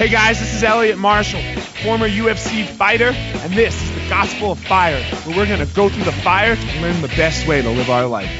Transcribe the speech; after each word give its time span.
Hey 0.00 0.08
guys, 0.08 0.40
this 0.40 0.54
is 0.54 0.62
Elliot 0.62 0.96
Marshall, 0.96 1.42
former 1.84 2.08
UFC 2.08 2.66
fighter, 2.66 3.10
and 3.10 3.52
this 3.52 3.82
is 3.82 3.94
the 3.94 4.08
Gospel 4.08 4.52
of 4.52 4.58
Fire, 4.58 4.98
where 5.26 5.36
we're 5.36 5.46
going 5.46 5.60
to 5.60 5.74
go 5.74 5.90
through 5.90 6.04
the 6.04 6.10
fire 6.10 6.56
to 6.56 6.80
learn 6.80 7.02
the 7.02 7.08
best 7.08 7.46
way 7.46 7.60
to 7.60 7.68
live 7.68 7.90
our 7.90 8.06
life. 8.06 8.30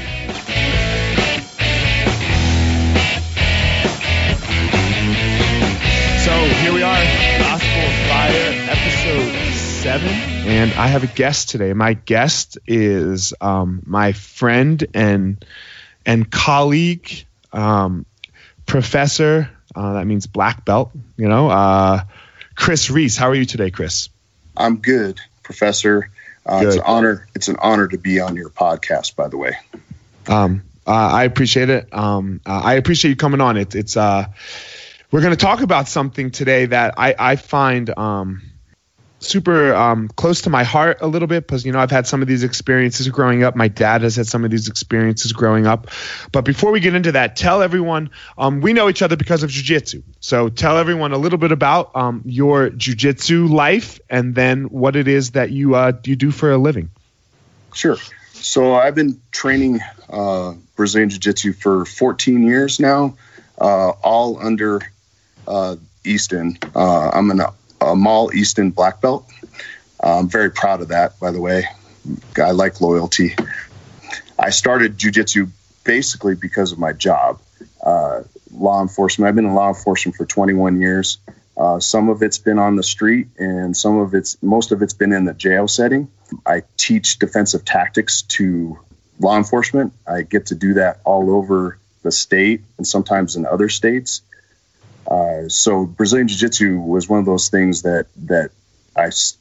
So 6.25 6.31
here 6.63 6.73
we 6.73 6.81
are, 6.81 7.03
Gospel 7.37 7.81
of 7.83 7.93
Fire, 8.09 8.53
episode 8.67 9.53
seven, 9.53 10.09
and 10.09 10.73
I 10.73 10.87
have 10.87 11.03
a 11.03 11.13
guest 11.15 11.49
today. 11.49 11.73
My 11.73 11.93
guest 11.93 12.57
is 12.65 13.35
um, 13.39 13.83
my 13.85 14.13
friend 14.13 14.83
and 14.95 15.45
and 16.07 16.31
colleague, 16.31 17.27
um, 17.53 18.07
professor. 18.65 19.51
Uh, 19.75 19.93
that 19.93 20.05
means 20.05 20.27
black 20.27 20.65
belt. 20.65 20.91
You 21.17 21.27
know, 21.27 21.49
uh, 21.49 22.01
Chris 22.55 22.89
Reese. 22.89 23.17
How 23.17 23.29
are 23.29 23.35
you 23.35 23.45
today, 23.45 23.71
Chris? 23.71 24.09
I'm 24.55 24.77
good, 24.77 25.19
Professor. 25.43 26.09
Uh, 26.45 26.59
good. 26.59 26.67
It's 26.67 26.75
an 26.77 26.83
honor. 26.85 27.27
It's 27.35 27.47
an 27.47 27.57
honor 27.59 27.87
to 27.87 27.97
be 27.97 28.19
on 28.19 28.35
your 28.35 28.49
podcast. 28.49 29.15
By 29.15 29.27
the 29.27 29.37
way. 29.37 29.57
Um, 30.27 30.63
uh, 30.85 30.91
I 30.91 31.23
appreciate 31.23 31.69
it. 31.69 31.93
Um, 31.93 32.41
uh, 32.45 32.61
I 32.63 32.73
appreciate 32.73 33.09
you 33.09 33.15
coming 33.15 33.41
on. 33.41 33.57
It, 33.57 33.75
it's 33.75 33.95
uh, 33.95 34.25
we're 35.11 35.21
going 35.21 35.35
to 35.35 35.45
talk 35.45 35.61
about 35.61 35.87
something 35.87 36.31
today 36.31 36.65
that 36.65 36.95
I, 36.97 37.15
I 37.17 37.35
find 37.35 37.89
um, 37.97 38.41
super 39.21 39.73
um, 39.73 40.09
close 40.09 40.41
to 40.41 40.49
my 40.49 40.63
heart 40.63 40.97
a 41.01 41.07
little 41.07 41.27
bit 41.27 41.45
because 41.45 41.65
you 41.65 41.71
know 41.71 41.79
I've 41.79 41.91
had 41.91 42.07
some 42.07 42.21
of 42.21 42.27
these 42.27 42.43
experiences 42.43 43.07
growing 43.09 43.43
up. 43.43 43.55
My 43.55 43.67
dad 43.67 44.01
has 44.01 44.15
had 44.15 44.27
some 44.27 44.43
of 44.43 44.51
these 44.51 44.67
experiences 44.67 45.31
growing 45.31 45.67
up. 45.67 45.87
But 46.31 46.43
before 46.43 46.71
we 46.71 46.79
get 46.79 46.95
into 46.95 47.13
that, 47.13 47.35
tell 47.35 47.61
everyone 47.61 48.09
um, 48.37 48.61
we 48.61 48.73
know 48.73 48.89
each 48.89 49.01
other 49.01 49.15
because 49.15 49.43
of 49.43 49.49
jujitsu. 49.49 50.03
So 50.19 50.49
tell 50.49 50.77
everyone 50.77 51.13
a 51.13 51.17
little 51.17 51.39
bit 51.39 51.51
about 51.51 51.95
um, 51.95 52.23
your 52.25 52.69
jujitsu 52.69 53.49
life 53.49 53.99
and 54.09 54.35
then 54.35 54.65
what 54.65 54.95
it 54.95 55.07
is 55.07 55.31
that 55.31 55.51
you 55.51 55.75
uh, 55.75 55.93
you 56.03 56.15
do 56.15 56.31
for 56.31 56.51
a 56.51 56.57
living. 56.57 56.89
Sure. 57.73 57.97
So 58.33 58.73
I've 58.73 58.95
been 58.95 59.21
training 59.31 59.81
uh, 60.09 60.55
Brazilian 60.75 61.09
jiu-jitsu 61.09 61.53
for 61.53 61.85
14 61.85 62.43
years 62.43 62.79
now, 62.79 63.15
uh, 63.59 63.89
all 63.89 64.39
under 64.43 64.81
uh, 65.47 65.75
Easton. 66.03 66.57
Uh, 66.75 67.11
I'm 67.13 67.29
an 67.29 67.41
Amal 67.91 68.33
Easton 68.33 68.71
black 68.71 69.01
belt. 69.01 69.29
I'm 69.99 70.27
very 70.27 70.51
proud 70.51 70.81
of 70.81 70.89
that, 70.89 71.19
by 71.19 71.31
the 71.31 71.39
way. 71.39 71.65
I 72.37 72.51
like 72.51 72.81
loyalty. 72.81 73.35
I 74.39 74.49
started 74.49 74.97
jujitsu 74.97 75.49
basically 75.83 76.35
because 76.35 76.71
of 76.71 76.79
my 76.79 76.93
job. 76.93 77.39
Uh, 77.83 78.23
law 78.51 78.81
enforcement. 78.81 79.27
I've 79.27 79.35
been 79.35 79.45
in 79.45 79.53
law 79.53 79.69
enforcement 79.69 80.15
for 80.15 80.25
21 80.25 80.81
years. 80.81 81.19
Uh, 81.55 81.79
some 81.79 82.09
of 82.09 82.23
it's 82.23 82.37
been 82.37 82.57
on 82.57 82.75
the 82.75 82.83
street, 82.83 83.27
and 83.37 83.75
some 83.75 83.97
of 83.97 84.15
it's 84.15 84.41
most 84.41 84.71
of 84.71 84.81
it's 84.81 84.93
been 84.93 85.13
in 85.13 85.25
the 85.25 85.33
jail 85.33 85.67
setting. 85.67 86.09
I 86.45 86.63
teach 86.77 87.19
defensive 87.19 87.65
tactics 87.65 88.23
to 88.23 88.79
law 89.19 89.37
enforcement. 89.37 89.93
I 90.07 90.23
get 90.23 90.47
to 90.47 90.55
do 90.55 90.75
that 90.75 91.01
all 91.03 91.29
over 91.29 91.77
the 92.01 92.11
state 92.11 92.61
and 92.77 92.87
sometimes 92.87 93.35
in 93.35 93.45
other 93.45 93.69
states. 93.69 94.23
Uh, 95.11 95.49
so 95.49 95.85
Brazilian 95.85 96.29
Jiu 96.29 96.37
Jitsu 96.37 96.79
was 96.79 97.09
one 97.09 97.19
of 97.19 97.25
those 97.25 97.49
things 97.49 97.81
that 97.81 98.07
that 98.27 98.51
I 98.95 99.07
s- 99.07 99.37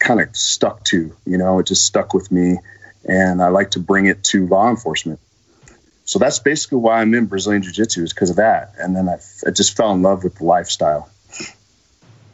kind 0.00 0.20
of 0.20 0.36
stuck 0.36 0.82
to. 0.84 1.14
You 1.24 1.38
know, 1.38 1.60
it 1.60 1.66
just 1.66 1.84
stuck 1.84 2.14
with 2.14 2.32
me, 2.32 2.58
and 3.04 3.40
I 3.40 3.48
like 3.48 3.72
to 3.72 3.80
bring 3.80 4.06
it 4.06 4.24
to 4.24 4.48
law 4.48 4.68
enforcement. 4.68 5.20
So 6.04 6.18
that's 6.18 6.40
basically 6.40 6.78
why 6.78 7.00
I'm 7.00 7.14
in 7.14 7.26
Brazilian 7.26 7.62
Jiu 7.62 7.70
Jitsu 7.70 8.02
is 8.02 8.12
because 8.12 8.30
of 8.30 8.36
that. 8.36 8.72
And 8.78 8.96
then 8.96 9.08
I, 9.08 9.18
I 9.46 9.50
just 9.50 9.76
fell 9.76 9.92
in 9.92 10.02
love 10.02 10.24
with 10.24 10.36
the 10.36 10.44
lifestyle. 10.44 11.08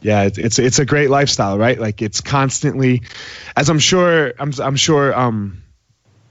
Yeah, 0.01 0.23
it's, 0.23 0.37
it's 0.37 0.59
it's 0.59 0.79
a 0.79 0.85
great 0.85 1.09
lifestyle, 1.09 1.59
right? 1.59 1.79
Like 1.79 2.01
it's 2.01 2.21
constantly, 2.21 3.03
as 3.55 3.69
I'm 3.69 3.79
sure 3.79 4.33
I'm 4.39 4.51
I'm 4.59 4.75
sure 4.75 5.13
um 5.13 5.61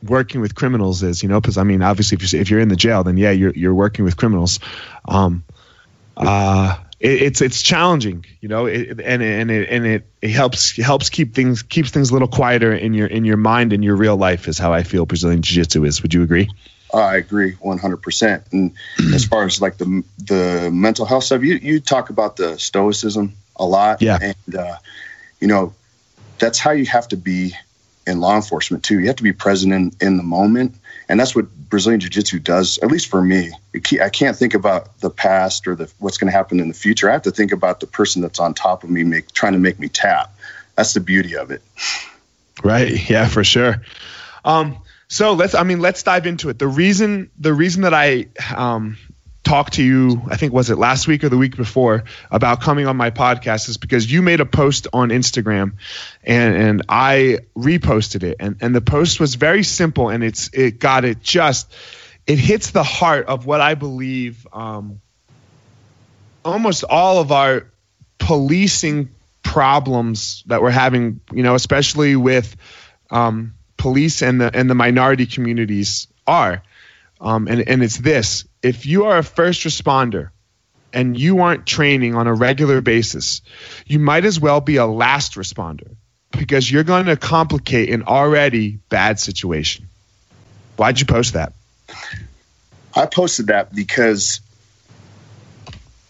working 0.03 0.41
with 0.41 0.55
criminals 0.55 1.03
is, 1.03 1.23
you 1.23 1.29
know, 1.29 1.41
because 1.41 1.59
I 1.59 1.63
mean, 1.63 1.83
obviously, 1.83 2.17
if 2.17 2.33
you're 2.33 2.41
if 2.41 2.51
you're 2.51 2.61
in 2.61 2.69
the 2.69 2.77
jail, 2.77 3.05
then 3.05 3.17
yeah, 3.19 3.31
you're 3.31 3.53
you're 3.55 3.75
working 3.75 4.05
with 4.05 4.17
criminals. 4.17 4.59
Um, 5.05 5.45
uh, 6.17 6.77
it, 7.01 7.23
it's 7.23 7.41
it's 7.41 7.63
challenging, 7.63 8.25
you 8.41 8.49
know, 8.49 8.67
it, 8.67 9.01
and 9.01 9.23
and 9.23 9.51
it 9.51 9.69
and 9.69 9.87
it, 9.87 10.07
it 10.23 10.31
helps 10.31 10.77
helps 10.77 11.11
keep 11.11 11.35
things 11.35 11.63
keeps 11.63 11.91
things 11.91 12.11
a 12.11 12.13
little 12.13 12.29
quieter 12.29 12.73
in 12.73 12.95
your 12.95 13.07
in 13.07 13.25
your 13.25 13.37
mind 13.37 13.73
and 13.73 13.85
your 13.85 13.97
real 13.97 14.17
life 14.17 14.49
is 14.49 14.59
how 14.59 14.73
I 14.73 14.83
feel 14.83 15.07
Brazilian 15.07 15.43
Jiu 15.43 15.57
Jitsu 15.57 15.85
is. 15.85 16.03
Would 16.03 16.15
you 16.15 16.23
agree? 16.23 16.49
I 16.93 17.17
agree 17.17 17.55
100%. 17.55 18.53
And 18.53 18.73
as 19.13 19.25
far 19.25 19.45
as 19.45 19.61
like 19.61 19.79
the 19.79 20.05
the 20.19 20.71
mental 20.73 21.07
health 21.07 21.25
stuff, 21.25 21.43
you 21.43 21.57
you 21.57 21.81
talk 21.81 22.11
about 22.11 22.37
the 22.37 22.59
stoicism 22.59 23.35
a 23.57 23.65
lot, 23.65 24.01
yeah, 24.01 24.19
and 24.21 24.55
uh, 24.55 24.77
you 25.41 25.49
know 25.49 25.75
that's 26.39 26.59
how 26.59 26.71
you 26.71 26.87
have 26.87 27.09
to 27.09 27.17
be 27.17 27.55
in 28.07 28.21
law 28.21 28.37
enforcement 28.37 28.85
too. 28.85 29.01
You 29.01 29.07
have 29.07 29.17
to 29.17 29.23
be 29.23 29.33
present 29.33 29.73
in 29.73 29.93
in 30.01 30.17
the 30.17 30.23
moment 30.23 30.77
and 31.09 31.21
that's 31.21 31.35
what 31.35 31.53
Brazilian 31.69 32.01
Jiu 32.01 32.09
Jitsu 32.09 32.39
does. 32.39 32.79
At 32.79 32.91
least 32.91 33.09
for 33.09 33.21
me, 33.21 33.53
I 34.01 34.09
can't 34.09 34.37
think 34.37 34.55
about 34.55 34.99
the 35.01 35.11
past 35.11 35.67
or 35.67 35.75
the 35.75 35.93
what's 35.99 36.19
going 36.19 36.31
to 36.31 36.37
happen 36.37 36.61
in 36.61 36.69
the 36.69 36.75
future. 36.75 37.11
I 37.11 37.13
have 37.13 37.23
to 37.23 37.31
think 37.31 37.53
about 37.53 37.81
the 37.81 37.87
person 37.87 38.23
that's 38.23 38.41
on 38.41 38.55
top 38.55 38.85
of 38.85 38.91
me, 38.91 39.05
make, 39.05 39.33
trying 39.33 39.53
to 39.53 39.59
make 39.59 39.79
me 39.79 39.89
tap. 39.89 40.35
That's 40.77 40.95
the 40.95 41.01
beauty 41.01 41.37
of 41.37 41.51
it. 41.51 41.63
Right. 42.63 43.09
Yeah, 43.09 43.29
for 43.29 43.45
sure. 43.45 43.83
Um, 44.45 44.79
so 45.09 45.35
let's. 45.35 45.55
I 45.55 45.63
mean, 45.63 45.81
let's 45.81 46.03
dive 46.03 46.27
into 46.27 46.49
it. 46.49 46.59
The 46.59 46.69
reason 46.69 47.31
the 47.39 47.53
reason 47.53 47.83
that 47.83 47.95
I 47.95 48.27
um, 48.55 48.97
talked 49.45 49.75
to 49.75 49.83
you, 49.83 50.23
I 50.29 50.37
think 50.37 50.53
was 50.53 50.71
it 50.71 50.79
last 50.79 51.07
week 51.07 51.23
or 51.23 51.29
the 51.29 51.37
week 51.37 51.57
before, 51.57 52.05
about 52.31 52.61
coming 52.61 52.87
on 52.87 52.97
my 52.97 53.11
podcast 53.11 53.69
is 53.69 53.77
because 53.77 54.11
you 54.11 54.23
made 54.23 54.41
a 54.41 54.47
post 54.47 54.89
on 54.93 55.11
Instagram 55.11 55.75
and 56.25 56.57
and 56.57 56.83
I 56.89 57.41
reposted 57.57 58.23
it. 58.23 58.39
And 58.41 58.57
and 58.61 58.75
the 58.75 58.81
post 58.81 59.21
was 59.21 59.35
very 59.37 59.63
simple 59.63 60.09
and 60.09 60.25
it's 60.25 60.51
it 60.53 60.79
got 60.79 61.05
it 61.05 61.21
just 61.21 61.73
it 62.27 62.39
hits 62.39 62.71
the 62.71 62.83
heart 62.83 63.27
of 63.27 63.47
what 63.47 63.61
I 63.61 63.75
believe 63.75 64.47
um, 64.53 65.01
almost 66.45 66.85
all 66.89 67.21
of 67.21 67.31
our 67.31 67.71
policing 68.19 69.11
problems 69.43 70.43
that 70.47 70.63
we're 70.63 70.71
having, 70.71 71.21
you 71.33 71.43
know, 71.43 71.55
especially 71.55 72.17
with 72.17 72.57
um, 73.11 73.55
police 73.77 74.23
and 74.23 74.41
the 74.41 74.51
and 74.55 74.69
the 74.69 74.75
minority 74.75 75.27
communities 75.27 76.09
are. 76.27 76.63
Um, 77.25 77.49
and, 77.49 77.67
and 77.67 77.83
it's 77.83 77.97
this 77.97 78.45
if 78.63 78.85
you 78.85 79.07
are 79.07 79.19
a 79.19 79.25
first 79.25 79.63
responder 79.63 80.29
and 80.93 81.19
you 81.19 81.41
aren't 81.41 81.67
training 81.67 82.15
on 82.15 82.27
a 82.27 82.35
regular 82.35 82.83
basis, 82.83 83.41
you 83.87 83.99
might 83.99 84.27
as 84.27 84.39
well 84.39 84.61
be 84.61 84.77
a 84.77 84.87
last 84.87 85.35
responder 85.35 85.97
because 86.31 86.71
you're 86.71 86.85
going 86.85 87.07
to 87.07 87.17
complicate 87.17 87.89
an 87.89 88.05
already 88.05 88.79
bad 88.91 89.19
situation. 89.19 89.89
Why'd 90.77 91.01
you 91.01 91.07
post 91.07 91.33
that? 91.33 91.55
I 92.95 93.07
posted 93.07 93.47
that 93.47 93.75
because 93.75 94.41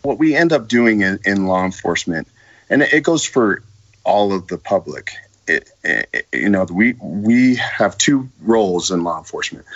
what 0.03 0.19
we 0.19 0.35
end 0.35 0.53
up 0.53 0.67
doing 0.67 1.03
in, 1.03 1.21
in 1.25 1.47
law 1.47 1.65
enforcement, 1.65 2.27
and 2.69 2.83
it 2.83 3.05
goes 3.05 3.25
for 3.25 3.63
all 4.03 4.33
of 4.33 4.49
the 4.49 4.59
public. 4.59 5.13
It, 5.47 5.71
it, 5.85 6.27
you 6.33 6.49
know, 6.49 6.65
we 6.65 6.95
we 7.01 7.57
have 7.57 7.97
two 7.99 8.31
roles 8.41 8.91
in 8.91 9.05
law 9.05 9.19
enforcement 9.19 9.67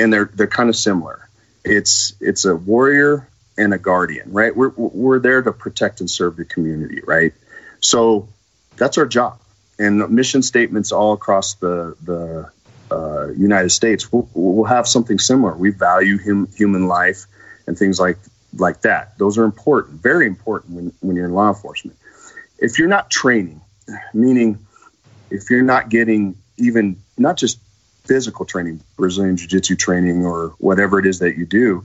and 0.00 0.12
they're 0.12 0.30
they're 0.34 0.46
kind 0.46 0.68
of 0.68 0.76
similar. 0.76 1.28
It's 1.64 2.14
it's 2.20 2.44
a 2.44 2.56
warrior 2.56 3.28
and 3.58 3.74
a 3.74 3.78
guardian, 3.78 4.32
right? 4.32 4.56
We're 4.56 4.72
we're 4.76 5.18
there 5.18 5.42
to 5.42 5.52
protect 5.52 6.00
and 6.00 6.10
serve 6.10 6.36
the 6.36 6.44
community, 6.44 7.02
right? 7.06 7.32
So 7.80 8.28
that's 8.76 8.98
our 8.98 9.06
job. 9.06 9.38
And 9.78 10.08
mission 10.10 10.42
statements 10.42 10.92
all 10.92 11.12
across 11.12 11.54
the 11.54 11.96
the 12.02 12.50
uh, 12.90 13.28
United 13.28 13.70
States 13.70 14.10
will 14.10 14.28
will 14.34 14.64
have 14.64 14.88
something 14.88 15.18
similar. 15.18 15.54
We 15.54 15.70
value 15.70 16.18
hum, 16.18 16.48
human 16.56 16.86
life 16.88 17.26
and 17.66 17.78
things 17.78 18.00
like 18.00 18.18
like 18.56 18.80
that. 18.82 19.18
Those 19.18 19.38
are 19.38 19.44
important, 19.44 20.02
very 20.02 20.26
important 20.26 20.74
when, 20.74 20.92
when 21.00 21.16
you're 21.16 21.26
in 21.26 21.34
law 21.34 21.48
enforcement. 21.48 21.96
If 22.58 22.78
you're 22.78 22.88
not 22.88 23.10
training, 23.10 23.60
meaning 24.12 24.58
if 25.30 25.50
you're 25.50 25.62
not 25.62 25.88
getting 25.88 26.36
even 26.56 27.00
not 27.16 27.36
just 27.36 27.58
physical 28.10 28.44
training, 28.44 28.80
Brazilian 28.96 29.36
Jiu 29.36 29.46
Jitsu 29.46 29.76
training, 29.76 30.26
or 30.26 30.48
whatever 30.58 30.98
it 30.98 31.06
is 31.06 31.20
that 31.20 31.38
you 31.38 31.46
do, 31.46 31.84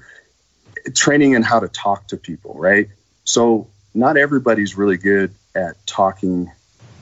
training 0.96 1.34
in 1.34 1.44
how 1.44 1.60
to 1.60 1.68
talk 1.68 2.08
to 2.08 2.18
people, 2.18 2.56
right? 2.56 2.90
So, 3.26 3.68
not 3.94 4.18
everybody's 4.18 4.76
really 4.76 4.98
good 4.98 5.36
at 5.54 5.86
talking 5.86 6.52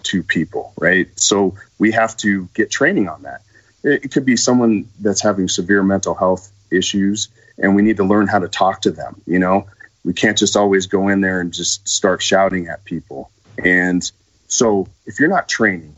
to 0.03 0.23
people, 0.23 0.73
right? 0.77 1.07
So, 1.17 1.55
we 1.79 1.93
have 1.93 2.17
to 2.17 2.49
get 2.53 2.69
training 2.69 3.07
on 3.07 3.21
that. 3.21 3.43
It, 3.81 4.03
it 4.03 4.11
could 4.11 4.25
be 4.25 4.35
someone 4.35 4.89
that's 4.99 5.23
having 5.23 5.47
severe 5.47 5.83
mental 5.83 6.15
health 6.15 6.51
issues, 6.69 7.29
and 7.57 7.77
we 7.77 7.81
need 7.81 7.97
to 7.97 8.03
learn 8.03 8.27
how 8.27 8.39
to 8.39 8.49
talk 8.49 8.81
to 8.81 8.91
them, 8.91 9.21
you 9.25 9.39
know? 9.39 9.67
We 10.03 10.11
can't 10.11 10.37
just 10.37 10.57
always 10.57 10.87
go 10.87 11.07
in 11.07 11.21
there 11.21 11.39
and 11.39 11.53
just 11.53 11.87
start 11.87 12.21
shouting 12.21 12.67
at 12.67 12.83
people. 12.83 13.31
And 13.63 14.03
so, 14.49 14.89
if 15.05 15.21
you're 15.21 15.29
not 15.29 15.47
training, 15.47 15.95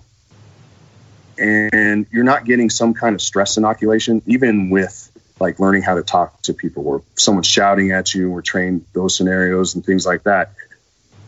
and 1.38 2.06
you're 2.12 2.24
not 2.24 2.46
getting 2.46 2.70
some 2.70 2.94
kind 2.94 3.16
of 3.16 3.22
stress 3.22 3.58
inoculation, 3.58 4.22
even 4.26 4.70
with 4.70 5.12
like 5.40 5.60
learning 5.60 5.82
how 5.82 5.96
to 5.96 6.04
talk 6.04 6.42
to 6.44 6.54
people 6.54 6.88
or 6.88 7.02
someone's 7.16 7.48
shouting 7.48 7.92
at 7.92 8.14
you 8.14 8.32
or 8.32 8.42
train 8.42 8.86
those 8.94 9.18
scenarios 9.18 9.76
and 9.76 9.86
things 9.86 10.06
like 10.06 10.24
that, 10.24 10.54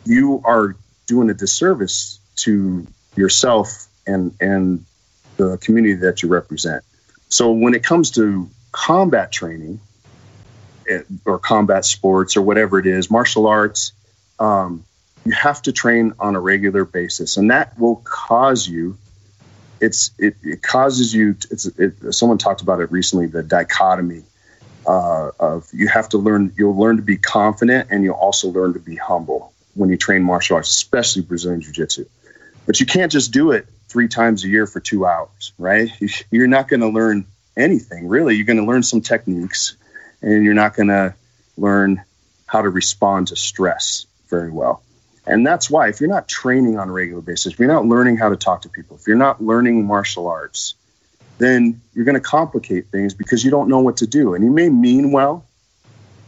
you 0.06 0.42
are 0.46 0.76
doing 1.08 1.30
a 1.30 1.34
disservice 1.34 2.20
to 2.38 2.88
yourself 3.16 3.88
and 4.06 4.34
and 4.40 4.86
the 5.38 5.58
community 5.58 5.96
that 5.96 6.24
you 6.24 6.30
represent. 6.30 6.84
So 7.30 7.52
when 7.52 7.74
it 7.74 7.84
comes 7.84 8.12
to 8.12 8.50
combat 8.72 9.32
training 9.32 9.80
eh, 10.90 11.02
or 11.26 11.40
combat 11.40 11.86
sports 11.86 12.38
or 12.38 12.42
whatever 12.42 12.80
it 12.80 12.88
is, 12.88 13.12
martial 13.12 13.48
arts, 13.48 13.92
um, 14.40 14.84
you 15.26 15.34
have 15.34 15.62
to 15.64 15.72
train 15.72 16.14
on 16.20 16.36
a 16.36 16.40
regular 16.40 16.86
basis, 16.86 17.38
and 17.38 17.52
that 17.52 17.78
will 17.78 17.98
cause 17.98 18.68
you. 18.68 18.98
It's 19.80 20.12
it, 20.18 20.36
it 20.44 20.62
causes 20.62 21.14
you. 21.14 21.36
It's 21.52 21.66
it, 21.66 22.14
someone 22.14 22.38
talked 22.38 22.62
about 22.62 22.80
it 22.80 22.92
recently. 22.92 23.28
The 23.28 23.44
dichotomy 23.44 24.24
uh, 24.86 25.32
of 25.40 25.70
you 25.74 25.88
have 25.88 26.10
to 26.10 26.18
learn. 26.18 26.54
You'll 26.58 26.78
learn 26.78 26.98
to 26.98 27.04
be 27.04 27.18
confident, 27.18 27.90
and 27.92 28.04
you'll 28.04 28.16
also 28.16 28.50
learn 28.50 28.74
to 28.74 28.80
be 28.80 28.96
humble 28.96 29.54
when 29.76 29.90
you 29.90 29.98
train 29.98 30.24
martial 30.24 30.56
arts, 30.56 30.70
especially 30.70 31.22
Brazilian 31.22 31.62
Jiu 31.62 31.72
Jitsu. 31.72 32.06
But 32.66 32.80
you 32.80 32.86
can't 32.86 33.12
just 33.12 33.32
do 33.32 33.52
it 33.52 33.68
three 33.88 34.08
times 34.08 34.44
a 34.44 34.48
year 34.48 34.66
for 34.68 34.80
two 34.80 35.06
hours, 35.06 35.54
right? 35.58 35.90
You're 36.32 36.48
not 36.48 36.68
going 36.68 36.82
to 36.82 36.90
learn 36.90 37.26
anything 37.56 38.08
really. 38.08 38.36
You're 38.36 38.46
going 38.46 38.58
to 38.58 38.66
learn 38.66 38.84
some 38.84 39.02
techniques, 39.02 39.76
and 40.22 40.44
you're 40.44 40.54
not 40.54 40.76
going 40.76 40.90
to 40.90 41.16
learn 41.58 42.04
how 42.46 42.62
to 42.62 42.70
respond 42.70 43.28
to 43.28 43.36
stress 43.36 44.06
very 44.30 44.52
well. 44.52 44.82
And 45.28 45.46
that's 45.46 45.70
why, 45.70 45.90
if 45.90 46.00
you're 46.00 46.10
not 46.10 46.30
training 46.30 46.80
on 46.80 46.88
a 46.88 46.92
regular 46.92 47.22
basis, 47.22 47.54
if 47.54 47.60
you're 47.60 47.68
not 47.68 47.86
learning 47.86 48.16
how 48.16 48.30
to 48.30 48.38
talk 48.38 48.62
to 48.62 48.70
people, 48.70 48.96
if 48.96 49.06
you're 49.08 49.18
not 49.18 49.44
learning 49.44 49.86
martial 49.86 50.28
arts, 50.28 50.76
then 51.38 51.82
you're 51.94 52.06
going 52.06 52.16
to 52.16 52.22
complicate 52.22 52.88
things 52.88 53.14
because 53.14 53.44
you 53.44 53.52
don't 53.52 53.68
know 53.68 53.80
what 53.80 53.98
to 53.98 54.08
do. 54.08 54.34
And 54.34 54.44
you 54.44 54.52
may 54.52 54.70
mean 54.70 55.12
well, 55.12 55.46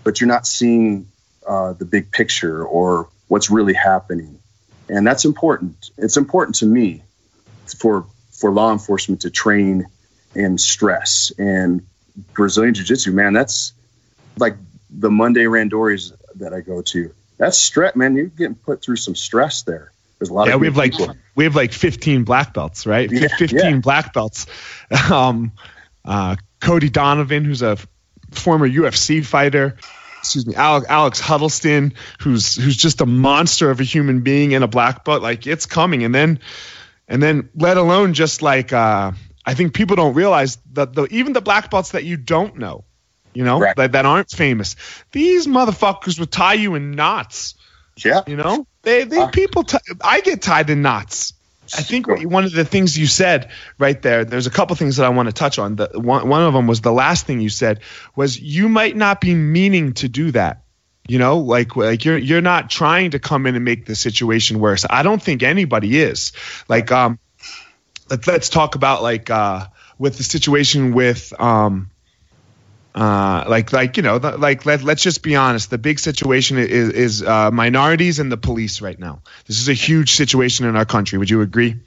but 0.03 0.19
you're 0.19 0.27
not 0.27 0.45
seeing 0.45 1.07
uh, 1.47 1.73
the 1.73 1.85
big 1.85 2.11
picture 2.11 2.63
or 2.63 3.07
what's 3.29 3.49
really 3.49 3.73
happening. 3.73 4.37
And 4.89 5.07
that's 5.07 5.23
important. 5.23 5.91
It's 5.97 6.17
important 6.17 6.55
to 6.57 6.65
me 6.65 7.03
for 7.77 8.05
for 8.31 8.51
law 8.51 8.71
enforcement 8.71 9.21
to 9.21 9.29
train 9.29 9.85
in 10.35 10.57
stress 10.57 11.31
and 11.37 11.85
Brazilian 12.33 12.73
Jiu 12.73 12.83
Jitsu. 12.83 13.11
Man, 13.11 13.33
that's 13.33 13.73
like 14.37 14.55
the 14.89 15.09
Monday 15.09 15.43
Randoris 15.43 16.11
that 16.35 16.53
I 16.53 16.61
go 16.61 16.81
to 16.81 17.13
that's 17.39 17.57
stress, 17.57 17.95
man. 17.95 18.15
You're 18.15 18.25
getting 18.27 18.55
put 18.55 18.83
through 18.83 18.97
some 18.97 19.15
stress 19.15 19.63
there. 19.63 19.91
There's 20.19 20.29
a 20.29 20.33
lot 20.33 20.47
yeah, 20.47 20.55
of 20.55 20.59
we 20.59 20.67
have 20.67 20.75
like 20.75 20.91
people. 20.91 21.15
we 21.33 21.45
have 21.45 21.55
like 21.55 21.71
15 21.71 22.25
black 22.25 22.53
belts, 22.53 22.85
right? 22.85 23.09
Yeah, 23.09 23.29
15 23.37 23.57
yeah. 23.57 23.77
black 23.77 24.13
belts. 24.13 24.45
Um, 25.11 25.53
uh, 26.03 26.35
Cody 26.59 26.89
Donovan, 26.89 27.45
who's 27.45 27.61
a 27.61 27.77
former 28.31 28.67
UFC 28.67 29.25
fighter. 29.25 29.77
Excuse 30.17 30.47
me, 30.47 30.55
Alex, 30.55 30.87
Alex 30.89 31.19
Huddleston, 31.19 31.93
who's 32.19 32.55
who's 32.55 32.75
just 32.75 33.01
a 33.01 33.05
monster 33.05 33.69
of 33.69 33.79
a 33.79 33.83
human 33.83 34.21
being 34.21 34.53
and 34.55 34.63
a 34.63 34.67
black 34.67 35.05
belt. 35.05 35.21
Like 35.21 35.47
it's 35.47 35.65
coming, 35.65 36.03
and 36.03 36.13
then 36.13 36.39
and 37.07 37.21
then 37.21 37.49
let 37.55 37.77
alone 37.77 38.13
just 38.13 38.41
like 38.41 38.73
uh, 38.73 39.11
I 39.45 39.53
think 39.53 39.73
people 39.73 39.95
don't 39.95 40.15
realize 40.15 40.57
that 40.73 40.93
the 40.93 41.05
even 41.11 41.33
the 41.33 41.41
black 41.41 41.69
belts 41.69 41.91
that 41.91 42.03
you 42.03 42.17
don't 42.17 42.57
know 42.57 42.83
you 43.39 43.45
know, 43.45 43.59
Right. 43.61 43.75
that, 43.77 43.93
that 43.93 44.05
aren't 44.05 44.29
famous. 44.29 44.75
These 45.13 45.47
motherfuckers 45.47 46.19
would 46.19 46.29
tie 46.31 46.55
you 46.55 46.75
in 46.75 46.91
knots. 46.91 47.55
Yeah. 48.03 48.21
You 48.27 48.35
know, 48.35 48.67
they, 48.81 49.05
they 49.05 49.19
Uh. 49.21 49.27
people. 49.27 49.63
T- 49.63 49.77
I 50.03 50.19
get 50.19 50.41
tied 50.41 50.69
in 50.69 50.81
knots. 50.81 51.33
I 51.77 51.81
think 51.83 52.07
what, 52.07 52.25
one 52.25 52.43
of 52.43 52.51
the 52.51 52.65
things 52.65 52.97
you 52.97 53.07
said 53.07 53.49
right 53.77 54.01
there. 54.01 54.25
There's 54.25 54.47
a 54.47 54.49
couple 54.49 54.75
things 54.75 54.97
that 54.97 55.05
I 55.05 55.09
want 55.09 55.27
to 55.29 55.33
touch 55.33 55.57
on. 55.57 55.77
The 55.77 55.89
one 55.93 56.27
one 56.27 56.41
of 56.41 56.53
them 56.53 56.67
was 56.67 56.81
the 56.81 56.91
last 56.91 57.27
thing 57.27 57.39
you 57.39 57.49
said 57.49 57.79
was 58.15 58.37
you 58.39 58.67
might 58.67 58.95
not 58.97 59.21
be 59.21 59.33
meaning 59.35 59.93
to 60.01 60.09
do 60.09 60.31
that. 60.31 60.63
You 61.07 61.19
know, 61.19 61.37
like 61.39 61.75
like 61.77 62.03
you're 62.05 62.17
you're 62.17 62.41
not 62.41 62.69
trying 62.69 63.11
to 63.11 63.19
come 63.19 63.45
in 63.45 63.55
and 63.55 63.63
make 63.63 63.85
the 63.85 63.95
situation 63.95 64.59
worse. 64.59 64.85
I 64.89 65.03
don't 65.03 65.21
think 65.21 65.43
anybody 65.43 65.97
is. 65.99 66.33
Like 66.67 66.91
um, 66.91 67.19
let, 68.09 68.25
let's 68.27 68.49
talk 68.49 68.75
about 68.75 69.01
like 69.03 69.29
uh 69.29 69.67
with 69.97 70.17
the 70.17 70.23
situation 70.23 70.93
with 70.93 71.33
um 71.39 71.91
uh, 72.99 73.45
like 73.47 73.71
like 73.71 73.97
you 73.97 74.03
know 74.03 74.19
the, 74.19 74.37
like 74.37 74.65
let, 74.65 74.83
let's 74.83 75.03
just 75.03 75.23
be 75.23 75.35
honest. 75.35 75.69
The 75.69 75.77
big 75.77 75.99
situation 75.99 76.57
is 76.57 76.89
is 76.89 77.23
uh, 77.23 77.51
minorities 77.51 78.19
and 78.19 78.31
the 78.31 78.37
police 78.37 78.81
right 78.81 78.99
now. 78.99 79.21
This 79.45 79.59
is 79.61 79.69
a 79.69 79.73
huge 79.73 80.11
situation 80.15 80.65
in 80.65 80.75
our 80.75 80.85
country. 80.85 81.17
Would 81.17 81.29
you 81.29 81.41
agree? 81.41 81.77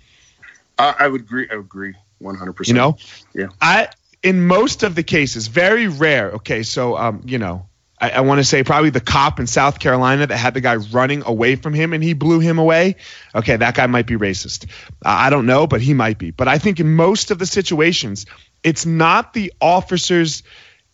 I, 0.79 0.94
I 1.00 1.09
would 1.09 1.20
agree. 1.20 1.49
I 1.50 1.56
would 1.56 1.67
agree 1.67 1.94
100%. 2.23 2.69
you 2.69 2.75
know? 2.75 2.97
Yeah. 3.35 3.49
i 3.61 3.88
in 4.23 4.47
most 4.47 4.82
of 4.82 4.94
the 4.94 5.03
cases 5.03 5.49
very 5.49 5.88
rare 5.88 6.32
okay 6.32 6.62
so 6.62 6.97
um 6.97 7.23
you 7.26 7.38
know 7.38 7.67
i, 8.00 8.11
I 8.11 8.20
want 8.20 8.38
to 8.38 8.44
say 8.44 8.62
probably 8.62 8.91
the 8.91 9.00
cop 9.00 9.41
in 9.41 9.47
south 9.47 9.79
carolina 9.79 10.26
that 10.26 10.37
had 10.37 10.55
the 10.55 10.61
guy 10.61 10.76
running 10.76 11.23
away 11.26 11.56
from 11.56 11.75
him 11.75 11.93
and 11.93 12.03
he 12.03 12.12
blew 12.15 12.38
him 12.38 12.58
away 12.58 12.97
okay 13.35 13.56
that 13.56 13.75
guy 13.75 13.87
might 13.87 14.06
be 14.06 14.17
racist. 14.17 14.67
Uh, 15.05 15.08
i 15.08 15.31
don't 15.31 15.47
know 15.47 15.67
but 15.67 15.81
he 15.81 15.94
might 15.94 16.19
be. 16.19 16.31
But 16.31 16.49
i 16.49 16.58
think 16.58 16.81
in 16.81 16.94
most 16.94 17.31
of 17.31 17.38
the 17.38 17.47
situations 17.47 18.26
it's 18.62 18.87
not 18.87 19.32
the 19.32 19.53
officer's 19.61 20.43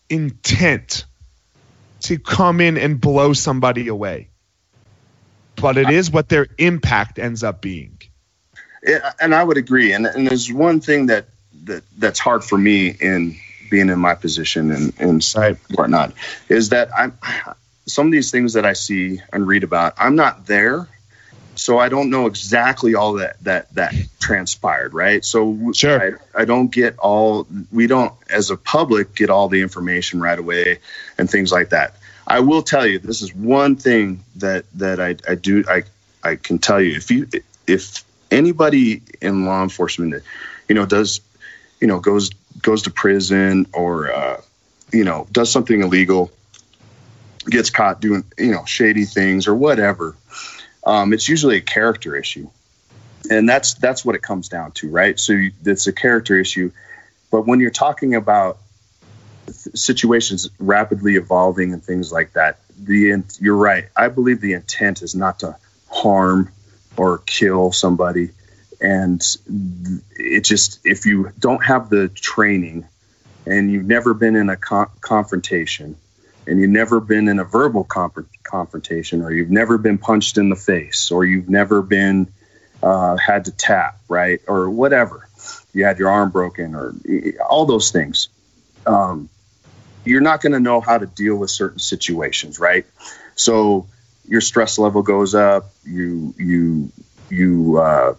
intent 0.09 1.05
to 2.01 2.17
come 2.19 2.61
in 2.61 2.77
and 2.77 2.99
blow 2.99 3.33
somebody 3.33 3.87
away 3.87 4.29
but 5.55 5.77
it 5.77 5.89
is 5.89 6.09
what 6.09 6.29
their 6.29 6.47
impact 6.57 7.19
ends 7.19 7.43
up 7.43 7.61
being 7.61 7.99
Yeah, 8.83 9.11
and 9.19 9.35
I 9.35 9.43
would 9.43 9.57
agree. 9.57 9.91
And, 9.91 10.05
and 10.05 10.27
there's 10.27 10.51
one 10.51 10.79
thing 10.79 11.07
that, 11.07 11.25
that 11.65 11.83
that's 11.97 12.19
hard 12.19 12.43
for 12.43 12.57
me 12.57 12.95
in 12.99 13.35
being 13.69 13.89
in 13.89 13.99
my 13.99 14.15
position 14.15 14.71
and, 14.71 14.93
and 14.99 15.33
Right. 15.35 15.57
whatnot 15.75 16.13
is 16.47 16.69
that 16.69 16.89
I'm 16.97 17.17
some 17.85 18.05
of 18.05 18.11
these 18.11 18.31
things 18.31 18.53
that 18.53 18.65
I 18.65 18.73
see 18.73 19.21
and 19.33 19.45
read 19.47 19.63
about. 19.63 19.95
I'm 19.97 20.15
not 20.15 20.45
there, 20.45 20.87
so 21.59 21.77
I 21.77 21.89
don't 21.89 22.09
know 22.09 22.25
exactly 22.25 22.95
all 22.95 23.13
that 23.13 23.43
that 23.43 23.73
that 23.75 23.93
transpired. 24.19 24.93
Right. 24.93 25.23
So 25.25 25.71
Sure. 25.73 26.19
I, 26.33 26.41
I 26.41 26.45
don't 26.45 26.71
get 26.71 26.97
all. 26.99 27.47
We 27.71 27.87
don't, 27.87 28.13
as 28.29 28.49
a 28.49 28.57
public, 28.57 29.13
get 29.13 29.29
all 29.29 29.49
the 29.49 29.61
information 29.61 30.21
right 30.21 30.39
away 30.39 30.79
and 31.17 31.29
things 31.29 31.51
like 31.51 31.69
that. 31.69 31.95
I 32.25 32.39
will 32.39 32.61
tell 32.61 32.85
you, 32.85 32.99
this 32.99 33.21
is 33.21 33.35
one 33.35 33.75
thing 33.75 34.23
that 34.37 34.65
that 34.75 34.99
I, 35.01 35.17
I 35.27 35.35
do 35.35 35.63
I 35.67 35.83
I 36.23 36.37
can 36.37 36.59
tell 36.59 36.79
you 36.79 36.95
if 36.95 37.11
you 37.11 37.27
if 37.67 38.05
anybody 38.31 39.01
in 39.21 39.45
law 39.45 39.61
enforcement, 39.61 40.23
you 40.69 40.75
know, 40.75 40.85
does 40.85 41.19
you 41.81 41.87
know 41.87 41.99
goes 41.99 42.29
goes 42.61 42.83
to 42.83 42.89
prison 42.91 43.67
or 43.73 44.13
uh, 44.13 44.41
you 44.93 45.03
know 45.03 45.27
does 45.31 45.51
something 45.51 45.81
illegal, 45.81 46.31
gets 47.45 47.69
caught 47.69 47.99
doing 47.99 48.23
you 48.37 48.51
know 48.51 48.63
shady 48.63 49.03
things 49.03 49.47
or 49.47 49.55
whatever, 49.55 50.15
um, 50.83 51.13
it's 51.13 51.27
usually 51.27 51.57
a 51.57 51.61
character 51.61 52.15
issue, 52.15 52.49
and 53.29 53.47
that's 53.47 53.73
that's 53.75 54.05
what 54.05 54.15
it 54.15 54.21
comes 54.21 54.49
down 54.49 54.71
to, 54.73 54.89
right? 54.89 55.19
So 55.19 55.33
you, 55.33 55.51
it's 55.65 55.87
a 55.87 55.93
character 55.93 56.37
issue, 56.37 56.71
but 57.31 57.45
when 57.45 57.59
you're 57.59 57.71
talking 57.71 58.15
about 58.15 58.57
situations 59.73 60.49
rapidly 60.59 61.15
evolving 61.15 61.73
and 61.73 61.83
things 61.83 62.11
like 62.11 62.33
that, 62.33 62.59
the 62.77 63.23
you're 63.39 63.55
right. 63.55 63.85
I 63.95 64.07
believe 64.09 64.41
the 64.41 64.53
intent 64.53 65.01
is 65.01 65.15
not 65.15 65.39
to 65.39 65.57
harm 65.91 66.51
or 66.97 67.19
kill 67.19 67.71
somebody, 67.71 68.31
and 68.79 69.21
it 70.15 70.41
just 70.41 70.79
if 70.85 71.05
you 71.05 71.31
don't 71.39 71.63
have 71.63 71.89
the 71.89 72.07
training 72.09 72.87
and 73.45 73.71
you've 73.71 73.85
never 73.85 74.13
been 74.13 74.35
in 74.35 74.49
a 74.49 74.55
con- 74.55 74.91
confrontation 75.01 75.95
and 76.49 76.59
you've 76.59 76.71
never 76.71 76.99
been 76.99 77.27
in 77.27 77.37
a 77.37 77.43
verbal 77.43 77.83
comp- 77.83 78.27
confrontation 78.43 79.21
or 79.21 79.31
you've 79.31 79.51
never 79.51 79.77
been 79.77 79.99
punched 79.99 80.39
in 80.39 80.49
the 80.49 80.55
face 80.55 81.11
or 81.11 81.23
you've 81.23 81.47
never 81.47 81.83
been 81.83 82.27
uh, 82.81 83.15
had 83.17 83.45
to 83.45 83.51
tap 83.51 83.99
right 84.07 84.41
or 84.47 84.69
whatever. 84.69 85.29
You 85.73 85.85
had 85.85 85.99
your 85.99 86.09
arm 86.09 86.31
broken 86.31 86.73
or 86.73 86.95
all 87.47 87.65
those 87.65 87.91
things. 87.91 88.29
Um, 88.87 89.29
you're 90.03 90.21
not 90.21 90.41
going 90.41 90.53
to 90.53 90.59
know 90.59 90.81
how 90.81 90.97
to 90.97 91.05
deal 91.05 91.35
with 91.35 91.51
certain 91.51 91.79
situations 91.79 92.59
right? 92.59 92.85
So 93.35 93.87
your 94.25 94.41
stress 94.41 94.79
level 94.79 95.03
goes 95.03 95.35
up 95.35 95.71
you 95.83 96.33
you 96.37 96.91
you 97.29 97.77
uh, 97.77 98.15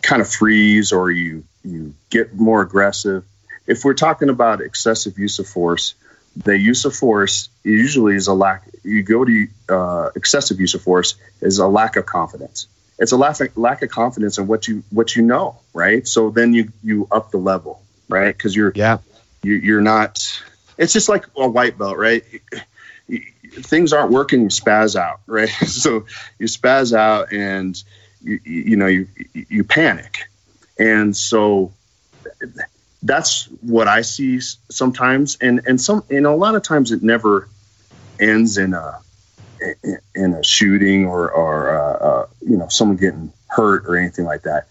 kind 0.00 0.22
of 0.22 0.30
freeze 0.32 0.92
or 0.92 1.10
you 1.10 1.44
you 1.62 1.94
get 2.08 2.34
more 2.34 2.62
aggressive. 2.62 3.24
If 3.66 3.84
we're 3.84 3.92
talking 3.92 4.30
about 4.30 4.62
excessive 4.62 5.18
use 5.18 5.38
of 5.38 5.46
force 5.46 5.94
the 6.36 6.56
use 6.56 6.84
of 6.84 6.94
force 6.94 7.48
usually 7.62 8.14
is 8.14 8.28
a 8.28 8.34
lack 8.34 8.68
you 8.82 9.02
go 9.02 9.24
to 9.24 9.48
uh, 9.68 10.10
excessive 10.14 10.60
use 10.60 10.74
of 10.74 10.82
force 10.82 11.16
is 11.40 11.58
a 11.58 11.66
lack 11.66 11.96
of 11.96 12.06
confidence. 12.06 12.66
It's 12.98 13.12
a 13.12 13.16
lack 13.16 13.40
of, 13.40 13.56
lack 13.56 13.82
of 13.82 13.90
confidence 13.90 14.38
in 14.38 14.46
what 14.46 14.68
you 14.68 14.82
what 14.90 15.16
you 15.16 15.22
know 15.22 15.60
right? 15.74 16.06
So 16.06 16.30
then 16.30 16.52
you 16.54 16.72
you 16.82 17.08
up 17.10 17.30
the 17.30 17.38
level 17.38 17.82
right? 18.08 18.36
Because 18.36 18.54
you're 18.54 18.72
yeah. 18.74 18.98
you, 19.42 19.54
you're 19.54 19.80
not 19.80 20.42
it's 20.78 20.92
just 20.92 21.08
like 21.08 21.26
a 21.36 21.48
white 21.48 21.78
belt 21.78 21.96
right? 21.96 22.24
Things 23.52 23.92
aren't 23.92 24.12
working 24.12 24.42
you 24.42 24.48
spaz 24.48 24.96
out 24.96 25.20
right? 25.26 25.48
So 25.66 26.06
you 26.38 26.46
spaz 26.46 26.96
out 26.96 27.32
and 27.32 27.82
you, 28.22 28.40
you 28.44 28.62
you 28.62 28.76
know 28.76 28.86
you 28.86 29.08
you 29.32 29.64
panic. 29.64 30.28
And 30.78 31.14
so 31.16 31.72
that's 33.02 33.46
what 33.62 33.88
i 33.88 34.02
see 34.02 34.40
sometimes 34.40 35.36
and 35.40 35.62
and 35.66 35.80
some 35.80 36.02
and 36.10 36.26
a 36.26 36.34
lot 36.34 36.54
of 36.54 36.62
times 36.62 36.92
it 36.92 37.02
never 37.02 37.48
ends 38.20 38.58
in 38.58 38.74
a 38.74 39.00
in 40.14 40.34
a 40.34 40.42
shooting 40.42 41.06
or 41.06 41.30
or 41.30 41.78
uh, 41.78 41.92
uh, 41.92 42.26
you 42.40 42.56
know 42.56 42.68
someone 42.68 42.96
getting 42.96 43.32
hurt 43.48 43.86
or 43.86 43.96
anything 43.96 44.24
like 44.24 44.42
that. 44.42 44.66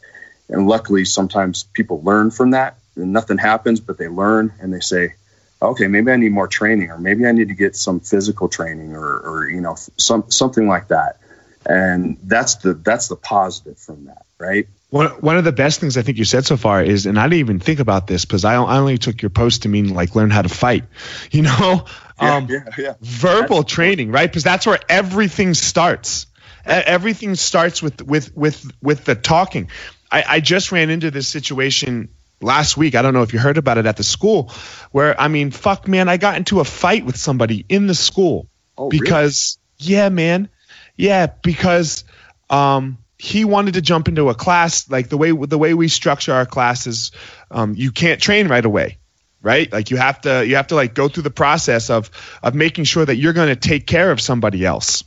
And 0.50 0.68
luckily, 0.68 1.06
sometimes 1.06 1.64
people 1.64 2.02
learn 2.02 2.32
from 2.32 2.52
that, 2.52 2.78
and 2.96 3.14
nothing 3.14 3.38
happens, 3.38 3.80
but 3.80 3.98
they 3.98 4.08
learn 4.08 4.54
and 4.60 4.74
they 4.74 4.80
say, 4.80 5.14
"Okay, 5.62 5.88
maybe 5.88 6.12
I 6.12 6.16
need 6.16 6.32
more 6.32 6.48
training, 6.48 6.90
or 6.90 6.98
maybe 6.98 7.26
I 7.28 7.32
need 7.32 7.50
to 7.50 7.54
get 7.54 7.76
some 7.76 8.00
physical 8.00 8.50
training, 8.50 8.96
or, 8.96 9.20
or 9.20 9.50
you 9.50 9.62
know, 9.62 9.76
some 9.98 10.30
something 10.30 10.68
like 10.68 10.88
that." 10.88 11.18
And 11.66 12.18
that's 12.24 12.56
the 12.56 12.74
that's 12.74 13.10
the 13.10 13.16
positive 13.16 13.78
from 13.78 14.06
that, 14.06 14.26
right? 14.40 14.68
One, 14.90 15.08
one 15.22 15.38
of 15.38 15.44
the 15.44 15.52
best 15.52 15.80
things 15.80 15.98
I 15.98 16.02
think 16.02 16.18
you 16.18 16.26
said 16.26 16.46
so 16.46 16.58
far 16.58 16.82
is, 16.84 17.06
and 17.06 17.20
I 17.20 17.26
didn't 17.26 17.40
even 17.40 17.60
think 17.60 17.80
about 17.80 18.08
this 18.08 18.26
because 18.26 18.44
I, 18.44 18.56
I 18.56 18.80
only 18.80 18.98
took 18.98 19.22
your 19.22 19.30
post 19.30 19.64
to 19.64 19.70
mean 19.70 19.94
like 19.94 20.16
learn 20.16 20.32
how 20.32 20.42
to 20.42 20.50
fight, 20.50 20.86
you 21.32 21.44
know, 21.44 21.86
yeah, 22.22 22.36
um, 22.36 22.48
yeah, 22.50 22.64
yeah. 22.78 22.94
verbal 23.02 23.60
that's 23.60 23.72
training, 23.74 24.12
right? 24.12 24.30
Because 24.30 24.44
that's 24.44 24.66
where 24.66 24.80
everything 24.90 25.54
starts. 25.54 26.26
Everything 26.66 27.36
starts 27.36 27.82
with 27.82 28.02
with 28.02 28.36
with 28.36 28.72
with 28.82 29.06
the 29.06 29.16
talking. 29.16 29.70
I, 30.12 30.24
I 30.28 30.40
just 30.40 30.72
ran 30.72 30.90
into 30.90 31.10
this 31.10 31.28
situation 31.28 32.10
last 32.42 32.78
week. 32.78 32.96
I 32.96 33.02
don't 33.02 33.14
know 33.14 33.24
if 33.24 33.34
you 33.34 33.40
heard 33.40 33.58
about 33.58 33.78
it 33.78 33.86
at 33.86 33.98
the 33.98 34.04
school, 34.04 34.52
where 34.92 35.20
I 35.20 35.30
mean, 35.30 35.52
fuck, 35.52 35.88
man, 35.88 36.10
I 36.10 36.18
got 36.18 36.38
into 36.38 36.60
a 36.60 36.66
fight 36.66 37.06
with 37.06 37.16
somebody 37.16 37.66
in 37.70 37.88
the 37.88 37.96
school 37.96 38.48
oh, 38.78 38.90
because, 38.90 39.58
really? 39.80 39.94
yeah, 39.94 40.10
man, 40.10 40.50
yeah, 40.96 41.28
because 41.42 42.04
um, 42.50 42.99
he 43.20 43.46
wanted 43.46 43.76
to 43.76 43.82
jump 43.82 44.08
into 44.08 44.30
a 44.30 44.34
class 44.34 44.90
like 44.90 45.10
the 45.10 45.18
way 45.18 45.32
the 45.32 45.58
way 45.58 45.74
we 45.74 45.88
structure 45.88 46.34
our 46.34 46.46
classes. 46.46 47.12
Um, 47.52 47.76
you 47.76 47.92
can't 47.92 48.22
train 48.22 48.48
right 48.48 48.66
away 48.66 48.98
right 49.42 49.72
like 49.72 49.90
you 49.90 49.96
have 49.96 50.20
to 50.20 50.46
you 50.46 50.58
have 50.58 50.68
to 50.68 50.76
like 50.76 50.94
go 50.94 51.08
through 51.08 51.24
the 51.24 51.30
process 51.30 51.90
of 51.90 52.12
of 52.44 52.54
making 52.54 52.84
sure 52.84 53.06
that 53.06 53.16
you're 53.16 53.32
going 53.32 53.48
to 53.48 53.56
take 53.56 53.88
care 53.88 54.12
of 54.12 54.20
somebody 54.20 54.66
else 54.66 55.06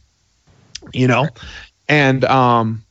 you 0.94 1.06
know 1.06 1.28
and 1.86 2.24
um 2.24 2.82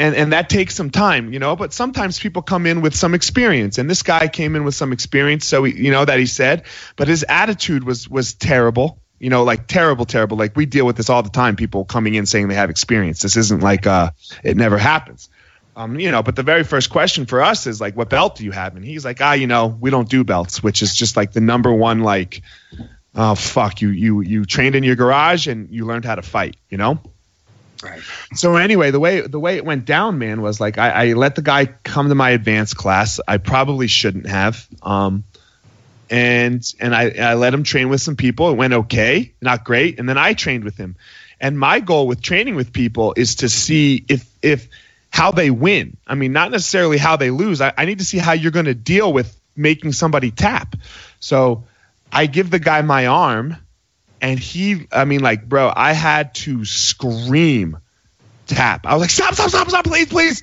and 0.00 0.16
and 0.16 0.32
that 0.32 0.48
takes 0.48 0.74
some 0.74 0.90
time, 0.90 1.32
you 1.32 1.38
know. 1.38 1.56
But 1.56 1.74
sometimes 1.74 2.18
people 2.18 2.40
come 2.40 2.66
in 2.66 2.80
with 2.80 2.94
some 2.94 3.14
experience, 3.14 3.76
and 3.76 3.88
this 3.88 4.02
guy 4.02 4.28
came 4.28 4.56
in 4.56 4.64
with 4.64 4.74
some 4.74 4.92
experience, 4.92 5.46
so 5.46 5.64
he, 5.64 5.76
you 5.76 5.90
know 5.90 6.04
that 6.04 6.18
he 6.18 6.24
said, 6.24 6.64
but 6.96 7.06
his 7.06 7.22
attitude 7.28 7.84
was 7.84 8.08
was 8.08 8.32
terrible, 8.32 8.98
you 9.20 9.28
know, 9.28 9.44
like 9.44 9.66
terrible, 9.66 10.06
terrible. 10.06 10.36
Like 10.36 10.56
we 10.56 10.66
deal 10.66 10.86
with 10.86 10.96
this 10.96 11.10
all 11.10 11.22
the 11.22 11.30
time. 11.30 11.54
People 11.54 11.84
coming 11.84 12.14
in 12.14 12.26
saying 12.26 12.48
they 12.48 12.54
have 12.54 12.70
experience. 12.70 13.22
This 13.22 13.36
isn't 13.36 13.62
like 13.62 13.86
uh, 13.86 14.10
it 14.42 14.56
never 14.56 14.78
happens. 14.78 15.28
Um, 15.76 16.00
you 16.00 16.10
know, 16.10 16.22
but 16.22 16.34
the 16.34 16.42
very 16.42 16.64
first 16.64 16.90
question 16.90 17.26
for 17.26 17.42
us 17.42 17.66
is 17.66 17.80
like, 17.80 17.96
what 17.96 18.10
belt 18.10 18.36
do 18.36 18.44
you 18.44 18.50
have? 18.50 18.74
And 18.74 18.84
he's 18.84 19.04
like, 19.04 19.20
ah, 19.20 19.34
you 19.34 19.46
know, 19.46 19.66
we 19.66 19.90
don't 19.90 20.08
do 20.08 20.24
belts, 20.24 20.62
which 20.62 20.82
is 20.82 20.94
just 20.94 21.16
like 21.16 21.32
the 21.32 21.40
number 21.40 21.72
one 21.72 22.00
like, 22.00 22.42
oh 23.14 23.34
fuck, 23.34 23.80
you 23.82 23.90
you 23.90 24.22
you 24.22 24.44
trained 24.46 24.74
in 24.74 24.82
your 24.82 24.96
garage 24.96 25.46
and 25.46 25.70
you 25.70 25.84
learned 25.86 26.06
how 26.06 26.14
to 26.14 26.22
fight, 26.22 26.56
you 26.70 26.78
know. 26.78 26.98
Right. 27.82 28.02
So 28.34 28.56
anyway, 28.56 28.90
the 28.90 29.00
way 29.00 29.20
the 29.20 29.40
way 29.40 29.56
it 29.56 29.64
went 29.64 29.84
down, 29.84 30.18
man, 30.18 30.42
was 30.42 30.60
like 30.60 30.78
I, 30.78 30.90
I 30.90 31.12
let 31.12 31.34
the 31.34 31.42
guy 31.42 31.66
come 31.66 32.08
to 32.08 32.14
my 32.14 32.30
advanced 32.30 32.76
class. 32.76 33.20
I 33.26 33.38
probably 33.38 33.86
shouldn't 33.86 34.26
have. 34.26 34.66
Um, 34.82 35.24
and 36.10 36.62
and 36.80 36.94
I, 36.94 37.10
I 37.18 37.34
let 37.34 37.54
him 37.54 37.62
train 37.62 37.88
with 37.88 38.00
some 38.00 38.16
people. 38.16 38.50
It 38.50 38.54
went 38.54 38.72
okay, 38.72 39.32
not 39.40 39.64
great. 39.64 39.98
And 39.98 40.08
then 40.08 40.18
I 40.18 40.34
trained 40.34 40.64
with 40.64 40.76
him. 40.76 40.96
And 41.40 41.58
my 41.58 41.80
goal 41.80 42.06
with 42.06 42.20
training 42.20 42.56
with 42.56 42.72
people 42.72 43.14
is 43.16 43.36
to 43.36 43.48
see 43.48 44.04
if 44.08 44.28
if 44.42 44.68
how 45.10 45.30
they 45.30 45.50
win. 45.50 45.96
I 46.06 46.14
mean, 46.14 46.32
not 46.32 46.50
necessarily 46.50 46.98
how 46.98 47.16
they 47.16 47.30
lose. 47.30 47.60
I, 47.60 47.72
I 47.76 47.84
need 47.84 47.98
to 47.98 48.04
see 48.04 48.18
how 48.18 48.32
you're 48.32 48.52
going 48.52 48.66
to 48.66 48.74
deal 48.74 49.12
with 49.12 49.34
making 49.56 49.92
somebody 49.92 50.30
tap. 50.30 50.76
So 51.20 51.64
I 52.12 52.26
give 52.26 52.50
the 52.50 52.58
guy 52.58 52.82
my 52.82 53.06
arm 53.06 53.56
and 54.20 54.38
he 54.38 54.86
i 54.92 55.04
mean 55.04 55.20
like 55.20 55.48
bro 55.48 55.72
i 55.74 55.92
had 55.92 56.34
to 56.34 56.64
scream 56.64 57.78
tap 58.46 58.86
i 58.86 58.94
was 58.94 59.00
like 59.00 59.10
stop 59.10 59.34
stop 59.34 59.48
stop 59.48 59.68
stop 59.68 59.84
please 59.84 60.08
please 60.08 60.42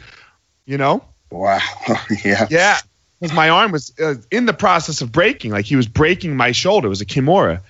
you 0.66 0.78
know 0.78 1.04
wow 1.30 1.60
yeah 2.26 2.48
yeah 2.50 2.78
because 3.20 3.36
my 3.36 3.50
arm 3.50 3.72
was 3.72 3.94
uh, 4.00 4.16
in 4.32 4.46
the 4.46 4.54
process 4.54 5.02
of 5.02 5.12
breaking 5.12 5.52
like 5.52 5.66
he 5.66 5.76
was 5.76 5.88
breaking 5.88 6.36
my 6.36 6.52
shoulder 6.52 6.88
it 6.88 6.90
was 6.90 7.02
a 7.02 7.06
kimura 7.06 7.62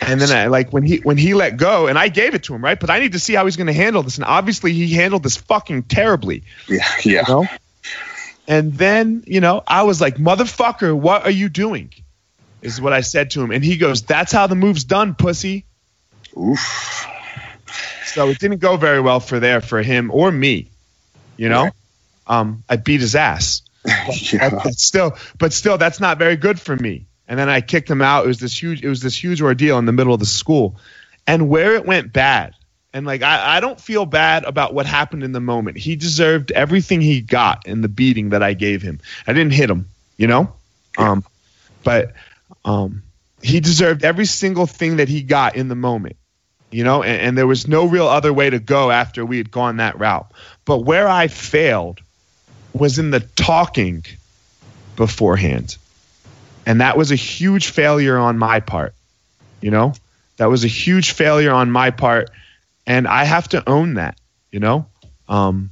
and 0.00 0.20
then 0.20 0.30
I, 0.30 0.46
like 0.46 0.72
when 0.72 0.84
he 0.84 0.98
when 0.98 1.16
he 1.16 1.34
let 1.34 1.56
go 1.56 1.88
and 1.88 1.98
i 1.98 2.08
gave 2.08 2.34
it 2.34 2.44
to 2.44 2.54
him 2.54 2.62
right 2.62 2.78
but 2.78 2.90
i 2.90 3.00
need 3.00 3.12
to 3.12 3.18
see 3.18 3.34
how 3.34 3.44
he's 3.44 3.56
going 3.56 3.66
to 3.66 3.72
handle 3.72 4.02
this 4.02 4.16
and 4.16 4.24
obviously 4.24 4.72
he 4.72 4.94
handled 4.94 5.22
this 5.22 5.36
fucking 5.36 5.84
terribly 5.84 6.44
yeah 6.68 6.86
yeah 7.02 7.24
you 7.26 7.34
know? 7.34 7.46
and 8.46 8.72
then 8.74 9.24
you 9.26 9.40
know 9.40 9.62
i 9.66 9.82
was 9.82 10.00
like 10.00 10.16
motherfucker 10.16 10.96
what 10.96 11.24
are 11.24 11.30
you 11.30 11.48
doing 11.48 11.92
is 12.62 12.80
what 12.80 12.92
I 12.92 13.00
said 13.00 13.32
to 13.32 13.42
him. 13.42 13.50
And 13.50 13.62
he 13.62 13.76
goes, 13.76 14.02
That's 14.02 14.32
how 14.32 14.46
the 14.46 14.54
move's 14.54 14.84
done, 14.84 15.14
pussy. 15.14 15.64
Oof. 16.38 17.06
So 18.06 18.28
it 18.28 18.38
didn't 18.38 18.58
go 18.58 18.76
very 18.76 19.00
well 19.00 19.20
for 19.20 19.40
there 19.40 19.60
for 19.60 19.82
him 19.82 20.10
or 20.10 20.30
me. 20.30 20.70
You 21.36 21.48
know? 21.48 21.70
Um, 22.26 22.62
I 22.68 22.76
beat 22.76 23.00
his 23.00 23.16
ass. 23.16 23.62
yeah. 24.32 24.50
But 24.50 24.74
still 24.74 25.16
but 25.38 25.52
still 25.52 25.78
that's 25.78 26.00
not 26.00 26.18
very 26.18 26.36
good 26.36 26.60
for 26.60 26.76
me. 26.76 27.06
And 27.28 27.38
then 27.38 27.48
I 27.48 27.60
kicked 27.60 27.90
him 27.90 28.02
out. 28.02 28.24
It 28.24 28.28
was 28.28 28.40
this 28.40 28.60
huge 28.60 28.82
it 28.82 28.88
was 28.88 29.00
this 29.00 29.22
huge 29.22 29.40
ordeal 29.42 29.78
in 29.78 29.86
the 29.86 29.92
middle 29.92 30.14
of 30.14 30.20
the 30.20 30.26
school. 30.26 30.76
And 31.26 31.48
where 31.48 31.74
it 31.74 31.86
went 31.86 32.12
bad, 32.12 32.54
and 32.92 33.06
like 33.06 33.22
I, 33.22 33.56
I 33.56 33.60
don't 33.60 33.80
feel 33.80 34.06
bad 34.06 34.44
about 34.44 34.74
what 34.74 34.86
happened 34.86 35.22
in 35.22 35.32
the 35.32 35.40
moment. 35.40 35.78
He 35.78 35.96
deserved 35.96 36.50
everything 36.52 37.00
he 37.00 37.20
got 37.20 37.66
in 37.66 37.80
the 37.80 37.88
beating 37.88 38.30
that 38.30 38.42
I 38.42 38.54
gave 38.54 38.82
him. 38.82 39.00
I 39.26 39.32
didn't 39.32 39.52
hit 39.52 39.70
him, 39.70 39.88
you 40.16 40.26
know? 40.26 40.52
Um 40.98 41.24
but 41.82 42.12
um, 42.64 43.02
he 43.42 43.60
deserved 43.60 44.04
every 44.04 44.26
single 44.26 44.66
thing 44.66 44.96
that 44.96 45.08
he 45.08 45.22
got 45.22 45.56
in 45.56 45.68
the 45.68 45.74
moment, 45.74 46.16
you 46.70 46.84
know, 46.84 47.02
and, 47.02 47.20
and 47.20 47.38
there 47.38 47.46
was 47.46 47.66
no 47.66 47.86
real 47.86 48.06
other 48.06 48.32
way 48.32 48.50
to 48.50 48.58
go 48.58 48.90
after 48.90 49.24
we 49.24 49.36
had 49.36 49.50
gone 49.50 49.78
that 49.78 49.98
route. 49.98 50.30
But 50.64 50.78
where 50.78 51.08
I 51.08 51.28
failed 51.28 52.00
was 52.72 52.98
in 52.98 53.10
the 53.10 53.20
talking 53.20 54.04
beforehand. 54.96 55.76
And 56.64 56.80
that 56.80 56.96
was 56.96 57.10
a 57.10 57.16
huge 57.16 57.68
failure 57.68 58.16
on 58.16 58.38
my 58.38 58.60
part, 58.60 58.94
you 59.60 59.70
know, 59.70 59.94
that 60.36 60.46
was 60.46 60.64
a 60.64 60.68
huge 60.68 61.10
failure 61.12 61.52
on 61.52 61.70
my 61.70 61.90
part. 61.90 62.30
And 62.86 63.08
I 63.08 63.24
have 63.24 63.48
to 63.48 63.68
own 63.68 63.94
that, 63.94 64.16
you 64.50 64.60
know, 64.60 64.86
um, 65.28 65.70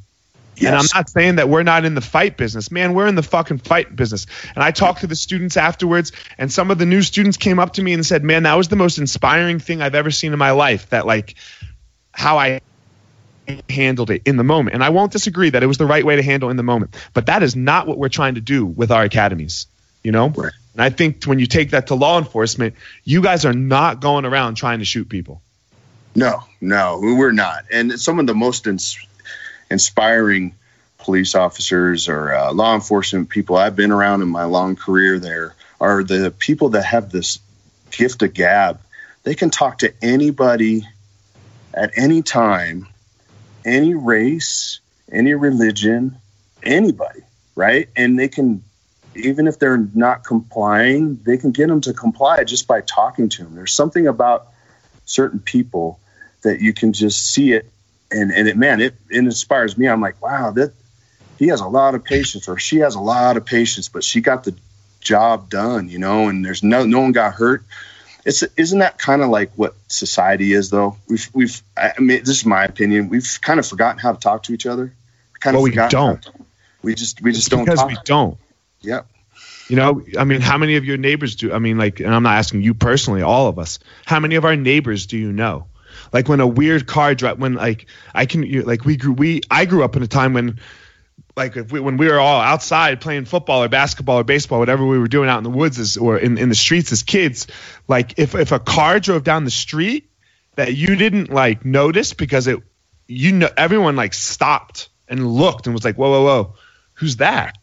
Yes. 0.60 0.68
And 0.68 0.76
I'm 0.76 0.88
not 0.94 1.08
saying 1.08 1.36
that 1.36 1.48
we're 1.48 1.62
not 1.62 1.86
in 1.86 1.94
the 1.94 2.02
fight 2.02 2.36
business. 2.36 2.70
Man, 2.70 2.92
we're 2.92 3.06
in 3.06 3.14
the 3.14 3.22
fucking 3.22 3.58
fight 3.58 3.96
business. 3.96 4.26
And 4.54 4.62
I 4.62 4.72
talked 4.72 5.00
to 5.00 5.06
the 5.06 5.16
students 5.16 5.56
afterwards, 5.56 6.12
and 6.36 6.52
some 6.52 6.70
of 6.70 6.76
the 6.76 6.84
new 6.84 7.00
students 7.00 7.38
came 7.38 7.58
up 7.58 7.74
to 7.74 7.82
me 7.82 7.94
and 7.94 8.04
said, 8.04 8.22
Man, 8.22 8.42
that 8.42 8.54
was 8.56 8.68
the 8.68 8.76
most 8.76 8.98
inspiring 8.98 9.58
thing 9.58 9.80
I've 9.80 9.94
ever 9.94 10.10
seen 10.10 10.34
in 10.34 10.38
my 10.38 10.50
life. 10.50 10.90
That, 10.90 11.06
like, 11.06 11.36
how 12.12 12.38
I 12.38 12.60
handled 13.68 14.10
it 14.10 14.22
in 14.24 14.36
the 14.36 14.44
moment. 14.44 14.74
And 14.74 14.84
I 14.84 14.90
won't 14.90 15.12
disagree 15.12 15.50
that 15.50 15.62
it 15.62 15.66
was 15.66 15.78
the 15.78 15.86
right 15.86 16.04
way 16.04 16.16
to 16.16 16.22
handle 16.22 16.50
in 16.50 16.56
the 16.56 16.62
moment. 16.62 16.96
But 17.14 17.26
that 17.26 17.42
is 17.42 17.56
not 17.56 17.86
what 17.86 17.98
we're 17.98 18.08
trying 18.08 18.34
to 18.36 18.40
do 18.40 18.64
with 18.64 18.90
our 18.90 19.02
academies, 19.02 19.66
you 20.02 20.12
know? 20.12 20.28
Right. 20.28 20.52
And 20.74 20.82
I 20.82 20.90
think 20.90 21.24
when 21.24 21.38
you 21.38 21.46
take 21.46 21.70
that 21.70 21.88
to 21.88 21.94
law 21.94 22.18
enforcement, 22.18 22.74
you 23.04 23.22
guys 23.22 23.44
are 23.44 23.52
not 23.52 24.00
going 24.00 24.24
around 24.24 24.54
trying 24.54 24.78
to 24.78 24.84
shoot 24.84 25.08
people. 25.08 25.42
No, 26.14 26.42
no, 26.60 26.98
we're 27.00 27.32
not. 27.32 27.64
And 27.70 28.00
some 28.00 28.18
of 28.18 28.26
the 28.26 28.34
most 28.34 28.66
ins- 28.66 28.98
inspiring 29.70 30.54
police 30.98 31.34
officers 31.34 32.08
or 32.08 32.34
uh, 32.34 32.52
law 32.52 32.74
enforcement 32.74 33.28
people 33.28 33.56
I've 33.56 33.76
been 33.76 33.90
around 33.90 34.22
in 34.22 34.28
my 34.28 34.44
long 34.44 34.76
career 34.76 35.18
there 35.18 35.54
are 35.80 36.04
the 36.04 36.30
people 36.30 36.70
that 36.70 36.84
have 36.84 37.10
this 37.10 37.38
gift 37.90 38.22
of 38.22 38.34
gab. 38.34 38.80
They 39.22 39.34
can 39.34 39.50
talk 39.50 39.78
to 39.78 39.92
anybody 40.02 40.86
at 41.72 41.92
any 41.96 42.22
time, 42.22 42.86
any 43.64 43.94
race, 43.94 44.80
any 45.10 45.34
religion, 45.34 46.16
anybody, 46.62 47.20
right? 47.54 47.88
And 47.96 48.18
they 48.18 48.28
can, 48.28 48.62
even 49.14 49.46
if 49.46 49.58
they're 49.58 49.86
not 49.94 50.24
complying, 50.24 51.20
they 51.24 51.36
can 51.36 51.50
get 51.50 51.68
them 51.68 51.80
to 51.82 51.92
comply 51.92 52.44
just 52.44 52.66
by 52.66 52.80
talking 52.80 53.28
to 53.30 53.44
them. 53.44 53.54
There's 53.54 53.74
something 53.74 54.06
about 54.06 54.48
certain 55.04 55.40
people 55.40 56.00
that 56.42 56.60
you 56.60 56.72
can 56.72 56.92
just 56.92 57.32
see 57.32 57.52
it 57.52 57.70
and 58.10 58.30
and 58.32 58.48
it 58.48 58.56
man 58.56 58.80
it, 58.80 58.94
it 59.10 59.18
inspires 59.18 59.76
me 59.76 59.88
i'm 59.88 60.00
like 60.00 60.20
wow 60.22 60.50
that 60.50 60.72
he 61.38 61.48
has 61.48 61.60
a 61.60 61.66
lot 61.66 61.94
of 61.94 62.04
patience 62.04 62.48
or 62.48 62.58
she 62.58 62.78
has 62.78 62.94
a 62.94 63.00
lot 63.00 63.36
of 63.36 63.44
patience 63.44 63.88
but 63.88 64.04
she 64.04 64.20
got 64.20 64.44
the 64.44 64.54
job 65.00 65.48
done 65.48 65.88
you 65.88 65.98
know 65.98 66.28
and 66.28 66.44
there's 66.44 66.62
no 66.62 66.84
no 66.84 67.00
one 67.00 67.12
got 67.12 67.34
hurt 67.34 67.64
it's 68.30 68.44
isn't 68.56 68.78
that 68.78 68.96
kind 68.96 69.22
of 69.22 69.28
like 69.28 69.50
what 69.56 69.74
society 69.88 70.52
is 70.52 70.70
though? 70.70 70.96
We've 71.08 71.28
we've 71.34 71.62
i 71.76 71.92
mean 71.98 72.20
this 72.20 72.38
is 72.38 72.46
my 72.46 72.64
opinion. 72.64 73.08
We've 73.08 73.28
kind 73.42 73.58
of 73.58 73.66
forgotten 73.66 73.98
how 73.98 74.12
to 74.12 74.18
talk 74.18 74.44
to 74.44 74.52
each 74.52 74.66
other. 74.66 74.94
Kind 75.40 75.56
of 75.56 75.62
we 75.62 75.72
don't. 75.72 76.28
we 76.82 76.94
just 76.94 77.20
we 77.20 77.32
just 77.32 77.48
it's 77.48 77.48
don't 77.48 77.64
because 77.64 77.80
talk. 77.80 77.88
we 77.88 77.96
don't. 78.04 78.38
Yep. 78.82 79.06
You 79.68 79.76
know 79.76 80.02
i 80.18 80.24
mean 80.24 80.40
how 80.40 80.58
many 80.58 80.76
of 80.76 80.84
your 80.84 80.96
neighbors 80.96 81.36
do 81.36 81.52
i 81.52 81.58
mean 81.60 81.78
like 81.78 82.00
and 82.00 82.12
i'm 82.12 82.24
not 82.24 82.36
asking 82.36 82.62
you 82.62 82.74
personally 82.74 83.22
all 83.22 83.46
of 83.46 83.56
us 83.58 83.78
how 84.04 84.18
many 84.18 84.34
of 84.34 84.44
our 84.44 84.56
neighbors 84.56 85.06
do 85.06 85.16
you 85.16 85.32
know? 85.32 85.66
Like 86.12 86.28
when 86.28 86.40
a 86.40 86.46
weird 86.46 86.86
car 86.86 87.14
drive 87.14 87.38
when 87.38 87.54
like 87.54 87.86
i 88.14 88.26
can 88.26 88.42
you 88.42 88.62
like 88.62 88.84
we 88.84 88.96
grew 88.96 89.12
we 89.12 89.42
i 89.50 89.64
grew 89.64 89.84
up 89.84 89.96
in 89.96 90.02
a 90.02 90.08
time 90.08 90.32
when 90.34 90.58
like 91.40 91.56
if 91.56 91.72
we, 91.72 91.80
when 91.80 91.96
we 91.96 92.06
were 92.06 92.20
all 92.20 92.40
outside 92.40 93.00
playing 93.00 93.24
football 93.24 93.62
or 93.62 93.68
basketball 93.68 94.18
or 94.18 94.24
baseball, 94.24 94.58
whatever 94.58 94.84
we 94.84 94.98
were 94.98 95.08
doing 95.08 95.28
out 95.28 95.38
in 95.38 95.44
the 95.44 95.50
woods 95.50 95.78
as, 95.78 95.96
or 95.96 96.18
in, 96.18 96.36
in 96.36 96.50
the 96.50 96.54
streets 96.54 96.92
as 96.92 97.02
kids, 97.02 97.46
like 97.88 98.18
if, 98.18 98.34
if 98.34 98.52
a 98.52 98.58
car 98.58 99.00
drove 99.00 99.24
down 99.24 99.44
the 99.44 99.50
street, 99.50 100.10
that 100.56 100.74
you 100.74 100.96
didn't 100.96 101.30
like 101.30 101.64
notice 101.64 102.12
because 102.12 102.46
it 102.46 102.58
you 103.06 103.32
know 103.32 103.48
everyone 103.56 103.96
like 103.96 104.12
stopped 104.12 104.90
and 105.08 105.26
looked 105.26 105.66
and 105.66 105.74
was 105.74 105.84
like 105.84 105.96
whoa 105.96 106.10
whoa 106.10 106.24
whoa 106.24 106.54
who's 106.94 107.16
that 107.16 107.56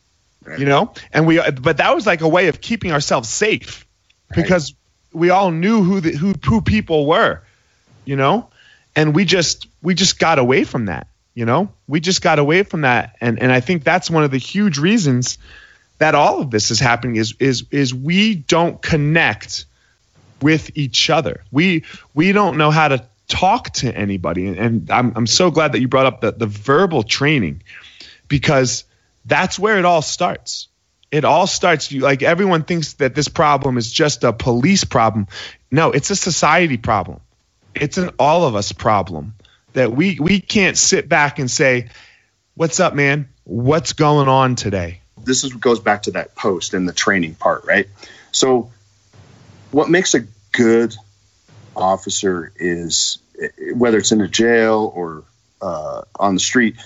right. 0.44 0.58
you 0.60 0.66
know 0.66 0.94
and 1.12 1.28
we 1.28 1.40
but 1.62 1.78
that 1.78 1.94
was 1.94 2.08
like 2.08 2.22
a 2.22 2.28
way 2.28 2.48
of 2.48 2.60
keeping 2.60 2.92
ourselves 2.92 3.30
safe 3.30 3.86
right. 4.30 4.42
because 4.42 4.74
we 5.14 5.30
all 5.30 5.52
knew 5.52 5.84
who 5.84 6.00
the 6.00 6.12
who 6.12 6.34
who 6.44 6.62
people 6.62 7.06
were 7.06 7.44
you 8.04 8.16
know 8.16 8.50
and 8.96 9.14
we 9.14 9.26
just 9.26 9.68
we 9.84 9.94
just 9.94 10.18
got 10.18 10.40
away 10.40 10.64
from 10.64 10.86
that 10.86 11.08
you 11.38 11.46
know? 11.46 11.70
We 11.88 12.00
just 12.00 12.24
got 12.24 12.40
away 12.40 12.64
from 12.64 12.82
that. 12.82 13.16
And 13.22 13.40
and 13.40 13.52
i 13.52 13.60
think 13.60 13.84
that's 13.84 14.10
one 14.10 14.24
of 14.24 14.32
the 14.32 14.40
huge 14.40 14.80
reasons 14.80 15.38
that 16.00 16.16
all 16.16 16.42
of 16.42 16.50
this 16.50 16.72
is 16.72 16.80
happening 16.80 17.16
is 17.16 17.36
is 17.40 17.66
is 17.70 17.94
we 17.94 18.34
don't 18.34 18.82
connect 18.82 19.66
with 20.42 20.72
each 20.76 21.12
other. 21.12 21.44
We 21.52 21.84
we 22.16 22.32
don't 22.32 22.58
know 22.58 22.72
how 22.72 22.88
to 22.88 23.06
talk 23.28 23.70
to 23.74 23.96
anybody. 23.96 24.48
And, 24.48 24.58
and 24.58 24.92
I'm, 24.92 25.14
I'm 25.16 25.28
so 25.28 25.52
glad 25.52 25.74
that 25.74 25.80
you 25.80 25.88
brought 25.88 26.08
up 26.08 26.22
the, 26.22 26.32
the 26.32 26.48
verbal 26.48 27.04
training 27.04 27.62
because 28.28 28.86
that's 29.26 29.60
where 29.60 29.78
it 29.78 29.86
all 29.86 30.02
starts. 30.02 30.70
It 31.12 31.24
all 31.24 31.46
starts 31.46 31.92
you 31.92 32.02
like 32.02 32.24
everyone 32.24 32.64
thinks 32.64 32.94
that 32.94 33.14
this 33.14 33.28
problem 33.28 33.78
is 33.78 33.92
just 33.92 34.24
a 34.24 34.34
police 34.34 34.86
problem. 34.86 35.28
No 35.70 35.92
it's 35.92 36.10
a 36.10 36.16
society 36.16 36.78
problem. 36.78 37.20
It's 37.76 38.00
an 38.00 38.10
all 38.18 38.46
of 38.46 38.56
us 38.56 38.72
problem 38.72 39.36
that 39.78 39.92
we 39.92 40.20
we 40.20 40.40
can't 40.40 40.76
sit 40.76 41.08
back 41.08 41.38
and 41.38 41.50
say, 41.50 41.90
"What's 42.56 42.80
up, 42.80 42.96
man? 42.96 43.30
What's 43.44 43.94
going 43.94 44.28
on 44.28 44.56
today?" 44.56 45.02
This 45.24 45.44
is 45.44 45.54
goes 45.54 45.80
back 45.80 46.04
to 46.04 46.12
that 46.12 46.36
post 46.36 46.74
and 46.74 46.90
the 46.90 46.94
training 46.94 47.36
part, 47.36 47.64
right? 47.66 47.88
So, 48.32 48.72
what 49.72 49.88
makes 49.88 50.16
a 50.16 50.22
good 50.52 50.96
officer 51.76 52.52
is 52.56 53.20
whether 53.76 54.00
it's 54.00 54.12
in 54.12 54.20
a 54.22 54.28
jail 54.28 54.92
or 54.96 55.24
uh, 55.62 56.02
on 56.20 56.34
the 56.34 56.40
street 56.40 56.78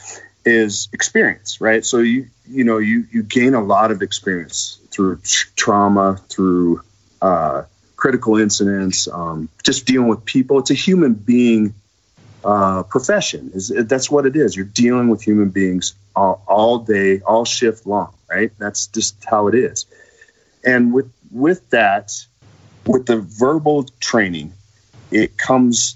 is 0.44 0.90
experience, 0.92 1.62
right? 1.62 1.86
So 1.86 2.00
you 2.00 2.28
you 2.46 2.66
know 2.66 2.80
you 2.80 3.06
you 3.10 3.24
gain 3.24 3.54
a 3.54 3.64
lot 3.64 3.92
of 3.92 4.02
experience 4.02 4.80
through 4.90 5.22
trauma, 5.56 6.20
through 6.28 6.82
uh, 7.22 7.64
critical 7.96 8.38
incidents, 8.38 9.08
um, 9.08 9.48
just 9.64 9.86
dealing 9.86 10.10
with 10.10 10.26
people. 10.26 10.60
It's 10.60 10.72
a 10.72 10.74
human 10.74 11.14
being 11.14 11.74
uh, 12.44 12.84
profession. 12.84 13.52
Is 13.54 13.70
that's 13.70 14.10
what 14.10 14.26
it 14.26 14.36
is. 14.36 14.56
You're 14.56 14.66
dealing 14.66 15.10
with 15.10 15.22
human 15.22 15.50
beings 15.50 15.94
all, 16.16 16.44
all, 16.48 16.80
day, 16.80 17.22
all 17.22 17.46
shift 17.46 17.86
long, 17.86 18.14
right? 18.30 18.52
That's 18.58 18.88
just 18.88 19.24
how 19.26 19.48
it 19.48 19.56
is. 19.56 19.86
And 20.64 20.94
with 20.94 21.12
with 21.32 21.70
that, 21.70 22.12
with 22.86 23.06
the 23.06 23.18
verbal 23.18 23.84
training, 24.00 24.54
it 25.12 25.38
comes 25.38 25.96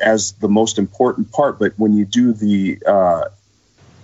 as 0.00 0.32
the 0.32 0.48
most 0.48 0.78
important 0.78 1.32
part. 1.32 1.58
But 1.58 1.72
when 1.76 1.94
you 1.94 2.04
do 2.04 2.32
the 2.32 2.78
uh, 2.86 3.24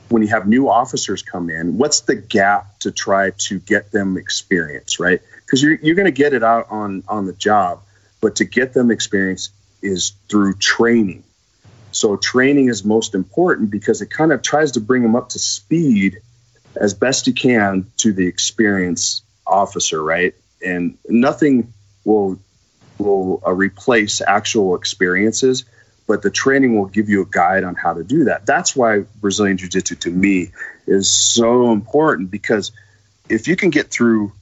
when 0.08 0.22
you 0.22 0.28
have 0.28 0.46
new 0.46 0.68
officers 0.68 1.22
come 1.22 1.50
in, 1.50 1.78
what's 1.78 2.00
the 2.00 2.14
gap 2.14 2.78
to 2.80 2.90
try 2.90 3.30
to 3.30 3.58
get 3.58 3.92
them 3.92 4.16
experience, 4.16 4.98
right? 4.98 5.20
Because 5.44 5.62
you're 5.62 5.74
you're 5.82 5.96
going 5.96 6.06
to 6.06 6.10
get 6.10 6.32
it 6.32 6.42
out 6.42 6.66
on 6.70 7.04
on 7.08 7.26
the 7.26 7.32
job, 7.32 7.82
but 8.20 8.36
to 8.36 8.44
get 8.44 8.72
them 8.72 8.90
experience 8.90 9.50
is 9.82 10.12
through 10.28 10.54
training 10.54 11.24
so 11.92 12.16
training 12.16 12.68
is 12.68 12.84
most 12.84 13.14
important 13.14 13.70
because 13.70 14.02
it 14.02 14.10
kind 14.10 14.32
of 14.32 14.42
tries 14.42 14.72
to 14.72 14.80
bring 14.80 15.02
them 15.02 15.16
up 15.16 15.30
to 15.30 15.38
speed 15.38 16.20
as 16.76 16.94
best 16.94 17.26
you 17.26 17.34
can 17.34 17.86
to 17.98 18.12
the 18.12 18.26
experienced 18.26 19.24
officer, 19.46 20.02
right? 20.02 20.34
And 20.64 20.98
nothing 21.08 21.72
will 22.04 22.38
will 22.98 23.42
uh, 23.44 23.52
replace 23.52 24.20
actual 24.20 24.76
experiences, 24.76 25.64
but 26.06 26.22
the 26.22 26.30
training 26.30 26.78
will 26.78 26.86
give 26.86 27.08
you 27.08 27.22
a 27.22 27.26
guide 27.26 27.64
on 27.64 27.74
how 27.74 27.94
to 27.94 28.04
do 28.04 28.24
that. 28.24 28.46
That's 28.46 28.76
why 28.76 29.00
Brazilian 29.20 29.56
Jiu 29.56 29.68
Jitsu 29.68 29.96
to 29.96 30.10
me 30.10 30.52
is 30.86 31.10
so 31.10 31.72
important 31.72 32.30
because 32.30 32.70
if 33.28 33.48
you 33.48 33.56
can 33.56 33.70
get 33.70 33.90
through 33.90 34.32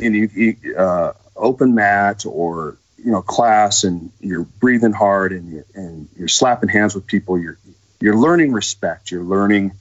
any 0.00 0.56
uh, 0.76 1.12
open 1.36 1.74
mat 1.74 2.24
or 2.26 2.76
you 3.04 3.10
know 3.10 3.22
class 3.22 3.84
and 3.84 4.10
you're 4.20 4.44
breathing 4.44 4.92
hard 4.92 5.32
and 5.32 5.52
you're, 5.52 5.66
and 5.74 6.08
you're 6.16 6.28
slapping 6.28 6.68
hands 6.68 6.94
with 6.94 7.06
people 7.06 7.38
you're 7.38 7.58
you're 8.00 8.16
learning 8.16 8.52
respect 8.52 9.10
you're 9.10 9.24
learning 9.24 9.72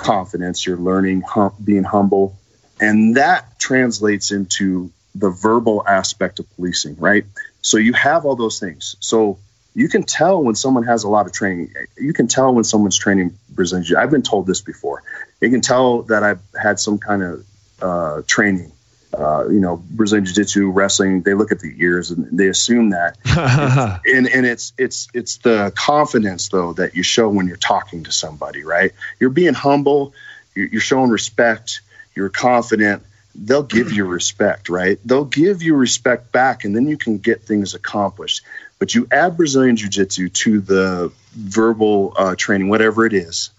confidence 0.00 0.66
you're 0.66 0.76
learning 0.76 1.22
hum, 1.22 1.52
being 1.62 1.84
humble. 1.84 2.36
And 2.80 3.16
that 3.16 3.58
translates 3.58 4.32
into 4.32 4.90
the 5.14 5.30
verbal 5.30 5.86
aspect 5.86 6.38
of 6.38 6.50
policing 6.56 6.96
right? 6.96 7.24
So 7.62 7.76
you 7.76 7.92
have 7.92 8.24
all 8.24 8.36
those 8.36 8.58
things. 8.58 8.96
So 9.00 9.38
you 9.74 9.88
can 9.88 10.02
tell 10.02 10.42
when 10.42 10.54
someone 10.54 10.84
has 10.84 11.04
a 11.04 11.08
lot 11.08 11.26
of 11.26 11.32
training. 11.32 11.72
You 11.96 12.12
can 12.12 12.26
tell 12.26 12.52
when 12.52 12.64
someone's 12.64 12.98
training 12.98 13.38
brazilian 13.50 13.96
i've 13.96 14.10
been 14.10 14.22
told 14.22 14.46
this 14.46 14.60
before. 14.60 15.02
You 15.40 15.50
can 15.50 15.60
tell 15.60 16.02
that 16.02 16.22
i've 16.22 16.42
had 16.60 16.80
some 16.80 16.98
kind 16.98 17.22
of 17.22 17.46
uh, 17.82 18.22
training 18.26 18.72
uh, 19.20 19.46
you 19.48 19.60
know, 19.60 19.76
Brazilian 19.90 20.24
Jiu-Jitsu, 20.24 20.70
wrestling, 20.70 21.20
they 21.22 21.34
look 21.34 21.52
at 21.52 21.60
the 21.60 21.74
ears 21.78 22.10
and 22.10 22.26
they 22.38 22.48
assume 22.48 22.90
that. 22.90 23.18
and 24.06 24.26
and 24.26 24.46
it's 24.46 24.72
it's 24.78 25.08
it's 25.12 25.36
the 25.38 25.72
confidence 25.76 26.48
though 26.48 26.72
that 26.74 26.94
you 26.94 27.02
show 27.02 27.28
when 27.28 27.46
you're 27.46 27.58
talking 27.58 28.04
to 28.04 28.12
somebody, 28.12 28.64
right? 28.64 28.92
You're 29.18 29.30
being 29.30 29.52
humble, 29.52 30.14
you're, 30.54 30.68
you're 30.68 30.80
showing 30.80 31.10
respect, 31.10 31.82
you're 32.14 32.30
confident. 32.30 33.02
They'll 33.34 33.62
give 33.62 33.92
you 33.92 34.06
respect, 34.06 34.70
right? 34.70 34.98
They'll 35.04 35.24
give 35.24 35.62
you 35.62 35.76
respect 35.76 36.32
back, 36.32 36.64
and 36.64 36.74
then 36.74 36.88
you 36.88 36.96
can 36.96 37.18
get 37.18 37.42
things 37.42 37.74
accomplished. 37.74 38.42
But 38.78 38.94
you 38.94 39.06
add 39.12 39.36
Brazilian 39.36 39.76
Jiu-Jitsu 39.76 40.30
to 40.30 40.60
the 40.60 41.12
verbal 41.32 42.14
uh, 42.16 42.34
training, 42.36 42.70
whatever 42.70 43.04
it 43.04 43.12
is, 43.12 43.50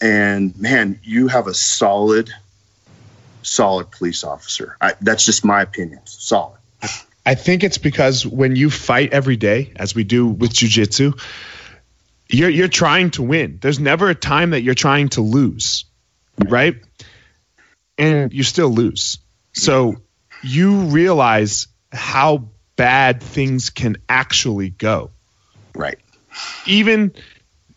and 0.00 0.58
man, 0.58 0.98
you 1.02 1.28
have 1.28 1.46
a 1.46 1.54
solid 1.54 2.30
solid 3.46 3.90
police 3.90 4.24
officer. 4.24 4.76
I, 4.80 4.94
that's 5.00 5.24
just 5.24 5.44
my 5.44 5.62
opinion. 5.62 6.00
Solid. 6.04 6.58
I 7.24 7.34
think 7.34 7.64
it's 7.64 7.78
because 7.78 8.24
when 8.24 8.54
you 8.54 8.70
fight 8.70 9.12
every 9.12 9.36
day, 9.36 9.72
as 9.76 9.94
we 9.94 10.04
do 10.04 10.26
with 10.28 10.52
jujitsu, 10.52 11.20
you're 12.28 12.50
you're 12.50 12.68
trying 12.68 13.10
to 13.12 13.22
win. 13.22 13.58
There's 13.60 13.80
never 13.80 14.08
a 14.08 14.14
time 14.14 14.50
that 14.50 14.62
you're 14.62 14.74
trying 14.74 15.08
to 15.10 15.22
lose, 15.22 15.84
right? 16.44 16.76
And 17.98 18.32
you 18.32 18.42
still 18.42 18.68
lose. 18.68 19.18
So 19.52 19.96
you 20.42 20.82
realize 20.82 21.66
how 21.92 22.48
bad 22.76 23.22
things 23.22 23.70
can 23.70 23.96
actually 24.08 24.70
go. 24.70 25.10
Right. 25.74 25.98
Even 26.66 27.12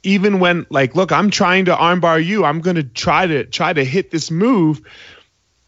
even 0.04 0.40
when 0.40 0.66
like 0.70 0.96
look, 0.96 1.12
I'm 1.12 1.32
trying 1.32 1.66
to 1.66 1.76
armbar 1.76 2.24
you. 2.24 2.46
I'm 2.46 2.62
going 2.62 2.76
to 2.76 2.84
try 2.84 3.26
to 3.26 3.46
try 3.46 3.74
to 3.74 3.84
hit 3.84 4.12
this 4.12 4.30
move 4.30 4.82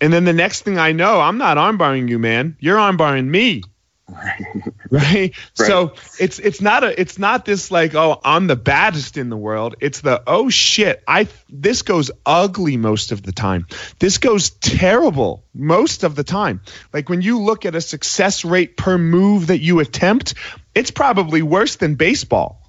and 0.02 0.12
then 0.12 0.26
the 0.26 0.34
next 0.34 0.64
thing 0.64 0.78
I 0.78 0.92
know, 0.92 1.22
I'm 1.22 1.38
not 1.38 1.58
armbarring 1.58 2.10
you, 2.10 2.20
man. 2.20 2.58
You're 2.60 2.78
armbarring 2.78 3.28
me. 3.28 3.64
Right. 4.10 4.74
right. 4.92 5.34
So 5.54 5.94
it's 6.20 6.38
it's 6.40 6.60
not 6.60 6.84
a 6.84 7.00
it's 7.00 7.18
not 7.18 7.46
this 7.46 7.72
like 7.72 7.96
oh 7.96 8.20
I'm 8.26 8.48
the 8.48 8.58
baddest 8.58 9.16
in 9.16 9.30
the 9.30 9.38
world. 9.38 9.76
It's 9.80 10.02
the 10.02 10.22
oh 10.28 10.50
shit 10.50 11.02
I 11.08 11.30
this 11.48 11.82
goes 11.84 12.12
ugly 12.26 12.76
most 12.76 13.14
of 13.14 13.24
the 13.24 13.32
time. 13.32 13.68
This 14.00 14.18
goes 14.18 14.50
terrible 14.50 15.46
most 15.54 16.04
of 16.04 16.16
the 16.16 16.26
time. 16.26 16.60
Like 16.92 17.08
when 17.08 17.22
you 17.22 17.40
look 17.40 17.66
at 17.66 17.74
a 17.74 17.80
success 17.80 18.44
rate 18.44 18.76
per 18.76 18.98
move 18.98 19.48
that 19.48 19.60
you 19.60 19.80
attempt, 19.80 20.34
it's 20.76 20.92
probably 20.92 21.42
worse 21.42 21.78
than 21.78 21.96
baseball. 21.96 22.61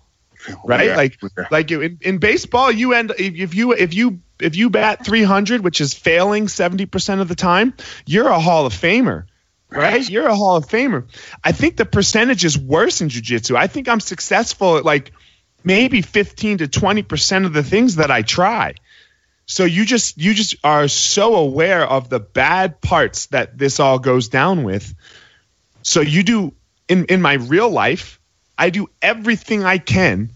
Right? 0.65 0.89
Yeah. 0.89 0.97
Like 0.97 1.19
like 1.51 1.71
in, 1.71 1.99
in 2.01 2.19
baseball 2.19 2.71
you 2.71 2.93
end 2.93 3.13
if 3.19 3.55
you 3.55 3.73
if 3.73 3.95
you 3.95 4.21
if 4.41 4.57
you 4.57 4.71
bat 4.71 5.05
300, 5.05 5.63
which 5.63 5.81
is 5.81 5.95
failing 5.95 6.47
70% 6.47 7.21
of 7.21 7.29
the 7.29 7.35
time, 7.35 7.75
you're 8.07 8.29
a 8.29 8.41
Hall 8.41 8.67
of 8.67 8.73
Famer. 8.73 9.25
Right? 9.71 10.09
You're 10.09 10.27
a 10.27 10.35
Hall 10.35 10.57
of 10.57 10.67
Famer. 10.67 11.07
I 11.43 11.53
think 11.53 11.77
the 11.77 11.87
percentage 11.87 12.45
is 12.45 12.59
worse 12.59 13.01
in 13.01 13.09
jiu-jitsu. 13.09 13.57
I 13.57 13.69
think 13.69 13.89
I'm 13.89 14.01
successful 14.01 14.77
at 14.77 14.85
like 14.85 15.13
maybe 15.65 16.03
15 16.03 16.59
to 16.59 16.67
20% 16.67 17.47
of 17.47 17.53
the 17.53 17.63
things 17.63 17.97
that 17.97 18.11
I 18.11 18.23
try. 18.23 18.75
So 19.47 19.65
you 19.65 19.85
just 19.85 20.19
you 20.19 20.35
just 20.35 20.57
are 20.63 20.89
so 20.89 21.37
aware 21.37 21.87
of 21.87 22.09
the 22.09 22.21
bad 22.21 22.81
parts 22.81 23.27
that 23.27 23.57
this 23.57 23.81
all 23.81 23.99
goes 23.99 24.29
down 24.29 24.63
with. 24.63 24.95
So 25.83 26.01
you 26.01 26.23
do 26.23 26.55
in 26.89 27.07
in 27.07 27.23
my 27.23 27.35
real 27.35 27.71
life, 27.71 28.21
I 28.57 28.71
do 28.71 28.89
everything 29.01 29.65
I 29.65 29.79
can 29.79 30.31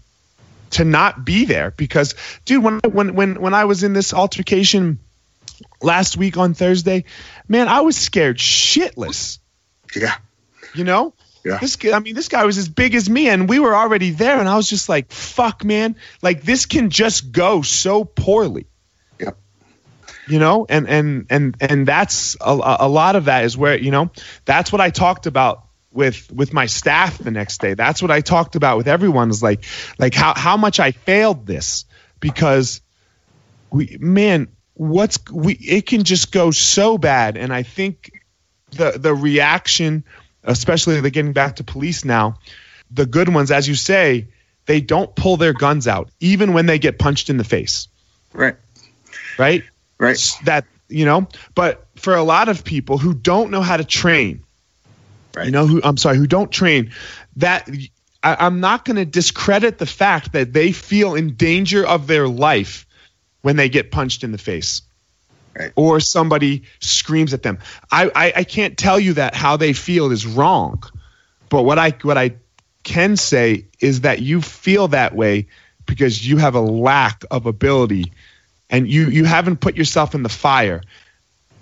to 0.71 0.83
not 0.83 1.23
be 1.23 1.45
there 1.45 1.71
because 1.71 2.15
dude 2.45 2.63
when 2.63 2.79
when 2.79 3.15
when 3.15 3.41
when 3.41 3.53
I 3.53 3.65
was 3.65 3.83
in 3.83 3.93
this 3.93 4.13
altercation 4.13 4.99
last 5.81 6.17
week 6.17 6.37
on 6.37 6.53
Thursday, 6.53 7.05
man, 7.47 7.67
I 7.67 7.81
was 7.81 7.95
scared 7.95 8.37
shitless. 8.37 9.39
Yeah. 9.95 10.15
You 10.75 10.83
know? 10.83 11.13
Yeah. 11.45 11.59
This 11.59 11.77
I 11.93 11.99
mean, 11.99 12.15
this 12.15 12.27
guy 12.27 12.45
was 12.45 12.57
as 12.57 12.67
big 12.67 12.93
as 12.93 13.09
me, 13.09 13.29
and 13.29 13.47
we 13.47 13.59
were 13.59 13.73
already 13.73 14.11
there, 14.11 14.37
and 14.37 14.49
I 14.49 14.57
was 14.57 14.69
just 14.69 14.89
like, 14.89 15.11
"Fuck, 15.13 15.63
man! 15.63 15.95
Like 16.21 16.43
this 16.43 16.65
can 16.65 16.89
just 16.89 17.31
go 17.31 17.61
so 17.61 18.03
poorly." 18.03 18.65
Yeah. 19.17 19.31
You 20.27 20.39
know, 20.39 20.65
and 20.67 20.89
and 20.89 21.25
and 21.29 21.55
and 21.61 21.87
that's 21.87 22.35
a, 22.41 22.77
a 22.79 22.89
lot 22.89 23.15
of 23.15 23.25
that 23.25 23.45
is 23.45 23.55
where 23.55 23.77
you 23.77 23.91
know 23.91 24.11
that's 24.43 24.73
what 24.73 24.81
I 24.81 24.89
talked 24.89 25.25
about 25.25 25.66
with 25.97 26.31
with 26.31 26.53
my 26.53 26.67
staff 26.67 27.17
the 27.17 27.31
next 27.31 27.59
day. 27.59 27.73
That's 27.73 28.03
what 28.03 28.11
I 28.11 28.21
talked 28.21 28.55
about 28.55 28.77
with 28.77 28.87
everyone 28.87 29.31
is 29.31 29.41
like 29.41 29.65
like 29.97 30.13
how 30.13 30.35
how 30.35 30.55
much 30.55 30.79
I 30.79 30.91
failed 30.91 31.47
this 31.47 31.85
because 32.19 32.81
we 33.71 33.97
man 33.99 34.47
what's 34.75 35.17
we 35.31 35.53
it 35.53 35.87
can 35.87 36.03
just 36.03 36.31
go 36.31 36.51
so 36.51 36.99
bad 36.99 37.35
and 37.35 37.51
I 37.51 37.63
think 37.63 38.11
the 38.71 38.91
the 38.91 39.13
reaction 39.13 40.03
especially 40.43 41.01
the 41.01 41.09
getting 41.09 41.33
back 41.33 41.55
to 41.55 41.63
police 41.63 42.05
now 42.05 42.37
the 42.91 43.07
good 43.07 43.27
ones 43.27 43.49
as 43.49 43.67
you 43.67 43.73
say 43.73 44.27
they 44.67 44.81
don't 44.81 45.15
pull 45.15 45.37
their 45.37 45.53
guns 45.53 45.87
out 45.87 46.11
even 46.19 46.53
when 46.53 46.67
they 46.67 46.77
get 46.77 46.99
punched 46.99 47.31
in 47.31 47.37
the 47.37 47.43
face. 47.43 47.87
Right. 48.33 48.55
Right? 49.39 49.63
Right. 49.97 50.37
That 50.43 50.65
you 50.89 51.05
know, 51.05 51.27
but 51.55 51.87
for 51.95 52.13
a 52.13 52.23
lot 52.23 52.49
of 52.49 52.63
people 52.63 52.99
who 52.99 53.15
don't 53.15 53.49
know 53.49 53.61
how 53.61 53.77
to 53.77 53.83
train 53.83 54.43
right. 55.37 55.45
you 55.45 55.51
know, 55.51 55.67
who 55.67 55.81
I'm 55.83 55.97
sorry, 55.97 56.17
who 56.17 56.27
don't 56.27 56.51
train, 56.51 56.91
that 57.37 57.69
I, 58.23 58.37
I'm 58.39 58.59
not 58.59 58.85
going 58.85 58.97
to 58.97 59.05
discredit 59.05 59.77
the 59.77 59.85
fact 59.85 60.33
that 60.33 60.53
they 60.53 60.71
feel 60.71 61.15
in 61.15 61.35
danger 61.35 61.85
of 61.85 62.07
their 62.07 62.27
life 62.27 62.85
when 63.41 63.55
they 63.55 63.69
get 63.69 63.91
punched 63.91 64.23
in 64.23 64.31
the 64.31 64.37
face. 64.37 64.81
Right. 65.57 65.71
Or 65.75 65.99
somebody 65.99 66.63
screams 66.79 67.33
at 67.33 67.41
them. 67.41 67.59
I, 67.91 68.11
I, 68.13 68.33
I 68.37 68.43
can't 68.43 68.77
tell 68.77 68.99
you 68.99 69.13
that 69.13 69.33
how 69.33 69.57
they 69.57 69.73
feel 69.73 70.11
is 70.11 70.27
wrong, 70.27 70.83
but 71.49 71.63
what 71.63 71.79
I 71.79 71.91
what 72.03 72.17
I 72.17 72.35
can 72.83 73.17
say 73.17 73.65
is 73.79 74.01
that 74.01 74.21
you 74.21 74.41
feel 74.41 74.89
that 74.89 75.15
way 75.15 75.47
because 75.85 76.25
you 76.25 76.37
have 76.37 76.55
a 76.55 76.61
lack 76.61 77.23
of 77.31 77.45
ability 77.47 78.11
and 78.69 78.87
you 78.87 79.09
you 79.09 79.25
haven't 79.25 79.57
put 79.57 79.75
yourself 79.75 80.13
in 80.15 80.23
the 80.23 80.29
fire 80.29 80.81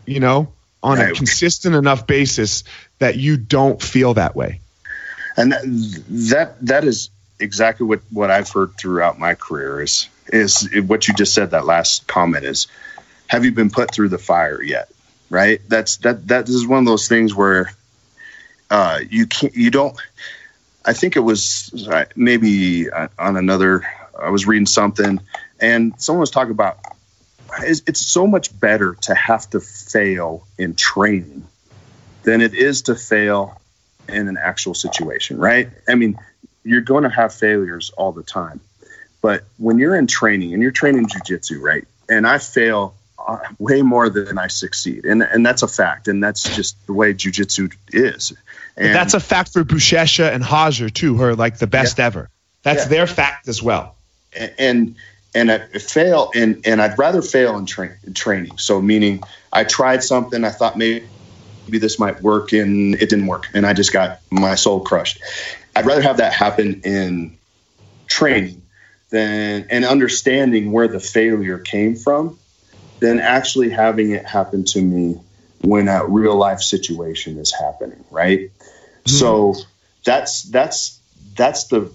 you 0.06 0.20
know 0.20 0.54
on 0.86 1.00
right. 1.00 1.12
a 1.12 1.16
consistent 1.16 1.74
enough 1.74 2.06
basis 2.06 2.64
that 3.00 3.18
you 3.18 3.38
don't 3.38 3.82
feel 3.82 4.14
that 4.14 4.36
way. 4.36 4.62
And 5.36 5.52
that 5.52 6.56
that 6.68 6.84
is 6.86 7.10
exactly 7.40 7.88
what 7.88 8.02
what 8.12 8.30
I've 8.30 8.50
heard 8.50 8.78
throughout 8.78 9.18
my 9.20 9.34
career 9.34 9.82
is 9.82 10.08
is 10.28 10.70
what 10.86 11.08
you 11.08 11.16
just 11.16 11.34
said 11.34 11.52
that 11.52 11.66
last 11.66 12.08
comment 12.08 12.46
is 12.46 12.68
have 13.28 13.44
you 13.44 13.52
been 13.52 13.72
put 13.72 13.92
through 13.92 14.10
the 14.10 14.20
fire 14.20 14.62
yet? 14.62 14.90
Right? 15.32 15.60
That's 15.68 15.98
that 15.98 16.28
that 16.28 16.48
is 16.48 16.68
one 16.68 16.80
of 16.80 16.86
those 16.86 17.08
things 17.08 17.34
where 17.34 17.72
uh, 18.70 19.00
you 19.10 19.26
can't 19.26 19.56
you 19.56 19.72
don't 19.72 20.00
I 20.86 20.94
think 20.94 21.16
it 21.16 21.22
was 21.22 21.88
uh, 21.90 22.06
maybe 22.16 22.92
uh, 22.92 23.08
on 23.18 23.38
another 23.38 23.84
I 24.18 24.30
was 24.30 24.46
reading 24.46 24.68
something 24.68 25.20
and 25.60 26.00
someone 26.00 26.22
was 26.22 26.32
talking 26.32 26.52
about 26.52 26.78
it's, 27.62 27.82
it's 27.88 28.02
so 28.02 28.28
much 28.28 28.58
better 28.58 28.96
to 29.04 29.16
have 29.16 29.50
to 29.52 29.60
fail 29.60 30.48
in 30.58 30.76
training 30.76 31.48
than 32.24 32.42
it 32.42 32.54
is 32.54 32.84
to 32.84 32.96
fail 32.96 33.62
in 34.08 34.28
an 34.28 34.38
actual 34.38 34.74
situation, 34.74 35.38
right? 35.38 35.70
I 35.88 35.96
mean, 35.96 36.18
you're 36.64 36.82
going 36.82 37.04
to 37.04 37.10
have 37.10 37.34
failures 37.34 37.92
all 37.98 38.12
the 38.12 38.24
time. 38.24 38.60
But 39.22 39.44
when 39.58 39.80
you're 39.80 39.96
in 39.96 40.08
training 40.08 40.54
and 40.54 40.62
you're 40.62 40.72
training 40.72 41.08
jujitsu, 41.08 41.62
right? 41.62 41.88
And 42.10 42.28
I 42.28 42.38
fail 42.38 42.96
uh, 43.18 43.40
way 43.58 43.82
more 43.82 44.10
than 44.10 44.38
I 44.38 44.48
succeed. 44.48 45.06
And 45.06 45.24
and 45.24 45.44
that's 45.44 45.64
a 45.64 45.68
fact. 45.68 46.08
And 46.08 46.24
that's 46.24 46.56
just 46.56 46.76
the 46.86 46.94
way 46.94 47.14
jujitsu 47.14 47.74
is. 47.92 48.34
And 48.78 48.94
that's 48.94 49.14
a 49.14 49.20
fact 49.20 49.54
for 49.54 49.64
Buchecha 49.64 50.32
and 50.32 50.44
Roger 50.44 50.90
too, 50.90 51.16
who 51.16 51.24
are 51.24 51.36
like 51.36 51.58
the 51.58 51.68
best 51.68 51.98
yeah. 51.98 52.06
ever. 52.06 52.30
That's 52.62 52.84
yeah. 52.84 52.90
their 52.90 53.08
fact 53.08 53.48
as 53.48 53.64
well. 53.64 53.96
And, 54.38 54.54
and 54.60 54.96
and 55.36 55.52
I 55.52 55.60
fail 55.60 56.32
and 56.34 56.62
and 56.66 56.82
I'd 56.82 56.98
rather 56.98 57.22
fail 57.22 57.58
in, 57.58 57.66
tra- 57.66 57.98
in 58.06 58.14
training. 58.14 58.58
So 58.58 58.82
meaning 58.82 59.22
I 59.54 59.66
tried 59.66 60.04
something, 60.04 60.44
I 60.44 60.50
thought 60.50 60.78
maybe 60.78 61.06
maybe 61.66 61.78
this 61.80 62.00
might 62.00 62.22
work, 62.22 62.54
and 62.54 62.96
it 62.96 63.10
didn't 63.10 63.28
work, 63.28 63.48
and 63.54 63.66
I 63.66 63.74
just 63.74 63.92
got 63.92 64.22
my 64.32 64.56
soul 64.56 64.80
crushed. 64.80 65.22
I'd 65.76 65.86
rather 65.86 66.02
have 66.02 66.18
that 66.18 66.34
happen 66.34 66.82
in 66.84 67.38
training 68.08 68.62
than 69.10 69.68
and 69.70 69.86
understanding 69.86 70.72
where 70.72 70.88
the 70.88 71.00
failure 71.00 71.58
came 71.58 71.96
from 71.96 72.40
than 73.00 73.20
actually 73.20 73.70
having 73.70 74.12
it 74.12 74.26
happen 74.26 74.64
to 74.64 74.82
me 74.82 75.20
when 75.62 75.88
a 75.88 76.06
real 76.06 76.36
life 76.36 76.62
situation 76.62 77.38
is 77.38 77.52
happening 77.52 78.04
right 78.12 78.40
mm-hmm. 78.40 79.12
so 79.12 79.56
that's 80.04 80.44
that's 80.44 81.00
that's 81.36 81.66
the 81.66 81.92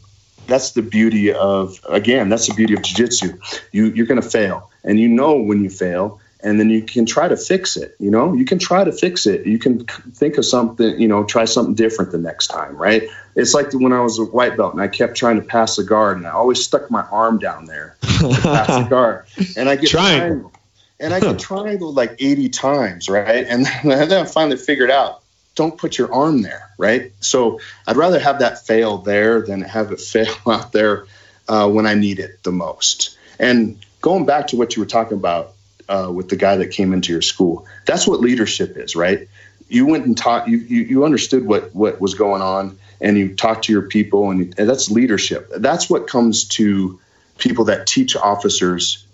that's 0.50 0.72
the 0.72 0.82
beauty 0.82 1.32
of 1.32 1.80
again 1.88 2.28
that's 2.28 2.48
the 2.48 2.54
beauty 2.54 2.74
of 2.74 2.82
jiu-jitsu. 2.82 3.38
You 3.72 3.86
you're 3.86 4.06
going 4.06 4.20
to 4.20 4.28
fail 4.28 4.70
and 4.84 4.98
you 4.98 5.08
know 5.08 5.36
when 5.36 5.62
you 5.64 5.70
fail 5.70 6.20
and 6.42 6.58
then 6.58 6.70
you 6.70 6.82
can 6.82 7.04
try 7.06 7.28
to 7.28 7.36
fix 7.36 7.76
it 7.76 7.96
you 7.98 8.10
know? 8.10 8.32
You 8.34 8.44
can 8.44 8.58
try 8.58 8.84
to 8.84 8.92
fix 8.92 9.26
it. 9.26 9.46
You 9.46 9.58
can 9.58 9.86
think 9.86 10.38
of 10.38 10.44
something 10.44 11.00
you 11.00 11.08
know 11.08 11.24
try 11.24 11.44
something 11.44 11.74
different 11.74 12.12
the 12.12 12.18
next 12.18 12.48
time 12.48 12.76
right? 12.76 13.04
It's 13.36 13.54
like 13.54 13.72
when 13.72 13.92
i 13.92 14.00
was 14.00 14.18
a 14.18 14.24
white 14.24 14.56
belt 14.56 14.72
and 14.72 14.82
i 14.82 14.88
kept 14.88 15.16
trying 15.16 15.36
to 15.36 15.46
pass 15.46 15.76
the 15.76 15.84
guard 15.84 16.18
and 16.18 16.26
i 16.26 16.30
always 16.30 16.62
stuck 16.62 16.90
my 16.90 17.02
arm 17.02 17.38
down 17.38 17.64
there 17.66 17.96
to 18.02 18.28
pass 18.42 18.66
the 18.66 18.88
guard. 18.88 19.26
And 19.56 19.68
i 19.68 19.76
get 19.76 19.90
triangle 19.90 20.52
and 20.98 21.14
i 21.14 21.20
get 21.20 21.38
triangle 21.38 21.92
like 21.92 22.16
80 22.18 22.48
times 22.50 23.08
right? 23.08 23.46
And 23.46 23.66
then 23.84 24.12
i 24.12 24.24
finally 24.24 24.56
figured 24.56 24.90
out 24.90 25.19
don't 25.60 25.76
put 25.76 25.98
your 25.98 26.10
arm 26.10 26.40
there, 26.40 26.70
right? 26.78 27.12
So 27.20 27.60
I'd 27.86 27.98
rather 27.98 28.18
have 28.18 28.38
that 28.38 28.64
fail 28.66 28.96
there 28.96 29.42
than 29.42 29.60
have 29.60 29.92
it 29.92 30.00
fail 30.14 30.34
out 30.46 30.72
there 30.72 31.04
uh, 31.48 31.68
when 31.68 31.86
I 31.86 31.92
need 31.92 32.18
it 32.18 32.42
the 32.42 32.50
most. 32.50 33.18
And 33.38 33.84
going 34.00 34.24
back 34.24 34.48
to 34.48 34.56
what 34.56 34.74
you 34.74 34.80
were 34.80 34.88
talking 34.88 35.18
about 35.18 35.52
uh, 35.86 36.10
with 36.10 36.30
the 36.30 36.36
guy 36.36 36.56
that 36.56 36.68
came 36.68 36.94
into 36.94 37.12
your 37.12 37.20
school, 37.20 37.66
that's 37.84 38.06
what 38.06 38.20
leadership 38.20 38.78
is, 38.78 38.96
right? 38.96 39.28
You 39.68 39.84
went 39.84 40.06
and 40.06 40.16
taught, 40.16 40.48
you, 40.48 40.56
you, 40.56 40.82
you 40.82 41.04
understood 41.04 41.44
what, 41.44 41.74
what 41.74 42.00
was 42.00 42.14
going 42.14 42.40
on 42.40 42.78
and 43.02 43.18
you 43.18 43.34
talked 43.34 43.64
to 43.64 43.72
your 43.72 43.82
people, 43.82 44.30
and, 44.30 44.54
and 44.58 44.66
that's 44.66 44.90
leadership. 44.90 45.50
That's 45.54 45.90
what 45.90 46.06
comes 46.06 46.44
to 46.56 46.98
people 47.36 47.66
that 47.66 47.86
teach 47.86 48.16
officers 48.16 49.06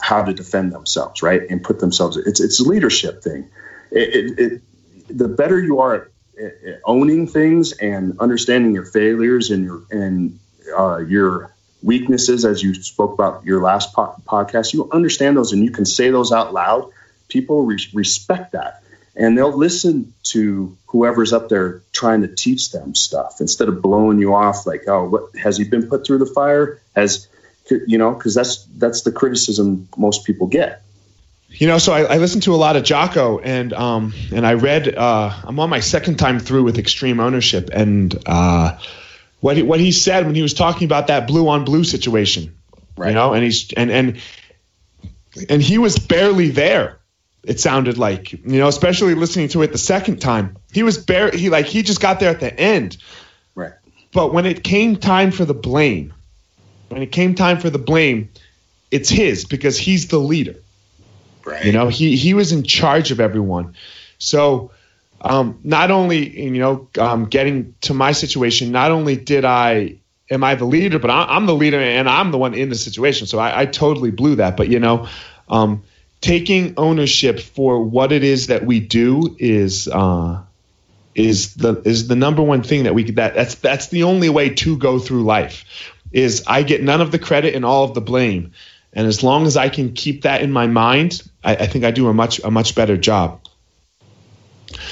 how 0.00 0.24
to 0.24 0.34
defend 0.34 0.72
themselves, 0.72 1.22
right? 1.22 1.42
And 1.48 1.62
put 1.62 1.78
themselves, 1.78 2.16
it's, 2.16 2.40
it's 2.40 2.58
a 2.58 2.64
leadership 2.64 3.22
thing. 3.22 3.48
It, 3.92 4.14
it, 4.14 4.38
it, 4.38 4.62
the 5.08 5.28
better 5.28 5.60
you 5.60 5.80
are 5.80 5.94
at, 5.94 6.08
at 6.42 6.80
owning 6.84 7.26
things 7.26 7.72
and 7.72 8.18
understanding 8.20 8.74
your 8.74 8.84
failures 8.84 9.50
and 9.50 9.64
your 9.64 9.82
and 9.90 10.38
uh, 10.76 10.98
your 10.98 11.54
weaknesses, 11.82 12.44
as 12.44 12.62
you 12.62 12.74
spoke 12.74 13.14
about 13.14 13.44
your 13.44 13.62
last 13.62 13.92
po- 13.92 14.14
podcast, 14.26 14.72
you 14.72 14.88
understand 14.90 15.36
those 15.36 15.52
and 15.52 15.64
you 15.64 15.70
can 15.70 15.84
say 15.84 16.10
those 16.10 16.32
out 16.32 16.52
loud. 16.52 16.90
People 17.28 17.64
re- 17.64 17.78
respect 17.92 18.52
that, 18.52 18.82
and 19.16 19.36
they'll 19.36 19.56
listen 19.56 20.14
to 20.24 20.76
whoever's 20.86 21.32
up 21.32 21.48
there 21.48 21.82
trying 21.92 22.22
to 22.22 22.28
teach 22.28 22.70
them 22.70 22.94
stuff 22.94 23.40
instead 23.40 23.68
of 23.68 23.82
blowing 23.82 24.18
you 24.18 24.34
off 24.34 24.66
like, 24.66 24.84
"Oh, 24.88 25.08
what 25.08 25.36
has 25.36 25.56
he 25.56 25.64
been 25.64 25.88
put 25.88 26.06
through 26.06 26.18
the 26.18 26.26
fire?" 26.26 26.80
Has 26.96 27.28
you 27.70 27.98
know? 27.98 28.12
Because 28.12 28.34
that's 28.34 28.64
that's 28.76 29.02
the 29.02 29.12
criticism 29.12 29.88
most 29.96 30.24
people 30.24 30.46
get 30.46 30.82
you 31.48 31.66
know, 31.66 31.78
so 31.78 31.92
I, 31.92 32.02
I, 32.02 32.16
listened 32.18 32.42
to 32.44 32.54
a 32.54 32.56
lot 32.56 32.76
of 32.76 32.84
Jocko, 32.84 33.38
and 33.38 33.72
um, 33.72 34.12
and 34.32 34.46
I 34.46 34.54
read. 34.54 34.94
Uh, 34.94 35.32
I'm 35.44 35.58
on 35.58 35.70
my 35.70 35.80
second 35.80 36.16
time 36.16 36.38
through 36.38 36.64
with 36.64 36.78
Extreme 36.78 37.20
Ownership, 37.20 37.70
and 37.72 38.14
uh, 38.26 38.78
what 39.40 39.56
he, 39.56 39.62
what 39.62 39.80
he 39.80 39.90
said 39.90 40.26
when 40.26 40.34
he 40.34 40.42
was 40.42 40.52
talking 40.52 40.84
about 40.84 41.06
that 41.06 41.26
blue 41.26 41.48
on 41.48 41.64
blue 41.64 41.84
situation, 41.84 42.54
right. 42.96 43.08
you 43.08 43.14
know, 43.14 43.32
and 43.32 43.42
he's 43.42 43.72
and 43.72 43.90
and 43.90 44.20
and 45.48 45.62
he 45.62 45.78
was 45.78 45.98
barely 45.98 46.50
there. 46.50 46.98
It 47.44 47.60
sounded 47.60 47.96
like, 47.96 48.32
you 48.32 48.58
know, 48.58 48.68
especially 48.68 49.14
listening 49.14 49.48
to 49.48 49.62
it 49.62 49.72
the 49.72 49.78
second 49.78 50.20
time, 50.20 50.58
he 50.72 50.82
was 50.82 50.98
bare. 50.98 51.30
He 51.30 51.48
like 51.48 51.64
he 51.64 51.82
just 51.82 52.00
got 52.00 52.20
there 52.20 52.30
at 52.30 52.40
the 52.40 52.60
end, 52.60 52.98
right? 53.54 53.72
But 54.12 54.34
when 54.34 54.44
it 54.44 54.62
came 54.62 54.96
time 54.96 55.30
for 55.30 55.46
the 55.46 55.54
blame, 55.54 56.12
when 56.90 57.00
it 57.00 57.10
came 57.10 57.34
time 57.34 57.58
for 57.58 57.70
the 57.70 57.78
blame, 57.78 58.28
it's 58.90 59.08
his 59.08 59.46
because 59.46 59.78
he's 59.78 60.08
the 60.08 60.18
leader 60.18 60.56
Right. 61.48 61.64
You 61.64 61.72
know, 61.72 61.88
he 61.88 62.16
he 62.16 62.34
was 62.34 62.52
in 62.52 62.62
charge 62.62 63.10
of 63.10 63.20
everyone. 63.20 63.74
So 64.18 64.70
um, 65.20 65.60
not 65.64 65.90
only 65.90 66.40
you 66.40 66.60
know 66.60 66.88
um, 66.98 67.26
getting 67.26 67.74
to 67.82 67.94
my 67.94 68.12
situation, 68.12 68.70
not 68.70 68.90
only 68.90 69.16
did 69.16 69.44
I 69.44 69.96
am 70.30 70.44
I 70.44 70.54
the 70.56 70.66
leader, 70.66 70.98
but 70.98 71.10
I, 71.10 71.36
am 71.36 71.46
the 71.46 71.54
leader 71.54 71.80
and 71.80 72.08
I'm 72.08 72.30
the 72.30 72.38
one 72.38 72.54
in 72.54 72.68
the 72.68 72.74
situation. 72.74 73.26
So 73.26 73.38
I, 73.38 73.62
I 73.62 73.66
totally 73.66 74.10
blew 74.10 74.36
that. 74.36 74.56
But 74.56 74.68
you 74.68 74.78
know, 74.78 75.08
um, 75.48 75.84
taking 76.20 76.74
ownership 76.76 77.40
for 77.40 77.82
what 77.82 78.12
it 78.12 78.24
is 78.24 78.48
that 78.48 78.66
we 78.66 78.80
do 78.80 79.34
is 79.38 79.88
uh, 79.88 80.42
is 81.14 81.54
the 81.54 81.80
is 81.86 82.08
the 82.08 82.16
number 82.16 82.42
one 82.42 82.62
thing 82.62 82.84
that 82.84 82.94
we 82.94 83.10
that 83.12 83.34
that's 83.34 83.54
that's 83.56 83.88
the 83.88 84.02
only 84.02 84.28
way 84.28 84.50
to 84.50 84.76
go 84.76 84.98
through 84.98 85.24
life. 85.24 85.64
Is 86.12 86.44
I 86.46 86.62
get 86.62 86.82
none 86.82 87.00
of 87.00 87.10
the 87.10 87.18
credit 87.18 87.54
and 87.54 87.64
all 87.64 87.84
of 87.84 87.94
the 87.94 88.00
blame. 88.00 88.52
And 88.92 89.06
as 89.06 89.22
long 89.22 89.46
as 89.46 89.56
I 89.56 89.68
can 89.68 89.92
keep 89.92 90.22
that 90.22 90.42
in 90.42 90.50
my 90.50 90.66
mind, 90.66 91.22
I, 91.44 91.56
I 91.56 91.66
think 91.66 91.84
I 91.84 91.90
do 91.90 92.08
a 92.08 92.14
much 92.14 92.40
a 92.42 92.50
much 92.50 92.74
better 92.74 92.96
job. 92.96 93.40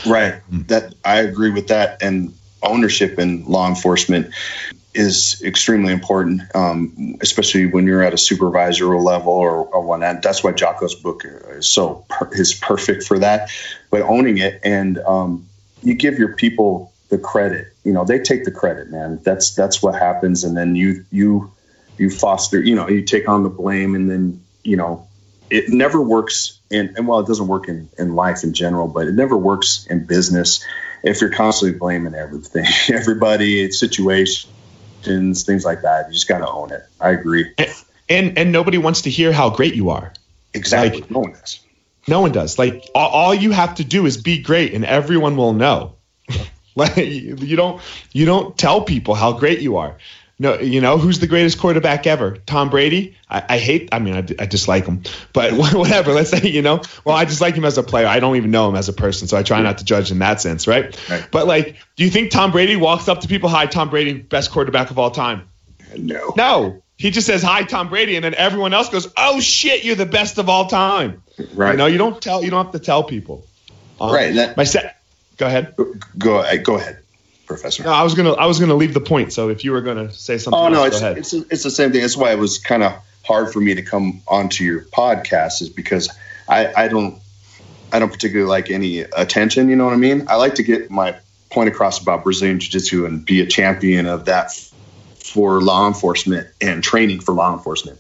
Right. 0.07 0.41
That 0.69 0.95
I 1.05 1.21
agree 1.21 1.51
with 1.51 1.69
that. 1.69 2.03
And 2.03 2.35
ownership 2.63 3.19
in 3.19 3.45
law 3.45 3.69
enforcement 3.69 4.33
is 4.95 5.43
extremely 5.45 5.93
important, 5.93 6.43
um, 6.55 7.17
especially 7.21 7.67
when 7.67 7.87
you're 7.87 8.03
at 8.03 8.15
a 8.15 8.19
supervisory 8.19 8.99
level 8.99 9.33
or, 9.33 9.65
one. 9.83 10.01
That's 10.01 10.43
why 10.43 10.53
Jocko's 10.53 10.95
book 10.95 11.23
is 11.27 11.69
so 11.69 12.05
is 12.33 12.55
perfect 12.55 13.05
for 13.05 13.19
that. 13.19 13.51
But 13.91 14.03
owning 14.03 14.39
it 14.39 14.61
and 14.65 14.99
um, 14.99 15.47
you 15.83 15.95
give 15.95 16.19
your 16.19 16.35
people 16.35 16.93
the 17.09 17.19
credit. 17.19 17.69
You 17.85 17.93
know, 17.93 18.05
they 18.05 18.19
take 18.19 18.45
the 18.45 18.51
credit, 18.51 18.91
man. 18.91 19.21
That's 19.23 19.55
that's 19.55 19.83
what 19.83 19.95
happens, 19.95 20.45
and 20.45 20.57
then 20.57 20.75
you 20.75 21.05
you 21.13 21.53
you 21.99 22.11
foster. 22.11 22.61
You 22.61 22.75
know, 22.75 22.89
you 22.89 23.03
take 23.03 23.29
on 23.29 23.43
the 23.43 23.49
blame, 23.49 23.95
and 23.95 24.11
then 24.11 24.43
you 24.63 24.77
know, 24.77 25.07
it 25.51 25.69
never 25.69 26.01
works. 26.01 26.61
And, 26.71 26.97
and 26.97 27.07
well, 27.07 27.21
it 27.21 27.27
doesn't 27.27 27.47
work 27.47 27.69
in 27.69 27.89
in 27.99 28.15
life 28.15 28.43
in 28.45 28.53
general, 28.53 28.89
but 28.89 29.07
it 29.07 29.13
never 29.13 29.37
works 29.37 29.87
in 29.89 30.05
business 30.05 30.65
if 31.03 31.21
you're 31.21 31.31
constantly 31.31 31.79
blaming 31.79 32.15
everything, 32.15 32.67
everybody, 32.95 33.71
situations, 33.71 35.45
things 35.45 35.65
like 35.65 35.83
that. 35.83 36.09
You 36.09 36.15
just 36.15 36.29
got 36.29 36.39
to 36.39 36.49
own 36.49 36.73
it. 36.73 36.83
I 37.01 37.11
agree. 37.11 37.53
And, 37.59 37.75
and 38.09 38.39
and 38.39 38.53
nobody 38.53 38.79
wants 38.79 39.03
to 39.03 39.11
hear 39.11 39.33
how 39.33 39.51
great 39.51 39.75
you 39.75 39.91
are. 39.91 40.13
Exactly. 40.55 41.03
Like, 41.03 41.11
no 41.11 41.21
one 41.21 41.33
does. 41.33 41.61
No 42.09 42.21
one 42.21 42.33
does. 42.33 42.59
Like 42.59 42.89
all, 42.95 43.11
all 43.11 43.35
you 43.35 43.51
have 43.53 43.77
to 43.77 43.85
do 43.85 44.07
is 44.07 44.17
be 44.17 44.43
great, 44.43 44.75
and 44.75 44.85
everyone 44.85 45.37
will 45.37 45.53
know. 45.53 45.95
like 46.75 46.97
you 46.97 47.57
don't 47.57 47.81
you 48.13 48.27
don't 48.27 48.57
tell 48.57 48.83
people 48.83 49.15
how 49.15 49.33
great 49.33 49.61
you 49.61 49.77
are. 49.77 49.97
No, 50.39 50.59
you 50.59 50.83
know 50.83 50.99
who's 50.99 51.19
the 51.19 51.27
greatest 51.27 51.59
quarterback 51.59 52.07
ever? 52.07 52.37
Tom 52.37 52.69
Brady. 52.69 53.17
I, 53.31 53.43
I 53.49 53.59
hate. 53.59 53.89
I 53.93 53.99
mean, 54.01 54.15
I, 54.15 54.43
I, 54.43 54.47
dislike 54.47 54.85
him, 54.85 55.03
but 55.33 55.53
whatever. 55.75 56.13
Let's 56.13 56.29
say 56.29 56.47
you 56.49 56.61
know. 56.61 56.83
Well, 57.07 57.17
I 57.17 57.25
dislike 57.25 57.55
him 57.55 57.65
as 57.65 57.79
a 57.79 57.83
player. 57.83 58.07
I 58.07 58.21
don't 58.21 58.37
even 58.37 58.51
know 58.51 58.69
him 58.69 58.77
as 58.77 58.91
a 58.91 58.93
person, 58.93 59.29
so 59.29 59.39
I 59.39 59.43
try 59.43 59.63
not 59.63 59.79
to 59.79 59.85
judge 59.85 60.11
in 60.11 60.19
that 60.19 60.43
sense, 60.43 60.67
right? 60.67 60.95
right. 61.09 61.27
But 61.31 61.47
like, 61.47 61.77
do 61.97 62.05
you 62.05 62.11
think 62.11 62.31
Tom 62.31 62.53
Brady 62.53 62.77
walks 62.77 63.09
up 63.09 63.23
to 63.23 63.29
people, 63.29 63.49
"Hi, 63.49 63.65
Tom 63.65 63.89
Brady, 63.89 64.13
best 64.13 64.51
quarterback 64.51 64.91
of 64.91 64.99
all 64.99 65.11
time"? 65.11 65.49
No. 65.97 66.35
No. 66.37 66.83
He 66.99 67.11
just 67.11 67.27
says, 67.27 67.43
"Hi, 67.43 67.63
Tom 67.63 67.89
Brady," 67.89 68.17
and 68.17 68.25
then 68.25 68.35
everyone 68.35 68.75
else 68.75 68.91
goes, 68.91 69.09
"Oh 69.17 69.41
shit, 69.41 69.85
you're 69.85 69.97
the 69.97 70.05
best 70.05 70.37
of 70.37 70.51
all 70.51 70.67
time." 70.67 71.23
Right. 71.55 71.73
You 71.73 71.77
know, 71.79 71.87
you 71.87 71.97
don't 71.97 72.21
tell. 72.21 72.45
You 72.45 72.51
don't 72.51 72.67
have 72.67 72.73
to 72.73 72.79
tell 72.79 73.05
people. 73.05 73.47
Um, 73.99 74.13
right. 74.13 74.35
That, 74.35 74.59
my 74.59 74.65
set. 74.65 75.01
Go 75.39 75.47
ahead. 75.47 75.75
Go. 76.19 76.45
Go 76.59 76.77
ahead 76.77 76.99
professor. 77.47 77.85
No, 77.85 77.91
I 77.91 78.03
was 78.03 78.15
gonna 78.15 78.33
I 78.33 78.47
was 78.47 78.59
gonna 78.59 78.75
leave 78.75 78.95
the 78.95 79.01
point. 79.01 79.33
So 79.33 79.49
if 79.49 79.65
you 79.65 79.73
were 79.73 79.81
gonna 79.81 80.13
say 80.13 80.39
something, 80.39 80.59
oh 80.59 80.69
no, 80.69 80.85
else, 80.85 81.01
it's 81.01 81.33
it's, 81.33 81.51
it's 81.51 81.63
the 81.63 81.71
same 81.71 81.93
thing. 81.93 82.03
That's 82.03 82.17
why 82.17 82.33
it 82.33 82.39
was 82.39 82.59
kind 82.59 82.83
of 82.83 82.95
hard 83.25 83.53
for 83.53 83.61
me 83.61 83.75
to 83.75 83.83
come 83.83 84.23
onto 84.29 84.65
your 84.65 84.83
podcast, 84.83 85.63
is 85.63 85.69
because 85.69 86.11
I 86.49 86.73
I 86.85 86.89
don't 86.89 87.21
I 87.93 87.99
don't 87.99 88.13
particularly 88.13 88.49
like 88.49 88.71
any 88.71 89.01
attention. 89.01 89.69
You 89.69 89.77
know 89.77 89.85
what 89.85 89.95
I 89.95 89.99
mean? 89.99 90.27
I 90.29 90.37
like 90.37 90.57
to 90.57 90.63
get 90.63 90.91
my 90.91 91.17
point 91.51 91.69
across 91.69 92.01
about 92.01 92.25
Brazilian 92.25 92.59
Jiu 92.61 92.71
Jitsu 92.71 93.07
and 93.07 93.25
be 93.25 93.41
a 93.41 93.47
champion 93.47 94.07
of 94.07 94.27
that 94.27 94.53
for 95.19 95.61
law 95.61 95.87
enforcement 95.87 96.49
and 96.61 96.83
training 96.83 97.21
for 97.21 97.33
law 97.33 97.53
enforcement. 97.53 97.99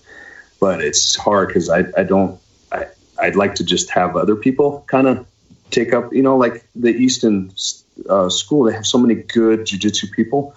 But 0.61 0.81
it's 0.81 1.17
hard 1.17 1.49
because 1.49 1.71
I 1.71 1.85
I 1.97 2.03
don't 2.03 2.41
I 2.73 2.87
I'd 3.19 3.37
like 3.37 3.57
to 3.57 3.65
just 3.65 3.91
have 3.91 4.17
other 4.17 4.37
people 4.37 4.85
kind 4.87 5.07
of 5.07 5.27
take 5.71 5.93
up 5.93 6.13
you 6.13 6.23
know 6.23 6.37
like 6.37 6.67
the 6.75 6.91
Easton 6.91 7.53
uh, 8.09 8.29
school, 8.29 8.65
they 8.65 8.73
have 8.73 8.87
so 8.87 8.99
many 8.99 9.15
good 9.15 9.61
jujitsu 9.61 10.11
people 10.13 10.55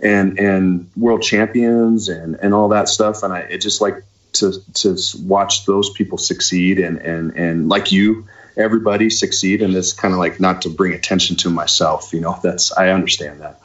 and 0.00 0.38
and 0.38 0.90
world 0.96 1.22
champions 1.22 2.08
and 2.08 2.36
and 2.36 2.54
all 2.54 2.68
that 2.68 2.88
stuff. 2.88 3.22
And 3.22 3.32
I 3.32 3.40
it 3.40 3.58
just 3.58 3.80
like 3.80 4.04
to 4.34 4.52
to 4.74 4.96
watch 5.22 5.66
those 5.66 5.90
people 5.90 6.18
succeed 6.18 6.78
and 6.78 6.98
and 6.98 7.32
and 7.36 7.68
like 7.68 7.92
you, 7.92 8.26
everybody 8.56 9.10
succeed. 9.10 9.62
And 9.62 9.74
it's 9.74 9.92
kind 9.92 10.12
of 10.12 10.20
like 10.20 10.40
not 10.40 10.62
to 10.62 10.70
bring 10.70 10.92
attention 10.92 11.36
to 11.36 11.50
myself. 11.50 12.12
You 12.12 12.20
know, 12.20 12.38
that's 12.42 12.72
I 12.76 12.90
understand 12.90 13.40
that. 13.40 13.60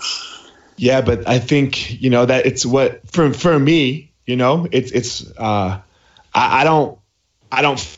Yeah, 0.77 1.01
but 1.01 1.27
I 1.27 1.39
think 1.39 2.01
you 2.01 2.09
know 2.09 2.25
that 2.25 2.45
it's 2.45 2.65
what 2.65 3.07
for 3.11 3.33
for 3.33 3.57
me. 3.59 4.11
You 4.25 4.35
know, 4.35 4.67
it's 4.71 4.91
it's 4.91 5.29
uh, 5.37 5.81
I, 6.33 6.61
I 6.61 6.63
don't 6.63 6.99
I 7.51 7.61
don't 7.61 7.97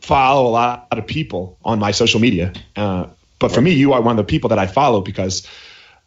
follow 0.00 0.48
a 0.48 0.52
lot 0.52 0.86
of 0.90 1.06
people 1.06 1.58
on 1.64 1.78
my 1.78 1.90
social 1.90 2.20
media. 2.20 2.52
Uh, 2.76 3.06
but 3.42 3.52
for 3.52 3.60
me, 3.60 3.72
you 3.72 3.92
are 3.92 4.00
one 4.00 4.18
of 4.18 4.26
the 4.26 4.30
people 4.30 4.48
that 4.50 4.58
I 4.58 4.66
follow 4.66 5.00
because 5.02 5.46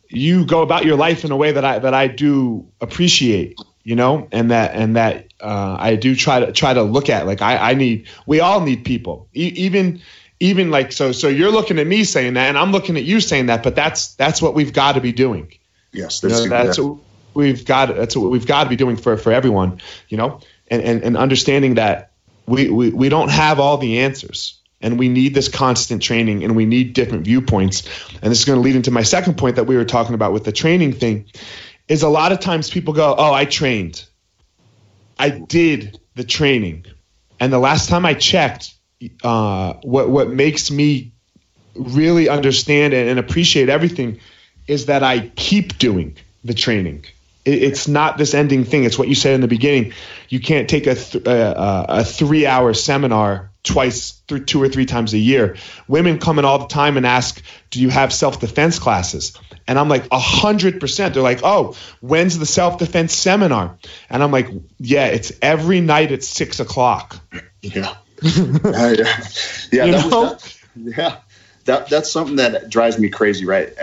you 0.10 0.46
go 0.46 0.62
about 0.62 0.86
your 0.86 0.96
life 0.96 1.26
in 1.26 1.32
a 1.32 1.38
way 1.38 1.52
that 1.52 1.66
I 1.66 1.80
that 1.80 1.94
I 1.94 2.08
do 2.08 2.68
appreciate, 2.82 3.60
you 3.84 3.96
know, 3.96 4.28
and 4.32 4.52
that 4.52 4.74
and 4.74 4.96
that 4.96 5.28
uh, 5.40 5.76
I 5.80 5.96
do 5.96 6.16
try 6.16 6.40
to 6.40 6.52
try 6.52 6.74
to 6.74 6.84
look 6.84 7.10
at. 7.10 7.28
Like 7.28 7.42
I, 7.42 7.72
I 7.72 7.74
need, 7.74 8.08
we 8.26 8.40
all 8.40 8.62
need 8.62 8.86
people, 8.86 9.28
e- 9.36 9.54
even 9.56 10.02
even 10.40 10.72
like 10.72 10.92
so. 10.92 11.12
So 11.12 11.28
you're 11.28 11.52
looking 11.52 11.78
at 11.78 11.88
me 11.88 12.04
saying 12.04 12.36
that, 12.36 12.48
and 12.48 12.58
I'm 12.58 12.72
looking 12.72 12.98
at 12.98 13.04
you 13.04 13.20
saying 13.20 13.48
that, 13.48 13.64
but 13.64 13.76
that's 13.76 14.16
that's 14.16 14.42
what 14.42 14.56
we've 14.56 14.74
got 14.74 14.94
to 14.94 15.02
be 15.02 15.12
doing. 15.12 15.52
Yes, 15.92 16.24
you 16.24 16.30
know, 16.30 16.48
that's 16.48 16.80
what 16.80 16.98
we've 17.34 17.66
got. 17.66 17.96
That's 17.96 18.16
what 18.16 18.32
we've 18.32 18.48
got 18.48 18.64
to 18.64 18.70
be 18.70 18.76
doing 18.76 18.98
for 18.98 19.18
for 19.18 19.32
everyone, 19.32 19.82
you 20.10 20.18
know, 20.18 20.40
and 20.68 20.82
and, 20.82 21.04
and 21.04 21.18
understanding 21.18 21.76
that 21.76 22.12
we, 22.48 22.70
we 22.70 22.90
we 22.92 23.10
don't 23.10 23.30
have 23.30 23.60
all 23.60 23.78
the 23.78 24.00
answers 24.00 24.62
and 24.86 25.00
we 25.00 25.10
need 25.10 25.34
this 25.34 25.50
constant 25.50 26.04
training 26.04 26.44
and 26.44 26.56
we 26.56 26.66
need 26.66 26.94
different 26.94 27.26
viewpoints 27.26 27.84
and 28.22 28.32
this 28.32 28.40
is 28.40 28.46
going 28.46 28.58
to 28.58 28.62
lead 28.62 28.76
into 28.76 28.92
my 28.92 29.02
second 29.02 29.36
point 29.36 29.56
that 29.56 29.66
we 29.66 29.76
were 29.76 29.84
talking 29.84 30.14
about 30.14 30.32
with 30.32 30.46
the 30.46 30.52
training 30.52 30.94
thing 30.94 31.26
is 31.88 32.04
a 32.04 32.10
lot 32.10 32.32
of 32.32 32.40
times 32.40 32.70
people 32.70 32.94
go 32.94 33.16
oh 33.18 33.34
i 33.34 33.44
trained 33.46 34.06
i 35.18 35.30
did 35.30 36.00
the 36.14 36.24
training 36.24 36.86
and 37.40 37.52
the 37.52 37.60
last 37.60 37.90
time 37.90 38.06
i 38.06 38.14
checked 38.14 38.74
uh, 39.24 39.74
what 39.84 40.10
what 40.10 40.30
makes 40.30 40.72
me 40.72 41.12
really 41.76 42.30
understand 42.30 42.94
and, 42.94 43.20
appreciate 43.20 43.70
everything 43.70 44.20
is 44.68 44.86
that 44.86 45.04
i 45.04 45.20
keep 45.36 45.78
doing 45.80 46.16
the 46.44 46.54
training 46.54 47.04
it's 47.48 47.88
not 47.88 48.18
this 48.18 48.34
ending 48.34 48.64
thing. 48.64 48.86
It's 48.86 48.98
what 48.98 49.08
you 49.08 49.14
said 49.14 49.36
in 49.36 49.42
the 49.42 49.48
beginning. 49.48 49.94
You 50.30 50.40
can't 50.40 50.68
take 50.68 50.88
a 50.88 50.96
th- 50.96 51.28
uh, 51.28 51.86
a 51.88 52.04
three 52.04 52.48
hour 52.48 52.74
seminar 52.74 53.52
twice, 53.66 54.22
through 54.28 54.46
two 54.46 54.62
or 54.62 54.70
three 54.70 54.86
times 54.86 55.14
a 55.14 55.18
year. 55.18 55.58
Women 55.88 56.20
come 56.20 56.40
in 56.40 56.46
all 56.46 56.60
the 56.60 56.68
time 56.68 56.98
and 56.98 57.06
ask, 57.06 57.42
"Do 57.72 57.82
you 57.82 57.90
have 57.90 58.14
self 58.14 58.40
defense 58.40 58.80
classes?" 58.80 59.38
And 59.68 59.78
I'm 59.80 59.90
like, 59.90 60.08
a 60.12 60.20
hundred 60.20 60.80
percent. 60.80 61.14
They're 61.14 61.24
like, 61.24 61.42
"Oh, 61.44 61.76
when's 62.00 62.38
the 62.38 62.46
self 62.46 62.78
defense 62.78 63.14
seminar?" 63.14 63.78
And 64.10 64.24
I'm 64.24 64.32
like, 64.32 64.50
"Yeah, 64.80 65.08
it's 65.08 65.34
every 65.42 65.82
night 65.82 66.12
at 66.12 66.24
six 66.24 66.60
o'clock." 66.60 67.18
Yeah, 67.62 67.96
uh, 68.24 68.96
yeah, 68.98 69.20
yeah. 69.72 69.86
yeah, 69.86 69.92
that 69.92 70.06
was, 70.06 70.60
that, 70.76 70.98
yeah. 70.98 71.18
That 71.66 71.90
that's 71.90 72.12
something 72.12 72.38
that 72.38 72.70
drives 72.70 72.98
me 73.00 73.10
crazy. 73.10 73.46
Right, 73.46 73.74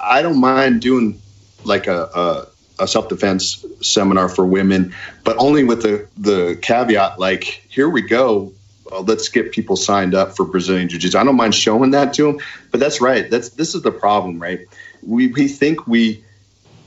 I 0.00 0.22
don't 0.22 0.40
mind 0.40 0.80
doing 0.80 1.20
like 1.64 1.86
a, 1.86 2.02
a 2.02 2.46
a 2.78 2.88
self 2.88 3.08
defense 3.08 3.64
seminar 3.80 4.28
for 4.28 4.46
women, 4.46 4.94
but 5.24 5.36
only 5.38 5.64
with 5.64 5.82
the 5.82 6.08
the 6.16 6.58
caveat 6.60 7.18
like, 7.18 7.44
here 7.44 7.88
we 7.88 8.02
go. 8.02 8.52
Uh, 8.90 9.00
let's 9.00 9.28
get 9.28 9.52
people 9.52 9.76
signed 9.76 10.14
up 10.14 10.36
for 10.36 10.44
Brazilian 10.44 10.88
Jiu 10.88 10.98
Jitsu. 10.98 11.18
I 11.18 11.24
don't 11.24 11.36
mind 11.36 11.54
showing 11.54 11.92
that 11.92 12.14
to 12.14 12.24
them, 12.24 12.40
but 12.70 12.80
that's 12.80 13.00
right. 13.00 13.30
That's 13.30 13.50
this 13.50 13.74
is 13.74 13.82
the 13.82 13.92
problem, 13.92 14.40
right? 14.40 14.60
We 15.02 15.28
we 15.28 15.48
think 15.48 15.86
we 15.86 16.24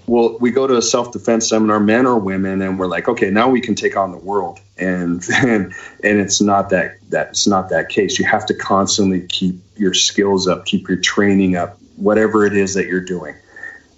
well 0.08 0.38
we 0.40 0.52
go 0.52 0.68
to 0.68 0.78
a 0.78 0.82
self 0.82 1.12
defense 1.12 1.50
seminar, 1.50 1.80
men 1.80 2.06
or 2.06 2.18
women, 2.18 2.62
and 2.62 2.80
we're 2.80 2.88
like, 2.88 3.08
okay, 3.08 3.30
now 3.30 3.50
we 3.50 3.62
can 3.62 3.76
take 3.76 3.98
on 3.98 4.12
the 4.12 4.18
world, 4.18 4.60
and 4.78 5.24
and 5.34 5.74
and 6.04 6.20
it's 6.20 6.42
not 6.42 6.70
that 6.70 6.98
that's 7.10 7.48
not 7.48 7.70
that 7.70 7.90
case. 7.90 8.20
You 8.20 8.26
have 8.26 8.46
to 8.48 8.54
constantly 8.54 9.22
keep 9.28 9.62
your 9.76 9.94
skills 9.94 10.48
up, 10.48 10.66
keep 10.66 10.88
your 10.88 11.00
training 11.00 11.56
up, 11.56 11.78
whatever 11.96 12.46
it 12.46 12.56
is 12.56 12.74
that 12.76 12.88
you're 12.88 13.06
doing 13.06 13.36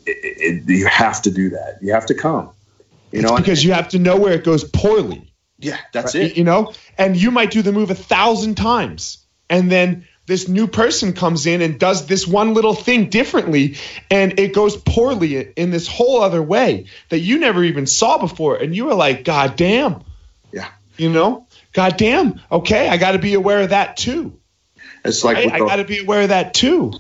it, 0.05 0.63
it, 0.67 0.69
you 0.69 0.87
have 0.87 1.21
to 1.23 1.31
do 1.31 1.49
that. 1.51 1.77
You 1.81 1.93
have 1.93 2.05
to 2.07 2.15
come. 2.15 2.51
You 3.11 3.19
it's 3.19 3.29
know, 3.29 3.37
because 3.37 3.63
you 3.63 3.73
have 3.73 3.89
to 3.89 3.99
know 3.99 4.17
where 4.17 4.33
it 4.33 4.43
goes 4.43 4.63
poorly. 4.63 5.30
Yeah, 5.61 5.77
that's 5.93 6.15
right? 6.15 6.25
it. 6.25 6.37
You 6.37 6.43
know, 6.43 6.73
and 6.97 7.15
you 7.15 7.31
might 7.31 7.51
do 7.51 7.61
the 7.61 7.71
move 7.71 7.91
a 7.91 7.95
thousand 7.95 8.55
times, 8.55 9.23
and 9.49 9.71
then 9.71 10.07
this 10.25 10.47
new 10.47 10.67
person 10.67 11.13
comes 11.13 11.45
in 11.45 11.61
and 11.61 11.79
does 11.79 12.05
this 12.05 12.27
one 12.27 12.53
little 12.53 12.73
thing 12.73 13.09
differently, 13.09 13.77
and 14.09 14.39
it 14.39 14.53
goes 14.53 14.77
poorly 14.77 15.51
in 15.55 15.71
this 15.71 15.87
whole 15.87 16.21
other 16.21 16.41
way 16.41 16.85
that 17.09 17.19
you 17.19 17.39
never 17.39 17.63
even 17.63 17.85
saw 17.87 18.17
before, 18.17 18.57
and 18.57 18.75
you 18.75 18.85
were 18.85 18.95
like, 18.95 19.23
God 19.23 19.55
damn. 19.55 20.03
Yeah. 20.51 20.69
You 20.97 21.09
know, 21.09 21.47
God 21.73 21.97
damn. 21.97 22.39
Okay, 22.51 22.87
I 22.89 22.97
got 22.97 23.13
to 23.13 23.19
be 23.19 23.33
aware 23.33 23.61
of 23.61 23.69
that 23.69 23.97
too. 23.97 24.37
It's 25.03 25.23
like 25.23 25.37
right? 25.37 25.51
I 25.51 25.59
got 25.59 25.77
to 25.77 25.85
be 25.85 25.99
aware 25.99 26.21
of 26.21 26.29
that 26.29 26.53
too 26.53 26.93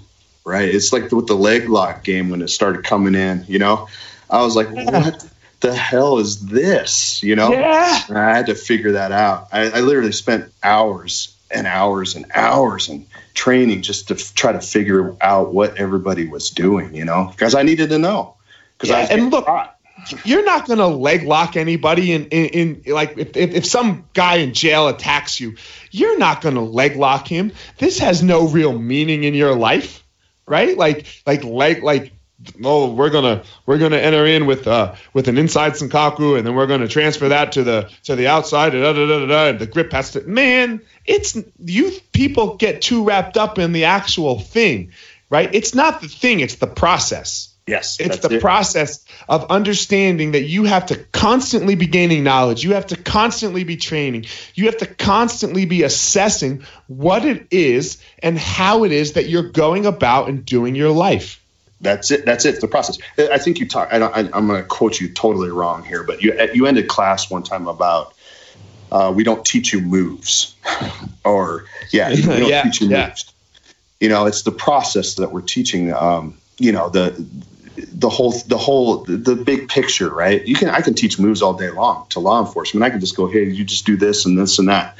right? 0.43 0.67
It's 0.67 0.91
like 0.93 1.11
with 1.11 1.27
the 1.27 1.35
leg 1.35 1.69
lock 1.69 2.03
game 2.03 2.29
when 2.29 2.41
it 2.41 2.49
started 2.49 2.83
coming 2.83 3.15
in, 3.15 3.45
you 3.47 3.59
know, 3.59 3.87
I 4.29 4.41
was 4.41 4.55
like, 4.55 4.67
yeah. 4.73 4.91
what 4.91 5.25
the 5.61 5.73
hell 5.73 6.17
is 6.17 6.45
this? 6.45 7.23
You 7.23 7.35
know, 7.35 7.51
yeah. 7.51 8.01
And 8.09 8.17
I 8.17 8.35
had 8.35 8.47
to 8.47 8.55
figure 8.55 8.93
that 8.93 9.11
out. 9.11 9.49
I, 9.51 9.69
I, 9.69 9.79
literally 9.81 10.11
spent 10.11 10.51
hours 10.61 11.35
and 11.49 11.67
hours 11.67 12.15
and 12.15 12.25
hours 12.33 12.89
and 12.89 13.05
training 13.33 13.81
just 13.81 14.09
to 14.09 14.15
f- 14.15 14.33
try 14.33 14.51
to 14.51 14.61
figure 14.61 15.15
out 15.21 15.53
what 15.53 15.77
everybody 15.77 16.27
was 16.27 16.49
doing, 16.49 16.95
you 16.95 17.05
know, 17.05 17.27
because 17.31 17.55
I 17.55 17.63
needed 17.63 17.89
to 17.89 17.99
know. 17.99 18.35
Because 18.77 18.89
yeah, 18.89 18.97
I 18.97 19.13
and 19.13 19.31
look. 19.31 19.45
Caught. 19.45 19.77
You're 20.25 20.43
not 20.43 20.67
gonna 20.67 20.87
leg 20.87 21.23
lock 21.23 21.55
anybody 21.55 22.11
in, 22.11 22.25
in, 22.29 22.81
in 22.85 22.93
like 22.93 23.19
if, 23.19 23.37
if, 23.37 23.53
if 23.53 23.65
some 23.67 24.05
guy 24.13 24.37
in 24.37 24.55
jail 24.55 24.87
attacks 24.87 25.39
you, 25.39 25.57
you're 25.91 26.17
not 26.17 26.41
gonna 26.41 26.63
leg 26.63 26.95
lock 26.95 27.27
him. 27.27 27.51
This 27.77 27.99
has 27.99 28.23
no 28.23 28.47
real 28.47 28.75
meaning 28.75 29.23
in 29.25 29.35
your 29.35 29.55
life 29.55 30.01
right? 30.51 30.77
Like 30.77 31.07
like 31.25 31.43
like 31.43 31.81
like 31.81 32.11
oh 32.63 32.91
we're 32.93 33.09
gonna 33.09 33.43
we're 33.65 33.77
gonna 33.77 33.97
enter 33.97 34.25
in 34.25 34.45
with 34.45 34.67
uh 34.67 34.95
with 35.13 35.27
an 35.27 35.37
inside 35.37 35.73
sankaku 35.73 36.37
and 36.37 36.45
then 36.45 36.55
we're 36.55 36.67
gonna 36.67 36.87
transfer 36.87 37.29
that 37.29 37.51
to 37.51 37.63
the 37.63 37.89
to 38.03 38.15
the 38.15 38.27
outside 38.27 38.71
da, 38.71 38.93
da, 38.93 39.05
da, 39.05 39.25
da, 39.25 39.57
the 39.57 39.67
grip 39.67 39.91
has 39.91 40.11
to 40.11 40.21
man 40.21 40.81
it's 41.05 41.37
you 41.63 41.91
people 42.13 42.55
get 42.55 42.81
too 42.81 43.03
wrapped 43.03 43.37
up 43.37 43.59
in 43.59 43.73
the 43.73 43.85
actual 43.85 44.39
thing 44.39 44.91
right? 45.31 45.49
It's 45.55 45.73
not 45.73 46.01
the 46.01 46.07
thing, 46.07 46.41
it's 46.41 46.55
the 46.55 46.67
process. 46.67 47.47
Yes. 47.65 47.99
It's 47.99 48.17
the 48.17 48.35
it. 48.35 48.41
process 48.41 49.05
of 49.29 49.49
understanding 49.49 50.33
that 50.33 50.43
you 50.43 50.65
have 50.65 50.87
to 50.87 50.97
constantly 51.13 51.75
be 51.75 51.87
gaining 51.87 52.23
knowledge. 52.23 52.63
You 52.63 52.73
have 52.73 52.87
to 52.87 52.97
constantly 52.97 53.63
be 53.63 53.77
training. 53.77 54.25
You 54.55 54.65
have 54.65 54.77
to 54.77 54.87
constantly 54.87 55.65
be 55.65 55.83
assessing 55.83 56.65
what 56.87 57.23
it 57.23 57.47
is 57.49 58.01
and 58.19 58.37
how 58.37 58.83
it 58.83 58.91
is 58.91 59.13
that 59.13 59.29
you're 59.29 59.51
going 59.51 59.85
about 59.85 60.27
and 60.27 60.43
doing 60.43 60.75
your 60.75 60.89
life. 60.89 61.40
That's 61.81 62.11
it. 62.11 62.25
That's 62.25 62.45
it. 62.45 62.61
The 62.61 62.67
process. 62.67 62.99
I 63.17 63.39
think 63.39 63.59
you 63.59 63.67
talk. 63.67 63.89
I 63.91 63.99
don't, 63.99 64.15
I, 64.15 64.19
I'm 64.37 64.47
going 64.47 64.61
to 64.61 64.67
quote 64.67 64.99
you 64.99 65.09
totally 65.09 65.49
wrong 65.49 65.83
here, 65.83 66.03
but 66.03 66.21
you 66.21 66.39
you 66.53 66.67
ended 66.67 66.87
class 66.87 67.29
one 67.29 67.43
time 67.43 67.67
about 67.67 68.13
uh, 68.91 69.11
we 69.15 69.23
don't 69.23 69.43
teach 69.43 69.73
you 69.73 69.81
moves, 69.81 70.55
or 71.25 71.65
yeah, 71.89 72.09
we 72.09 72.21
don't 72.21 72.39
Yeah, 72.49 72.63
teach 72.63 72.81
you 72.81 72.87
yeah. 72.87 73.07
moves. 73.07 73.33
You 73.99 74.09
know, 74.09 74.25
it's 74.27 74.43
the 74.43 74.51
process 74.51 75.15
that 75.15 75.31
we're 75.31 75.41
teaching. 75.41 75.91
Um, 75.91 76.37
you 76.59 76.71
know, 76.71 76.89
the 76.89 77.25
the 77.75 78.09
whole 78.09 78.31
the 78.31 78.57
whole 78.57 78.97
the 79.05 79.35
big 79.35 79.67
picture, 79.69 80.09
right? 80.09 80.45
You 80.45 80.55
can 80.55 80.69
I 80.69 80.81
can 80.81 80.93
teach 80.93 81.17
moves 81.17 81.41
all 81.41 81.53
day 81.53 81.69
long 81.71 82.05
to 82.09 82.19
law 82.19 82.39
enforcement. 82.45 82.83
I 82.83 82.89
can 82.91 82.99
just 82.99 83.15
go, 83.15 83.27
hey, 83.27 83.45
you 83.45 83.63
just 83.63 83.85
do 83.85 83.97
this 83.97 84.25
and 84.25 84.37
this 84.37 84.59
and 84.59 84.69
that, 84.69 84.97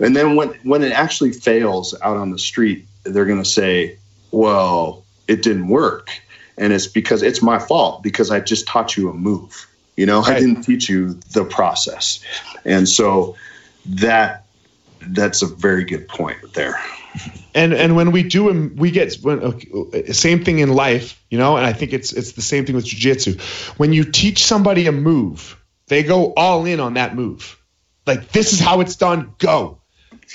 and 0.00 0.16
then 0.16 0.34
when 0.34 0.48
when 0.64 0.82
it 0.82 0.92
actually 0.92 1.32
fails 1.32 1.94
out 2.00 2.16
on 2.16 2.30
the 2.30 2.38
street, 2.38 2.86
they're 3.04 3.26
going 3.26 3.42
to 3.42 3.48
say, 3.48 3.98
well, 4.32 5.04
it 5.30 5.42
didn't 5.42 5.68
work, 5.68 6.10
and 6.58 6.72
it's 6.72 6.86
because 6.86 7.22
it's 7.22 7.40
my 7.40 7.58
fault 7.58 8.02
because 8.02 8.30
I 8.30 8.40
just 8.40 8.66
taught 8.66 8.96
you 8.96 9.10
a 9.10 9.14
move. 9.14 9.66
You 9.96 10.06
know, 10.06 10.22
I 10.22 10.40
didn't 10.40 10.62
teach 10.62 10.88
you 10.88 11.14
the 11.32 11.44
process, 11.44 12.24
and 12.64 12.88
so 12.88 13.36
that 13.86 14.46
that's 15.00 15.42
a 15.42 15.46
very 15.46 15.84
good 15.84 16.08
point 16.08 16.52
there. 16.52 16.80
and 17.54 17.72
and 17.72 17.96
when 17.96 18.10
we 18.12 18.22
do 18.22 18.48
them, 18.48 18.76
we 18.76 18.90
get 18.90 19.14
when 19.22 19.40
okay, 19.40 20.12
same 20.12 20.44
thing 20.44 20.58
in 20.58 20.72
life, 20.72 21.22
you 21.30 21.38
know. 21.38 21.56
And 21.56 21.66
I 21.66 21.72
think 21.72 21.92
it's 21.92 22.12
it's 22.12 22.32
the 22.32 22.42
same 22.42 22.66
thing 22.66 22.76
with 22.76 22.86
jujitsu. 22.86 23.40
When 23.78 23.92
you 23.92 24.04
teach 24.04 24.44
somebody 24.44 24.86
a 24.86 24.92
move, 24.92 25.56
they 25.86 26.02
go 26.02 26.32
all 26.34 26.64
in 26.66 26.80
on 26.80 26.94
that 26.94 27.14
move. 27.14 27.58
Like 28.06 28.30
this 28.32 28.52
is 28.52 28.60
how 28.60 28.80
it's 28.80 28.96
done. 28.96 29.34
Go, 29.38 29.80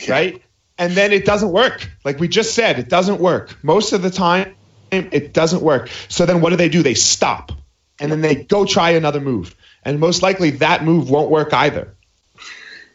right? 0.08 0.42
And 0.78 0.94
then 0.94 1.14
it 1.14 1.26
doesn't 1.26 1.52
work. 1.52 1.90
Like 2.04 2.20
we 2.20 2.28
just 2.28 2.54
said, 2.54 2.80
it 2.80 2.90
doesn't 2.90 3.20
work 3.20 3.58
most 3.64 3.94
of 3.94 4.02
the 4.02 4.10
time. 4.10 4.55
It 4.92 5.34
doesn't 5.34 5.62
work. 5.62 5.90
So 6.08 6.26
then 6.26 6.42
what 6.42 6.52
do 6.52 6.56
they 6.56 6.70
do? 6.70 6.84
They 6.84 6.94
stop, 6.94 7.52
and 8.00 8.12
then 8.12 8.22
they 8.22 8.36
go 8.36 8.66
try 8.66 8.92
another 8.92 9.20
move, 9.20 9.56
and 9.84 10.00
most 10.00 10.22
likely 10.22 10.52
that 10.52 10.84
move 10.84 11.10
won't 11.10 11.30
work 11.30 11.54
either. 11.54 11.96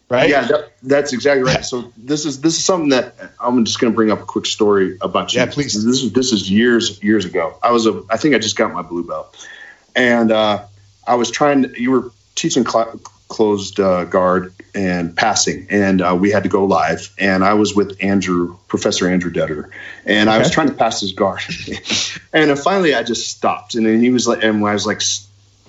Right? 0.08 0.28
Yeah, 0.28 0.42
that, 0.48 0.72
that's 0.82 1.12
exactly 1.12 1.44
right. 1.44 1.64
So 1.64 1.92
this 1.96 2.24
is 2.24 2.40
this 2.40 2.58
is 2.58 2.64
something 2.64 2.88
that 2.88 3.14
I'm 3.38 3.64
just 3.64 3.78
going 3.78 3.92
to 3.92 3.94
bring 3.94 4.10
up 4.10 4.20
a 4.20 4.24
quick 4.24 4.46
story 4.46 4.98
about 5.00 5.32
you. 5.32 5.40
Yeah, 5.40 5.46
please. 5.46 5.72
This 5.84 6.02
is 6.02 6.12
this 6.12 6.32
is 6.32 6.50
years 6.50 7.00
years 7.02 7.24
ago. 7.24 7.56
I 7.62 7.70
was 7.70 7.86
a 7.86 8.02
I 8.10 8.16
think 8.16 8.34
I 8.34 8.38
just 8.38 8.56
got 8.56 8.72
my 8.72 8.82
blue 8.82 9.06
belt, 9.06 9.46
and 9.94 10.32
uh, 10.32 10.64
I 11.06 11.14
was 11.14 11.30
trying. 11.30 11.62
To, 11.62 11.80
you 11.80 11.92
were 11.92 12.10
teaching 12.34 12.66
cl- 12.66 13.00
closed 13.30 13.80
uh, 13.80 14.04
guard 14.04 14.52
and 14.74 15.16
passing, 15.16 15.66
and 15.70 16.02
uh, 16.02 16.14
we 16.18 16.30
had 16.30 16.42
to 16.42 16.50
go 16.50 16.66
live. 16.66 17.08
And 17.18 17.42
I 17.42 17.54
was 17.54 17.74
with 17.74 17.96
Andrew, 18.02 18.58
Professor 18.68 19.08
Andrew 19.08 19.32
Detter, 19.32 19.70
and 20.04 20.28
I 20.28 20.36
was 20.36 20.50
trying 20.50 20.68
to 20.68 20.74
pass 20.74 21.00
his 21.00 21.12
guard. 21.12 21.40
and 22.34 22.50
then 22.50 22.56
finally, 22.56 22.94
I 22.94 23.02
just 23.02 23.30
stopped, 23.30 23.74
and 23.74 23.86
then 23.86 24.00
he 24.00 24.10
was 24.10 24.28
like, 24.28 24.44
and 24.44 24.62
I 24.66 24.74
was 24.74 24.86
like, 24.86 25.00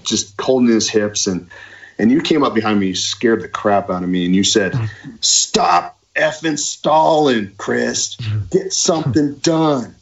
just 0.04 0.40
holding 0.42 0.68
his 0.68 0.90
hips 0.90 1.28
and 1.28 1.50
and 2.00 2.12
you 2.12 2.22
came 2.22 2.44
up 2.44 2.56
behind 2.56 2.80
me, 2.80 2.88
you 2.88 2.96
scared 2.96 3.42
the 3.42 3.48
crap 3.48 3.92
out 3.92 4.02
of 4.02 4.10
me, 4.10 4.26
and 4.26 4.36
you 4.36 4.44
said, 4.44 4.74
"Stop 5.20 6.00
effing 6.16 6.58
stalling, 6.58 7.54
Chris. 7.58 8.18
Get 8.50 8.74
something 8.74 9.36
done." 9.36 9.94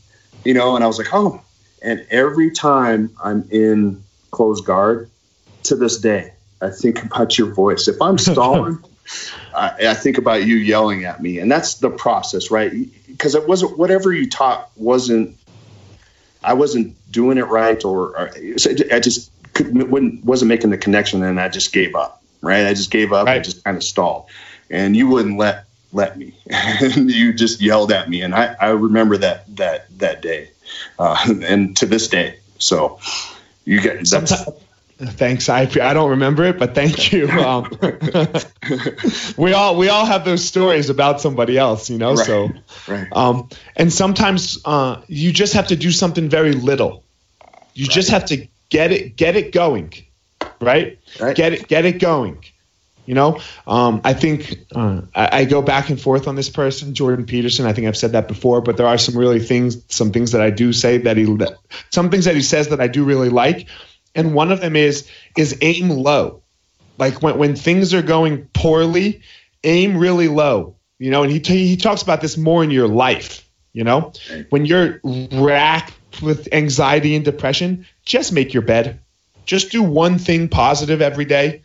You 0.46 0.54
know, 0.54 0.76
and 0.76 0.84
I 0.84 0.88
was 0.88 0.98
like, 0.98 1.14
"Oh." 1.14 1.42
And 1.82 2.06
every 2.10 2.52
time 2.52 3.12
I'm 3.24 3.48
in 3.52 4.04
closed 4.32 4.66
guard, 4.66 5.10
to 5.64 5.76
this 5.76 6.00
day, 6.00 6.34
I 6.62 6.70
think 6.70 7.04
about 7.04 7.38
your 7.38 7.54
voice. 7.54 7.88
If 7.88 8.02
I'm 8.02 8.18
stalling, 8.18 8.80
I, 9.56 9.88
I 9.90 9.94
think 9.94 10.18
about 10.18 10.46
you 10.46 10.56
yelling 10.56 11.06
at 11.06 11.22
me, 11.22 11.40
and 11.40 11.52
that's 11.52 11.76
the 11.76 11.90
process, 11.90 12.52
right? 12.52 12.72
Because 13.08 13.36
it 13.36 13.48
wasn't 13.48 13.78
whatever 13.78 14.12
you 14.14 14.30
taught 14.30 14.70
wasn't. 14.76 15.36
I 16.44 16.54
wasn't 16.54 16.96
doing 17.12 17.38
it 17.38 17.48
right, 17.48 17.84
or, 17.84 18.18
or 18.18 18.32
I 18.36 19.00
just 19.00 19.30
couldn't, 19.54 19.90
wouldn't, 19.90 20.24
wasn't 20.24 20.50
making 20.50 20.70
the 20.70 20.78
connection, 20.78 21.22
and 21.24 21.40
I 21.40 21.50
just 21.50 21.74
gave 21.74 21.96
up. 21.96 22.22
Right, 22.42 22.66
I 22.66 22.74
just 22.74 22.92
gave 22.92 23.12
up. 23.12 23.28
I 23.28 23.36
Right. 23.36 23.44
just 23.44 23.64
kind 23.66 23.76
of 23.76 23.84
stalled, 23.84 24.28
and 24.70 24.96
you 24.96 25.08
wouldn't 25.08 25.38
let 25.38 25.66
let 25.92 26.18
me. 26.18 26.34
and 26.50 27.12
you 27.12 27.34
just 27.34 27.62
yelled 27.62 27.92
at 27.92 28.10
me, 28.10 28.22
and 28.22 28.34
I, 28.34 28.56
I 28.60 28.70
remember 28.70 29.18
that 29.18 29.56
that 29.58 29.88
that 30.00 30.22
day, 30.22 30.52
uh, 30.98 31.18
and 31.44 31.76
to 31.78 31.86
this 31.86 32.08
day. 32.08 32.40
So 32.58 33.00
you 33.66 33.82
get 33.82 33.98
that's 33.98 34.10
Sometimes, 34.12 34.50
thanks. 35.00 35.50
I 35.50 35.62
I 35.62 35.94
don't 35.94 36.12
remember 36.12 36.44
it, 36.44 36.60
but 36.60 36.76
thank 36.76 37.12
you. 37.12 37.30
Um, 37.40 37.72
we 39.38 39.54
all 39.54 39.78
we 39.78 39.88
all 39.88 40.06
have 40.06 40.26
those 40.26 40.44
stories 40.44 40.90
about 40.90 41.22
somebody 41.22 41.58
else, 41.58 41.90
you 41.90 41.98
know. 41.98 42.16
Right. 42.16 42.26
So, 42.26 42.50
right. 42.88 43.08
um, 43.14 43.50
and 43.76 43.94
sometimes 43.94 44.60
uh, 44.66 45.02
you 45.08 45.32
just 45.32 45.54
have 45.54 45.68
to 45.68 45.76
do 45.76 45.92
something 45.92 46.28
very 46.28 46.52
little. 46.52 47.04
You 47.74 47.88
just 47.88 48.10
have 48.10 48.26
to 48.26 48.48
get 48.70 48.92
it 48.92 49.16
get 49.16 49.36
it 49.36 49.54
going, 49.54 49.94
right? 50.60 51.00
Right. 51.20 51.36
Get 51.36 51.54
it 51.54 51.68
get 51.68 51.86
it 51.86 52.00
going. 52.00 52.44
You 53.06 53.16
know, 53.16 53.40
um, 53.66 54.02
I 54.04 54.14
think 54.14 54.66
uh, 54.76 55.02
I, 55.16 55.40
I 55.40 55.46
go 55.46 55.64
back 55.64 55.90
and 55.90 56.00
forth 56.00 56.28
on 56.28 56.36
this 56.36 56.50
person, 56.50 56.94
Jordan 56.94 57.26
Peterson. 57.26 57.66
I 57.66 57.74
think 57.74 57.88
I've 57.88 57.98
said 57.98 58.12
that 58.12 58.28
before, 58.28 58.62
but 58.62 58.78
there 58.78 58.86
are 58.86 59.00
some 59.00 59.18
really 59.18 59.40
things, 59.40 59.82
some 59.88 60.12
things 60.12 60.34
that 60.34 60.42
I 60.42 60.52
do 60.52 60.72
say 60.74 61.00
that 61.00 61.18
he, 61.18 61.26
some 61.90 62.12
things 62.12 62.26
that 62.26 62.36
he 62.36 62.44
says 62.44 62.68
that 62.68 62.80
I 62.80 62.88
do 62.88 63.04
really 63.04 63.30
like, 63.30 63.68
and 64.16 64.34
one 64.34 64.52
of 64.52 64.62
them 64.62 64.76
is 64.76 65.08
is 65.38 65.58
aim 65.62 65.90
low. 65.90 66.42
Like 66.98 67.22
when 67.22 67.38
when 67.38 67.56
things 67.56 67.94
are 67.94 68.02
going 68.02 68.48
poorly, 68.54 69.22
aim 69.64 69.98
really 69.98 70.28
low. 70.28 70.76
You 70.98 71.12
know, 71.12 71.24
and 71.24 71.32
he 71.32 71.40
he 71.40 71.78
talks 71.78 72.02
about 72.02 72.22
this 72.22 72.38
more 72.38 72.64
in 72.64 72.72
your 72.72 72.88
life. 72.88 73.48
You 73.74 73.84
know, 73.84 74.14
when 74.50 74.66
you're 74.66 75.00
racked 75.04 75.94
with 76.22 76.50
anxiety 76.52 77.16
and 77.16 77.24
depression, 77.24 77.86
just 78.04 78.34
make 78.34 78.54
your 78.54 78.64
bed. 78.64 79.00
Just 79.46 79.72
do 79.72 79.82
one 79.82 80.18
thing 80.18 80.50
positive 80.50 81.02
every 81.02 81.26
day 81.26 81.64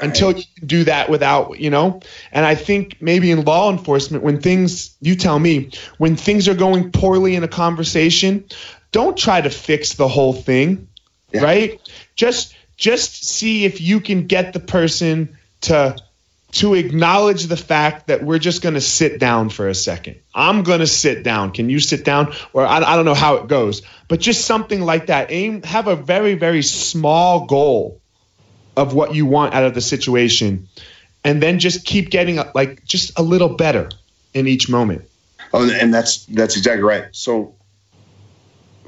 until 0.00 0.32
you 0.32 0.44
can 0.58 0.66
do 0.66 0.84
that 0.84 1.08
without, 1.08 1.60
you 1.60 1.70
know. 1.70 2.00
And 2.32 2.44
I 2.44 2.54
think 2.54 2.96
maybe 3.00 3.30
in 3.30 3.44
law 3.44 3.70
enforcement, 3.70 4.24
when 4.24 4.40
things, 4.40 4.96
you 5.00 5.14
tell 5.14 5.38
me, 5.38 5.70
when 5.98 6.16
things 6.16 6.48
are 6.48 6.54
going 6.54 6.90
poorly 6.90 7.36
in 7.36 7.44
a 7.44 7.48
conversation, 7.48 8.44
don't 8.92 9.16
try 9.16 9.40
to 9.40 9.50
fix 9.50 9.94
the 9.94 10.08
whole 10.08 10.32
thing, 10.32 10.88
Yeah. 11.34 11.42
right? 11.42 11.80
Just 12.16 12.54
just 12.76 13.24
see 13.24 13.64
if 13.64 13.80
you 13.80 14.00
can 14.00 14.26
get 14.26 14.52
the 14.52 14.60
person 14.60 15.36
to 15.62 15.96
to 16.52 16.74
acknowledge 16.74 17.46
the 17.46 17.56
fact 17.56 18.06
that 18.06 18.22
we're 18.22 18.38
just 18.38 18.62
going 18.62 18.74
to 18.76 18.80
sit 18.80 19.18
down 19.18 19.48
for 19.48 19.68
a 19.68 19.74
second. 19.74 20.20
I'm 20.32 20.62
going 20.62 20.78
to 20.78 20.86
sit 20.86 21.24
down. 21.24 21.50
Can 21.50 21.68
you 21.68 21.80
sit 21.80 22.04
down? 22.04 22.32
Or 22.52 22.64
I, 22.64 22.76
I 22.76 22.94
don't 22.94 23.04
know 23.04 23.14
how 23.14 23.36
it 23.36 23.48
goes, 23.48 23.82
but 24.06 24.20
just 24.20 24.44
something 24.44 24.80
like 24.80 25.06
that. 25.06 25.32
Aim, 25.32 25.62
have 25.64 25.88
a 25.88 25.96
very, 25.96 26.34
very 26.34 26.62
small 26.62 27.46
goal 27.46 28.00
of 28.76 28.94
what 28.94 29.16
you 29.16 29.26
want 29.26 29.52
out 29.54 29.64
of 29.64 29.74
the 29.74 29.80
situation, 29.80 30.68
and 31.24 31.42
then 31.42 31.58
just 31.58 31.84
keep 31.84 32.10
getting 32.10 32.38
like 32.54 32.84
just 32.84 33.18
a 33.18 33.22
little 33.22 33.56
better 33.56 33.90
in 34.32 34.46
each 34.46 34.68
moment. 34.68 35.02
Oh, 35.52 35.68
and 35.68 35.92
that's 35.92 36.24
that's 36.26 36.56
exactly 36.56 36.82
right. 36.82 37.06
So, 37.12 37.53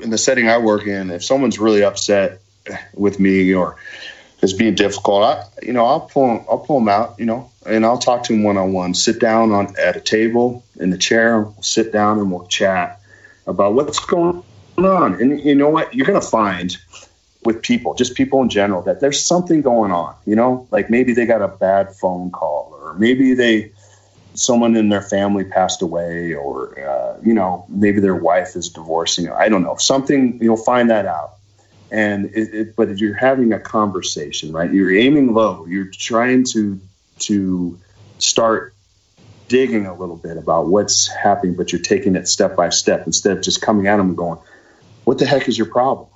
in 0.01 0.11
the 0.11 0.19
setting 0.19 0.49
I 0.49 0.59
work 0.59 0.87
in, 0.87 1.11
if 1.11 1.25
someone's 1.25 1.59
really 1.59 1.83
upset 1.83 2.41
with 2.95 3.21
me 3.21 3.55
or 3.55 3.77
is 4.43 4.53
being 4.53 4.75
difficult, 4.75 5.23
I 5.25 5.45
you 5.63 5.73
know 5.73 5.87
I'll 5.87 6.01
pull 6.01 6.45
I'll 6.51 6.59
pull 6.59 6.81
them 6.81 6.89
out, 6.89 7.19
you 7.19 7.27
know, 7.27 7.51
and 7.65 7.85
I'll 7.85 7.99
talk 7.99 8.25
to 8.25 8.33
them 8.33 8.43
one 8.43 8.57
on 8.57 8.73
one. 8.73 8.95
Sit 8.95 9.21
down 9.21 9.53
on 9.53 9.75
at 9.79 9.97
a 9.97 10.01
table 10.01 10.65
in 10.79 10.91
the 10.91 10.99
chair. 10.99 11.41
We'll 11.41 11.63
sit 11.63 11.93
down 11.93 12.19
and 12.19 12.31
we'll 12.31 12.47
chat 12.47 13.01
about 13.47 13.75
what's 13.75 14.01
going 14.01 14.43
on. 14.79 15.15
And 15.21 15.41
you 15.41 15.55
know 15.55 15.71
what? 15.71 15.95
You're 15.95 16.07
gonna 16.07 16.21
find 16.21 16.77
with 17.45 17.63
people, 17.63 17.95
just 17.95 18.15
people 18.15 18.43
in 18.43 18.49
general, 18.49 18.83
that 18.83 19.01
there's 19.01 19.23
something 19.23 19.63
going 19.63 19.93
on. 19.93 20.15
You 20.27 20.37
know, 20.37 20.67
like 20.71 20.91
maybe 20.91 21.15
they 21.15 21.27
got 21.27 21.43
a 21.43 21.49
bad 21.49 21.95
phone 21.95 22.31
call, 22.31 22.77
or 22.81 22.95
maybe 22.95 23.35
they 23.35 23.73
someone 24.39 24.77
in 24.77 24.89
their 24.89 25.03
family 25.03 25.45
passed 25.45 25.83
away 25.83 26.35
or 26.35 26.79
uh, 26.79 27.19
you 27.25 27.35
know 27.35 27.65
maybe 27.69 28.01
their 28.01 28.15
wife 28.17 28.55
is 28.57 28.69
divorcing 28.69 29.29
i 29.31 29.49
don't 29.49 29.63
know 29.63 29.77
something 29.77 30.39
you'll 30.43 30.57
find 30.57 30.91
that 30.91 31.07
out 31.07 31.35
and 31.91 32.27
it, 32.27 32.55
it, 32.55 32.77
but 32.77 32.89
if 32.89 32.99
you're 32.99 33.15
having 33.15 33.53
a 33.53 33.59
conversation 33.61 34.53
right 34.53 34.73
you're 34.73 34.95
aiming 34.95 35.33
low 35.35 35.67
you're 35.67 35.91
trying 35.93 36.45
to 36.45 36.81
to 37.19 37.79
start 38.19 38.75
digging 39.49 39.87
a 39.87 39.95
little 39.95 40.17
bit 40.17 40.37
about 40.37 40.67
what's 40.67 41.07
happening 41.07 41.55
but 41.55 41.73
you're 41.73 41.81
taking 41.81 42.17
it 42.17 42.27
step 42.27 42.57
by 42.57 42.69
step 42.69 43.07
instead 43.07 43.37
of 43.37 43.43
just 43.43 43.63
coming 43.63 43.87
at 43.87 43.97
them 43.97 44.09
and 44.09 44.17
going 44.17 44.39
what 45.05 45.19
the 45.19 45.27
heck 45.27 45.49
is 45.49 45.57
your 45.57 45.69
problem 45.69 46.09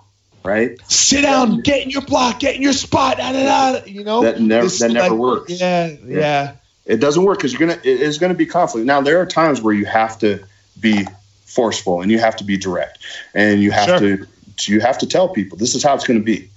right 0.42 0.80
Sit 0.88 1.22
down, 1.22 1.60
get 1.60 1.82
in 1.84 1.90
your 1.90 2.02
block, 2.02 2.40
get 2.40 2.56
in 2.56 2.62
your 2.62 2.72
spot. 2.72 3.18
Da, 3.18 3.30
da, 3.32 3.72
da, 3.72 3.84
you 3.84 4.02
know 4.04 4.22
That 4.22 4.40
never- 4.40 4.64
This 4.64 4.78
that 4.80 4.90
never 4.90 5.14
works. 5.14 5.52
Yeah, 5.60 5.94
yeah, 6.06 6.52
it 6.90 7.00
doesn't 7.00 7.24
work 7.24 7.38
because 7.38 7.52
you're 7.52 7.60
gonna 7.60 7.80
it 7.82 8.00
is 8.00 8.18
gonna 8.18 8.34
be 8.34 8.46
conflict 8.46 8.86
now 8.86 9.00
there 9.00 9.20
are 9.20 9.26
times 9.26 9.60
where 9.62 9.74
you 9.74 9.86
have 9.86 10.18
to 10.18 10.42
be 10.78 11.06
forceful 11.44 12.00
and 12.00 12.10
you 12.10 12.18
have 12.18 12.36
to 12.36 12.44
be 12.44 12.56
direct 12.56 12.98
and 13.34 13.62
you 13.62 13.70
have 13.70 13.98
sure. 13.98 14.16
to 14.16 14.26
you 14.68 14.80
have 14.80 14.98
to 14.98 15.06
tell 15.06 15.28
people 15.28 15.56
this 15.58 15.74
is 15.74 15.82
how 15.82 15.94
it's 15.94 16.06
going 16.06 16.18
to 16.18 16.24
be. 16.24 16.50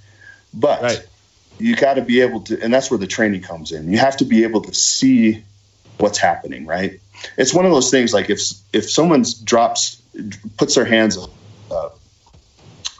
But 0.53 0.81
right. 0.81 1.07
you 1.57 1.75
got 1.75 1.95
to 1.95 2.01
be 2.01 2.21
able 2.21 2.41
to, 2.41 2.61
and 2.61 2.73
that's 2.73 2.91
where 2.91 2.97
the 2.97 3.07
training 3.07 3.41
comes 3.41 3.71
in. 3.71 3.91
You 3.91 3.97
have 3.97 4.17
to 4.17 4.25
be 4.25 4.43
able 4.43 4.61
to 4.61 4.73
see 4.73 5.43
what's 5.97 6.17
happening, 6.17 6.65
right? 6.65 6.99
It's 7.37 7.53
one 7.53 7.65
of 7.65 7.71
those 7.71 7.91
things 7.91 8.13
like 8.13 8.29
if 8.29 8.41
if 8.73 8.89
someone 8.89 9.23
drops, 9.43 10.01
puts 10.57 10.75
their 10.75 10.85
hands 10.85 11.17
up 11.17 11.99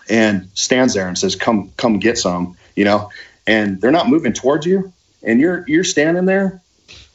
and 0.09 0.49
stands 0.53 0.93
there 0.93 1.07
and 1.07 1.17
says, 1.17 1.36
"Come, 1.36 1.71
come 1.77 1.99
get 1.99 2.17
some," 2.17 2.55
you 2.75 2.86
know, 2.86 3.09
and 3.45 3.81
they're 3.81 3.91
not 3.91 4.07
moving 4.07 4.34
towards 4.34 4.65
you, 4.65 4.93
and 5.21 5.39
you're 5.39 5.65
you're 5.67 5.84
standing 5.84 6.25
there. 6.25 6.61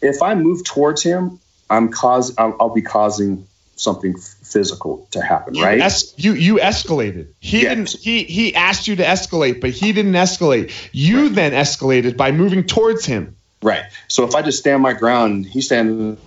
If 0.01 0.23
I 0.23 0.35
move 0.35 0.65
towards 0.65 1.03
him, 1.03 1.41
I'm 1.71 1.91
cause 1.91 2.35
I'll, 2.39 2.57
I'll 2.61 2.75
be 2.75 2.83
causing 2.83 3.47
something 3.77 4.17
physical 4.17 5.07
to 5.13 5.23
happen, 5.23 5.55
you 5.55 5.65
right? 5.65 5.81
Es- 5.81 6.15
you 6.17 6.33
you 6.35 6.57
escalated. 6.57 7.29
He 7.41 7.63
yes. 7.63 7.69
didn't. 7.69 7.91
He 7.91 8.25
he 8.25 8.55
asked 8.55 8.89
you 8.89 8.97
to 8.97 9.05
escalate, 9.05 9.61
but 9.61 9.71
he 9.71 9.93
didn't 9.93 10.13
escalate. 10.13 10.73
You 10.93 11.27
right. 11.27 11.35
then 11.35 11.53
escalated 11.53 12.17
by 12.17 12.33
moving 12.33 12.65
towards 12.65 13.05
him. 13.05 13.37
Right. 13.63 13.85
So 14.09 14.25
if 14.25 14.35
I 14.35 14.43
just 14.43 14.59
stand 14.59 14.83
my 14.83 14.93
ground, 14.93 15.47
he 15.47 15.61
stand 15.61 16.19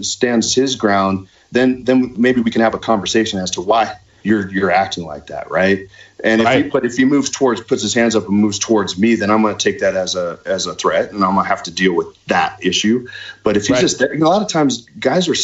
stands 0.00 0.54
his 0.54 0.76
ground, 0.76 1.28
then 1.52 1.84
then 1.84 2.14
maybe 2.16 2.40
we 2.40 2.50
can 2.50 2.62
have 2.62 2.74
a 2.74 2.78
conversation 2.78 3.38
as 3.40 3.52
to 3.52 3.60
why 3.60 3.94
you're 4.28 4.50
you're 4.50 4.70
acting 4.70 5.04
like 5.04 5.28
that, 5.28 5.50
right? 5.50 5.88
And 6.22 6.42
right. 6.42 6.58
if 6.58 6.64
he 6.64 6.70
but 6.70 6.84
if 6.84 6.96
he 6.96 7.04
moves 7.04 7.30
towards 7.30 7.60
puts 7.60 7.82
his 7.82 7.94
hands 7.94 8.14
up 8.14 8.28
and 8.28 8.36
moves 8.36 8.58
towards 8.58 8.98
me, 8.98 9.14
then 9.14 9.30
I'm 9.30 9.42
going 9.42 9.56
to 9.56 9.62
take 9.62 9.80
that 9.80 9.96
as 9.96 10.14
a 10.14 10.38
as 10.44 10.66
a 10.66 10.74
threat, 10.74 11.12
and 11.12 11.24
I'm 11.24 11.34
going 11.34 11.44
to 11.44 11.48
have 11.48 11.62
to 11.64 11.70
deal 11.70 11.94
with 11.94 12.08
that 12.26 12.58
issue. 12.64 13.08
But 13.42 13.56
if 13.56 13.62
he's 13.62 13.70
right. 13.70 13.80
just 13.80 14.00
a 14.02 14.14
lot 14.18 14.42
of 14.42 14.48
times 14.48 14.86
guys 14.98 15.28
are 15.28 15.34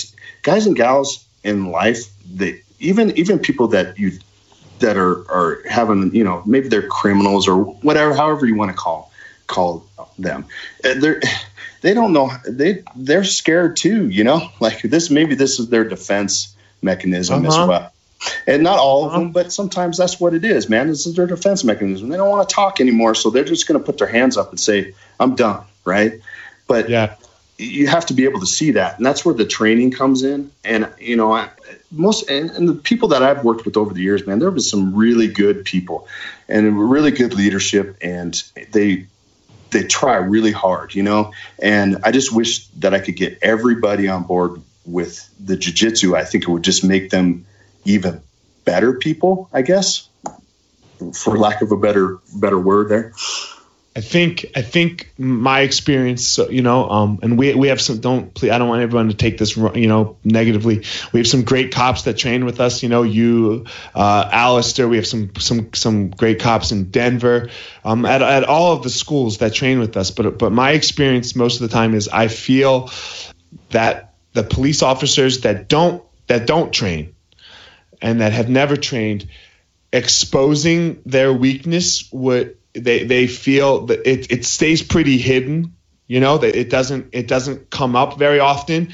guys 0.42 0.66
and 0.66 0.76
gals 0.76 1.24
in 1.42 1.70
life 1.70 2.04
that 2.36 2.60
even 2.78 3.16
even 3.16 3.38
people 3.38 3.68
that 3.68 3.98
you 3.98 4.18
that 4.80 4.96
are 4.96 5.30
are 5.30 5.62
having 5.68 6.14
you 6.14 6.24
know 6.24 6.42
maybe 6.44 6.68
they're 6.68 6.88
criminals 6.88 7.48
or 7.48 7.56
whatever 7.56 8.14
however 8.14 8.46
you 8.46 8.56
want 8.56 8.70
to 8.70 8.76
call 8.76 9.10
call 9.46 9.86
them 10.18 10.44
they're 10.82 11.20
they 11.80 11.94
don't 11.94 12.12
know 12.12 12.30
they 12.48 12.82
they're 12.96 13.24
scared 13.24 13.76
too 13.76 14.08
you 14.08 14.24
know 14.24 14.48
like 14.60 14.82
this 14.82 15.10
maybe 15.10 15.34
this 15.34 15.58
is 15.58 15.68
their 15.68 15.84
defense 15.84 16.56
mechanism 16.82 17.46
uh-huh. 17.46 17.62
as 17.62 17.68
well 17.68 17.93
and 18.46 18.62
not 18.62 18.78
all 18.78 19.04
of 19.04 19.10
uh-huh. 19.10 19.18
them, 19.18 19.32
but 19.32 19.52
sometimes 19.52 19.98
that's 19.98 20.20
what 20.20 20.34
it 20.34 20.44
is, 20.44 20.68
man. 20.68 20.88
This 20.88 21.06
is 21.06 21.14
their 21.14 21.26
defense 21.26 21.64
mechanism. 21.64 22.08
They 22.08 22.16
don't 22.16 22.30
want 22.30 22.48
to 22.48 22.54
talk 22.54 22.80
anymore, 22.80 23.14
so 23.14 23.30
they're 23.30 23.44
just 23.44 23.66
going 23.66 23.78
to 23.78 23.84
put 23.84 23.98
their 23.98 24.08
hands 24.08 24.36
up 24.36 24.50
and 24.50 24.60
say, 24.60 24.94
"I'm 25.18 25.34
done," 25.34 25.64
right? 25.84 26.20
But 26.66 26.88
yeah, 26.88 27.16
you 27.58 27.86
have 27.86 28.06
to 28.06 28.14
be 28.14 28.24
able 28.24 28.40
to 28.40 28.46
see 28.46 28.72
that, 28.72 28.96
and 28.96 29.06
that's 29.06 29.24
where 29.24 29.34
the 29.34 29.44
training 29.44 29.92
comes 29.92 30.22
in. 30.22 30.50
And 30.64 30.90
you 30.98 31.16
know, 31.16 31.32
I, 31.32 31.50
most 31.90 32.28
and, 32.30 32.50
and, 32.50 32.68
the 32.68 32.74
people 32.74 33.08
that 33.08 33.22
I've 33.22 33.44
worked 33.44 33.64
with 33.64 33.76
over 33.76 33.94
the 33.94 34.02
years, 34.02 34.26
man, 34.26 34.38
there 34.38 34.48
have 34.48 34.54
been 34.54 34.62
some 34.62 34.94
really 34.94 35.28
good 35.28 35.64
people 35.64 36.08
and 36.48 36.90
really 36.90 37.10
good 37.10 37.34
leadership, 37.34 37.96
and 38.02 38.42
they 38.72 39.06
they 39.70 39.84
try 39.84 40.16
really 40.16 40.52
hard, 40.52 40.94
you 40.94 41.02
know. 41.02 41.32
And 41.60 41.98
I 42.04 42.12
just 42.12 42.32
wish 42.32 42.66
that 42.78 42.94
I 42.94 43.00
could 43.00 43.16
get 43.16 43.38
everybody 43.42 44.08
on 44.08 44.22
board 44.24 44.60
with 44.84 45.28
the 45.44 45.56
jujitsu. 45.56 46.16
I 46.16 46.24
think 46.24 46.44
it 46.44 46.50
would 46.50 46.64
just 46.64 46.84
make 46.84 47.10
them 47.10 47.46
even 47.84 48.22
better 48.64 48.94
people, 48.94 49.48
I 49.52 49.62
guess, 49.62 50.08
for 51.14 51.38
lack 51.38 51.62
of 51.62 51.72
a 51.72 51.76
better 51.76 52.18
better 52.34 52.58
word 52.58 52.88
there. 52.88 53.12
I 53.96 54.00
think 54.00 54.46
I 54.56 54.62
think 54.62 55.12
my 55.18 55.60
experience, 55.60 56.38
you 56.38 56.62
know, 56.62 56.90
um, 56.90 57.20
and 57.22 57.38
we 57.38 57.54
we 57.54 57.68
have 57.68 57.80
some. 57.80 58.00
Don't 58.00 58.34
please, 58.34 58.50
I 58.50 58.58
don't 58.58 58.68
want 58.68 58.82
everyone 58.82 59.08
to 59.08 59.14
take 59.14 59.38
this, 59.38 59.56
you 59.56 59.86
know, 59.86 60.16
negatively. 60.24 60.82
We 61.12 61.20
have 61.20 61.28
some 61.28 61.44
great 61.44 61.72
cops 61.72 62.02
that 62.02 62.18
train 62.18 62.44
with 62.44 62.58
us. 62.58 62.82
You 62.82 62.88
know, 62.88 63.04
you, 63.04 63.66
uh, 63.94 64.28
Alistair. 64.32 64.88
We 64.88 64.96
have 64.96 65.06
some 65.06 65.30
some 65.38 65.72
some 65.74 66.10
great 66.10 66.40
cops 66.40 66.72
in 66.72 66.90
Denver, 66.90 67.50
um, 67.84 68.04
at 68.04 68.20
at 68.20 68.42
all 68.42 68.72
of 68.72 68.82
the 68.82 68.90
schools 68.90 69.38
that 69.38 69.54
train 69.54 69.78
with 69.78 69.96
us. 69.96 70.10
But 70.10 70.38
but 70.38 70.50
my 70.50 70.72
experience 70.72 71.36
most 71.36 71.60
of 71.60 71.68
the 71.68 71.72
time 71.72 71.94
is 71.94 72.08
I 72.08 72.26
feel 72.26 72.90
that 73.70 74.14
the 74.32 74.42
police 74.42 74.82
officers 74.82 75.42
that 75.42 75.68
don't 75.68 76.02
that 76.26 76.48
don't 76.48 76.72
train 76.72 77.13
and 78.04 78.20
that 78.20 78.32
have 78.32 78.48
never 78.48 78.76
trained, 78.76 79.26
exposing 79.92 81.02
their 81.06 81.32
weakness 81.32 82.08
would 82.12 82.56
they 82.74 83.04
they 83.04 83.26
feel 83.26 83.86
that 83.86 84.08
it, 84.08 84.30
it 84.30 84.44
stays 84.44 84.82
pretty 84.82 85.18
hidden 85.18 85.74
you 86.06 86.20
know 86.20 86.38
that 86.38 86.54
it 86.54 86.70
doesn't 86.70 87.08
it 87.12 87.28
doesn't 87.28 87.70
come 87.70 87.96
up 87.96 88.18
very 88.18 88.40
often. 88.40 88.92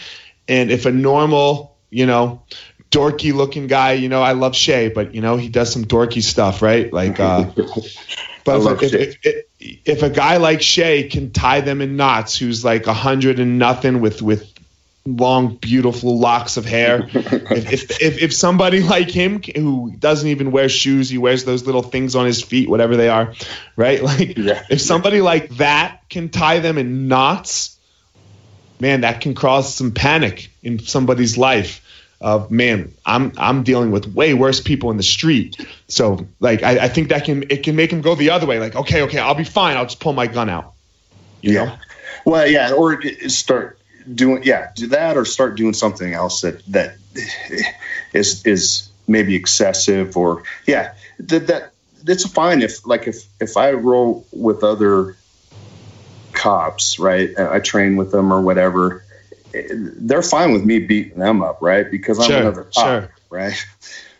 And 0.49 0.71
if 0.71 0.87
a 0.87 0.93
normal 0.93 1.77
you 1.91 2.07
know 2.07 2.43
dorky 2.91 3.33
looking 3.33 3.69
guy 3.69 3.93
you 3.93 4.09
know 4.09 4.21
i 4.21 4.33
love 4.33 4.57
shay 4.57 4.89
but 4.89 5.15
you 5.15 5.21
know 5.21 5.37
he 5.37 5.49
does 5.49 5.73
some 5.73 5.85
dorky 5.85 6.23
stuff 6.23 6.63
right? 6.63 6.93
Like 6.93 7.19
uh 7.21 7.51
but 8.45 8.83
if, 8.83 8.93
if, 8.95 9.19
if, 9.23 9.45
if, 9.85 10.03
a 10.03 10.11
guy 10.11 10.39
like 10.39 10.63
shay 10.63 11.09
can 11.09 11.31
tie 11.31 11.61
them 11.61 11.81
in 11.81 11.97
knots 11.97 12.37
who's 12.37 12.65
like 12.65 12.87
a 12.87 12.95
hundred 12.95 13.39
and 13.39 13.59
nothing 13.59 14.01
with 14.01 14.23
with 14.23 14.50
long, 15.07 15.57
beautiful 15.57 16.19
locks 16.19 16.57
of 16.57 16.65
hair. 16.65 17.09
if, 17.15 17.73
if, 17.73 18.03
if, 18.03 18.23
if, 18.23 18.35
somebody 18.35 18.83
like 18.97 19.11
him 19.11 19.43
who 19.43 19.93
doesn't 19.93 20.29
even 20.29 20.53
wear 20.53 20.69
shoes, 20.69 21.09
he 21.09 21.19
wears 21.19 21.45
those 21.45 21.67
little 21.67 21.83
things 21.83 22.15
on 22.15 22.27
his 22.27 22.43
feet, 22.43 22.69
whatever 22.69 22.97
they 22.97 23.09
are, 23.09 23.35
right? 23.77 24.03
Like, 24.11 24.37
yeah, 24.37 24.65
if 24.69 24.81
somebody 24.81 25.19
yeah. 25.19 25.23
like 25.23 25.49
that 25.57 26.01
can 26.09 26.31
tie 26.31 26.59
them 26.59 26.79
in 26.79 27.07
knots, 27.07 27.79
man, 28.81 29.03
that 29.03 29.21
can 29.21 29.35
cause 29.35 29.73
some 29.73 29.93
panic 29.93 30.51
in 30.63 30.81
somebody's 30.81 31.39
life. 31.39 31.87
Of 32.21 32.51
man, 32.51 32.93
I'm 33.07 33.33
I'm 33.39 33.63
dealing 33.63 33.93
with 33.93 34.07
way 34.07 34.35
worse 34.35 34.61
people 34.61 34.91
in 34.91 34.99
the 34.99 35.03
street. 35.03 35.57
So 35.89 36.27
like 36.39 36.63
I, 36.63 36.85
I 36.85 36.89
think 36.89 37.09
that 37.11 37.25
can 37.25 37.45
it 37.45 37.63
can 37.63 37.77
make 37.77 37.91
him 37.91 38.03
go 38.03 38.15
the 38.15 38.31
other 38.31 38.47
way. 38.47 38.59
Like 38.59 38.77
okay, 38.77 39.03
okay, 39.03 39.19
I'll 39.19 39.35
be 39.35 39.45
fine. 39.45 39.79
I'll 39.79 39.87
just 39.87 40.01
pull 40.01 40.13
my 40.13 40.27
gun 40.27 40.51
out. 40.51 40.75
You 41.41 41.55
yeah. 41.55 41.65
know. 41.65 41.77
Well, 42.27 42.47
yeah, 42.47 42.73
or 42.73 43.01
start 43.29 43.80
doing 44.15 44.43
yeah 44.43 44.71
do 44.75 44.89
that 44.89 45.17
or 45.17 45.25
start 45.25 45.57
doing 45.57 45.73
something 45.73 46.13
else 46.13 46.41
that 46.41 46.65
that 46.67 46.97
is 48.13 48.45
is 48.47 48.89
maybe 49.07 49.35
excessive 49.35 50.17
or 50.17 50.43
yeah 50.67 50.95
that 51.19 51.47
that 51.47 51.73
it's 52.07 52.27
fine 52.29 52.63
if 52.63 52.87
like 52.87 53.07
if 53.07 53.25
if 53.41 53.57
I 53.57 53.73
roll 53.73 54.27
with 54.33 54.65
other 54.65 55.17
cops 56.33 56.99
right 56.99 57.39
I 57.39 57.61
train 57.61 57.97
with 57.97 58.11
them 58.13 58.33
or 58.33 58.41
whatever 58.41 59.05
they're 59.53 60.23
fine 60.23 60.53
with 60.53 60.65
me 60.65 60.79
beating 60.79 61.19
them 61.19 61.43
up 61.43 61.59
right 61.61 61.91
because 61.91 62.19
I'm 62.19 62.27
sure, 62.27 62.41
another 62.41 62.65
cop 62.65 62.85
sure. 62.85 63.15
right? 63.31 63.67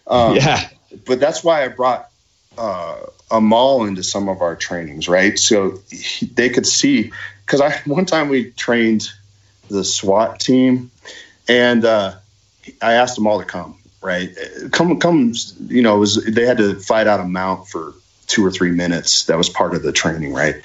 Um, 0.07 0.35
yeah. 0.35 0.69
but 1.07 1.21
that's 1.21 1.45
why 1.45 1.65
I 1.65 1.69
brought 1.69 2.11
uh, 2.59 2.99
Amal 3.31 3.85
into 3.85 4.03
some 4.03 4.29
of 4.29 4.43
our 4.43 4.57
trainings 4.57 5.09
right? 5.09 5.39
So 5.39 5.79
he, 5.91 6.27
they 6.27 6.49
could 6.51 6.67
see 6.67 7.13
because 7.47 7.61
I 7.61 7.79
one 7.85 8.07
time 8.07 8.29
we 8.29 8.51
trained 8.51 9.09
the 9.71 9.85
SWAT 9.85 10.41
team, 10.41 10.91
and 11.49 11.85
uh, 11.85 12.15
I 12.83 12.95
asked 12.95 13.17
them 13.17 13.27
all 13.27 13.39
to 13.39 13.47
come. 13.47 13.77
Right, 14.03 14.31
come, 14.73 14.99
come. 14.99 15.35
You 15.67 15.83
know, 15.83 15.99
was 15.99 16.25
they 16.25 16.47
had 16.47 16.57
to 16.57 16.81
fight 16.81 17.07
out 17.07 17.21
a 17.21 17.25
mount 17.25 17.69
for 17.69 17.93
two 18.31 18.45
or 18.47 18.51
three 18.51 18.71
minutes. 18.71 19.25
That 19.27 19.37
was 19.37 19.49
part 19.49 19.75
of 19.75 19.83
the 19.83 19.93
training, 19.93 20.33
right? 20.33 20.57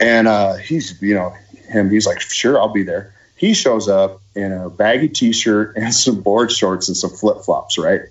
And 0.00 0.26
uh, 0.26 0.54
he's, 0.54 1.00
you 1.02 1.14
know, 1.14 1.34
him. 1.68 1.90
He's 1.90 2.06
like, 2.06 2.20
sure, 2.20 2.58
I'll 2.58 2.72
be 2.72 2.84
there. 2.84 3.12
He 3.36 3.54
shows 3.54 3.88
up 3.88 4.20
in 4.34 4.52
a 4.52 4.70
baggy 4.70 5.08
t-shirt 5.08 5.76
and 5.76 5.92
some 5.94 6.20
board 6.20 6.52
shorts 6.52 6.88
and 6.88 6.96
some 6.96 7.10
flip-flops, 7.10 7.78
right? 7.78 8.02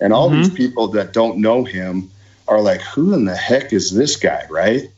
And 0.00 0.12
all 0.12 0.28
mm-hmm. 0.28 0.42
these 0.42 0.50
people 0.50 0.88
that 0.88 1.12
don't 1.12 1.38
know 1.38 1.64
him 1.64 2.10
are 2.46 2.60
like, 2.60 2.80
who 2.80 3.14
in 3.14 3.24
the 3.24 3.36
heck 3.36 3.72
is 3.72 3.92
this 3.92 4.16
guy, 4.16 4.46
right? 4.50 4.90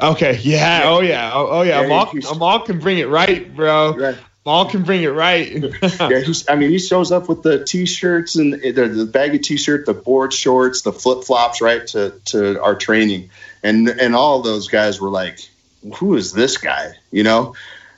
Okay. 0.00 0.38
Yeah. 0.42 0.82
Oh 0.84 1.00
yeah. 1.00 1.32
Oh, 1.34 1.48
oh 1.48 1.62
yeah. 1.62 1.80
Amal, 1.80 2.12
Amal 2.30 2.60
can 2.60 2.78
bring 2.78 2.98
it 2.98 3.08
right, 3.08 3.52
bro. 3.54 3.96
Right. 3.96 4.18
All 4.48 4.64
can 4.64 4.82
bring 4.82 5.02
it 5.02 5.08
right. 5.08 5.52
yeah, 5.82 6.20
he's, 6.20 6.48
I 6.48 6.56
mean, 6.56 6.70
he 6.70 6.78
shows 6.78 7.12
up 7.12 7.28
with 7.28 7.42
the 7.42 7.64
t-shirts 7.64 8.36
and 8.36 8.54
the, 8.54 8.70
the 8.88 9.04
baggy 9.04 9.38
t-shirt, 9.38 9.84
the 9.84 9.92
board 9.92 10.32
shorts, 10.32 10.80
the 10.80 10.92
flip 10.92 11.24
flops, 11.24 11.60
right 11.60 11.86
to 11.88 12.18
to 12.26 12.58
our 12.62 12.74
training, 12.74 13.28
and 13.62 13.88
and 13.88 14.16
all 14.16 14.40
those 14.40 14.68
guys 14.68 15.02
were 15.02 15.10
like, 15.10 15.46
"Who 15.96 16.16
is 16.16 16.32
this 16.32 16.56
guy?" 16.56 16.92
You 17.10 17.24
know, 17.24 17.56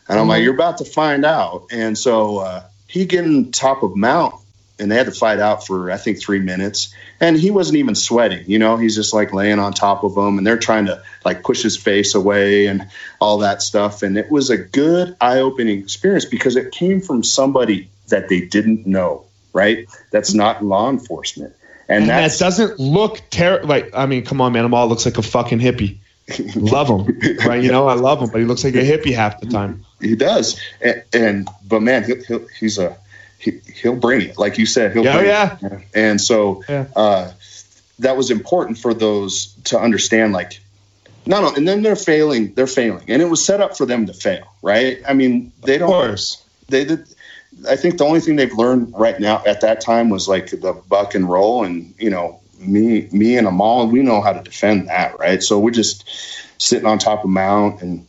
and 0.09 0.18
I'm 0.18 0.22
mm-hmm. 0.22 0.30
like, 0.30 0.42
"You're 0.42 0.55
about 0.55 0.78
to 0.78 0.84
find 0.84 1.24
out." 1.24 1.66
And 1.70 1.96
so 1.96 2.38
uh, 2.38 2.64
he 2.88 3.05
getting 3.05 3.53
top 3.53 3.84
of 3.84 3.94
mount 3.94 4.34
and 4.81 4.91
they 4.91 4.97
had 4.97 5.07
to 5.07 5.12
fight 5.12 5.39
out 5.39 5.66
for 5.66 5.91
I 5.91 5.97
think 5.97 6.20
three 6.20 6.41
minutes, 6.41 6.95
and 7.20 7.37
he 7.37 7.51
wasn't 7.51 7.78
even 7.78 7.95
sweating. 7.95 8.45
You 8.47 8.59
know, 8.59 8.76
he's 8.76 8.95
just 8.95 9.12
like 9.12 9.33
laying 9.33 9.59
on 9.59 9.72
top 9.72 10.03
of 10.03 10.14
them, 10.14 10.39
and 10.39 10.47
they're 10.47 10.59
trying 10.59 10.87
to 10.87 11.03
like 11.24 11.43
push 11.43 11.62
his 11.62 11.76
face 11.76 12.14
away 12.14 12.66
and 12.66 12.89
all 13.20 13.39
that 13.39 13.62
stuff. 13.62 14.03
And 14.03 14.16
it 14.16 14.31
was 14.31 14.51
a 14.51 14.57
good 14.57 15.16
eye-opening 15.20 15.78
experience 15.78 16.24
because 16.24 16.57
it 16.57 16.72
came 16.72 17.01
from 17.01 17.22
somebody 17.22 17.91
that 18.09 18.28
they 18.28 18.41
didn't 18.41 18.87
know, 18.87 19.24
right? 19.53 19.87
That's 20.11 20.35
not 20.35 20.64
law 20.64 20.89
enforcement, 20.91 21.55
and, 21.89 22.03
and 22.03 22.11
that 22.11 22.37
doesn't 22.39 22.81
look 22.81 23.20
terrible. 23.31 23.68
Like, 23.68 23.91
I 23.95 24.07
mean, 24.07 24.24
come 24.24 24.41
on, 24.41 24.53
man, 24.53 24.64
Amal 24.64 24.89
looks 24.89 25.05
like 25.05 25.18
a 25.18 25.22
fucking 25.22 25.61
hippie. 25.61 25.99
love 26.55 26.89
him, 26.89 27.18
right? 27.47 27.62
You 27.62 27.72
know, 27.72 27.89
I 27.89 27.95
love 27.95 28.22
him, 28.22 28.31
but 28.31 28.39
he 28.39 28.45
looks 28.45 28.64
like 28.64 28.74
a 28.74 28.78
hippie 28.78 29.14
half 29.14 29.41
the 29.41 29.47
time. 29.47 29.85
He 30.01 30.16
does, 30.16 30.61
and, 30.81 31.03
and 31.12 31.49
but 31.68 31.83
man, 31.83 32.05
he, 32.05 32.14
he, 32.14 32.39
he's 32.59 32.78
a 32.78 32.97
he, 33.41 33.61
will 33.88 33.97
bring 33.97 34.20
it. 34.22 34.38
Like 34.38 34.59
you 34.59 34.66
said, 34.66 34.93
he'll 34.93 35.09
oh, 35.09 35.12
bring 35.12 35.26
yeah. 35.26 35.57
it. 35.61 35.82
And 35.95 36.20
so 36.20 36.62
Yeah. 36.68 36.86
uh, 36.95 37.32
that 38.01 38.16
was 38.16 38.30
important 38.30 38.78
for 38.78 38.95
those 38.95 39.55
to 39.64 39.78
understand. 39.78 40.32
Like, 40.32 40.61
no, 41.26 41.41
only, 41.41 41.55
and 41.57 41.66
then 41.66 41.82
they're 41.82 41.97
failing. 41.97 42.55
They're 42.55 42.66
failing, 42.66 43.05
and 43.09 43.20
it 43.22 43.26
was 43.26 43.45
set 43.45 43.61
up 43.61 43.76
for 43.76 43.86
them 43.86 44.07
to 44.07 44.12
fail, 44.14 44.45
right? 44.62 45.01
I 45.09 45.14
mean, 45.14 45.53
they 45.64 45.74
Of 45.74 45.80
don't. 45.80 45.91
course. 45.91 46.43
They 46.68 46.84
did. 46.84 47.07
I 47.68 47.76
think 47.76 47.99
the 47.99 48.05
only 48.05 48.20
thing 48.20 48.36
they've 48.36 48.53
learned 48.55 48.95
right 48.97 49.18
now 49.18 49.43
at 49.45 49.61
that 49.62 49.80
time 49.80 50.09
was 50.09 50.28
like 50.28 50.51
the 50.51 50.72
buck 50.88 51.14
and 51.14 51.28
roll, 51.28 51.64
and 51.64 51.95
you 51.99 52.09
know, 52.11 52.41
me, 52.59 53.09
me 53.12 53.36
and 53.36 53.47
Amal, 53.47 53.88
we 53.88 54.03
know 54.03 54.20
how 54.20 54.32
to 54.32 54.43
defend 54.43 54.88
that, 54.88 55.18
right? 55.18 55.43
So 55.43 55.59
we're 55.59 55.70
just 55.70 56.09
sitting 56.59 56.86
on 56.86 56.99
top 56.99 57.24
of 57.24 57.30
mount, 57.30 57.82
and, 57.82 58.07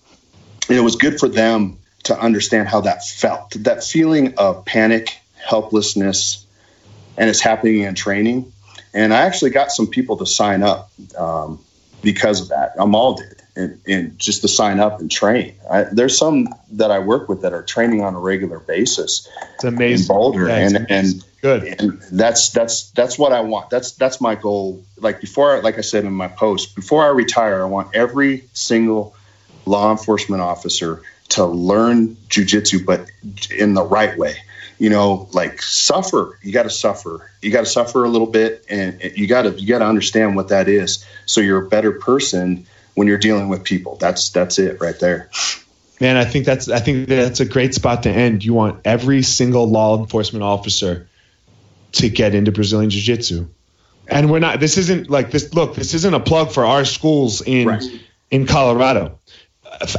and 0.70 0.78
it 0.78 0.82
was 0.82 0.96
good 0.96 1.20
for 1.20 1.28
them 1.28 1.78
to 2.04 2.18
understand 2.18 2.68
how 2.68 2.82
that 2.82 3.06
felt. 3.06 3.52
That 3.64 3.84
feeling 3.84 4.36
of 4.38 4.66
panic, 4.66 5.20
helplessness, 5.44 6.46
and 7.18 7.30
it's 7.30 7.42
happening 7.42 7.82
in 7.82 7.96
training. 7.96 8.52
And 8.94 9.14
I 9.14 9.22
actually 9.22 9.52
got 9.52 9.72
some 9.72 9.88
people 9.88 10.18
to 10.18 10.26
sign 10.26 10.64
up 10.64 10.92
um, 11.18 11.60
because 12.02 12.42
of 12.42 12.50
that. 12.50 12.74
Amal 12.78 13.16
did, 13.16 13.42
and, 13.56 13.80
and 13.88 14.20
just 14.20 14.42
to 14.42 14.48
sign 14.48 14.80
up 14.80 15.00
and 15.00 15.10
train. 15.10 15.56
I, 15.70 15.84
there's 15.84 16.18
some 16.18 16.48
that 16.72 16.92
I 16.92 17.00
work 17.00 17.30
with 17.30 17.42
that 17.42 17.54
are 17.54 17.64
training 17.64 18.02
on 18.02 18.16
a 18.16 18.20
regular 18.20 18.60
basis 18.60 19.30
It's 19.56 19.64
in 19.64 19.76
amazing. 19.76 20.08
Boulder, 20.08 20.48
Yeah, 20.48 20.58
and 20.58 20.88
and 20.90 21.24
Good. 21.42 21.64
and 21.64 22.02
that's 22.12 22.52
that's 22.52 22.92
that's 22.92 23.18
what 23.18 23.34
I 23.34 23.42
want. 23.42 23.72
That's 23.72 23.94
that's 23.94 24.22
my 24.22 24.36
goal. 24.36 24.84
Like 24.98 25.22
before, 25.22 25.60
like 25.64 25.80
I 25.80 25.82
said 25.82 26.06
in 26.06 26.14
my 26.14 26.28
post, 26.28 26.76
before 26.76 27.04
I 27.04 27.08
retire, 27.08 27.64
I 27.64 27.66
want 27.66 27.96
every 27.96 28.44
single 28.54 29.16
law 29.66 29.92
enforcement 29.92 30.44
officer 30.44 31.02
to 31.30 31.46
learn 31.46 32.16
jujitsu, 32.30 32.86
but 32.86 33.10
in 33.50 33.74
the 33.74 33.84
right 33.84 34.16
way. 34.18 34.36
You 34.82 34.90
know, 34.90 35.30
like 35.32 35.62
suffer. 35.62 36.40
You 36.42 36.52
got 36.52 36.64
to 36.64 36.72
suffer. 36.72 37.30
You 37.40 37.52
got 37.52 37.60
to 37.60 37.68
suffer 37.68 38.04
a 38.04 38.10
little 38.10 38.26
bit, 38.26 38.66
and 38.68 39.00
you 39.16 39.28
got 39.28 39.44
to 39.44 39.52
you 39.52 39.68
got 39.68 39.78
to 39.78 39.86
understand 39.86 40.36
what 40.36 40.48
that 40.48 40.68
is, 40.68 41.06
so 41.28 41.40
you're 41.40 41.64
a 41.64 41.70
better 41.70 41.92
person 41.92 42.66
when 42.96 43.08
you're 43.08 43.20
dealing 43.20 43.48
with 43.48 43.64
people. 43.64 43.98
That's 43.98 44.30
that's 44.30 44.58
it 44.58 44.82
right 44.82 45.00
there. 45.00 45.30
Man, 46.00 46.18
I 46.18 46.26
think 46.26 46.48
that's 46.48 46.68
I 46.68 46.80
think 46.80 47.08
that's 47.08 47.40
a 47.40 47.46
great 47.46 47.76
spot 47.76 48.02
to 48.04 48.10
end. 48.10 48.44
You 48.44 48.56
want 48.56 48.82
every 48.84 49.22
single 49.22 49.70
law 49.70 50.00
enforcement 50.00 50.42
officer 50.42 51.08
to 51.92 52.10
get 52.10 52.34
into 52.34 52.52
Brazilian 52.52 52.90
Jiu-Jitsu. 52.90 53.48
And 54.08 54.32
we're 54.32 54.40
not 54.40 54.60
this 54.60 54.80
isn't 54.80 55.12
like 55.12 55.30
this 55.30 55.54
look, 55.54 55.76
this 55.76 55.94
isn't 55.94 56.14
a 56.16 56.20
plug 56.20 56.52
for 56.52 56.66
our 56.66 56.86
schools 56.86 57.42
in 57.42 57.68
Right. 57.68 57.84
in 58.32 58.48
Colorado. 58.48 59.20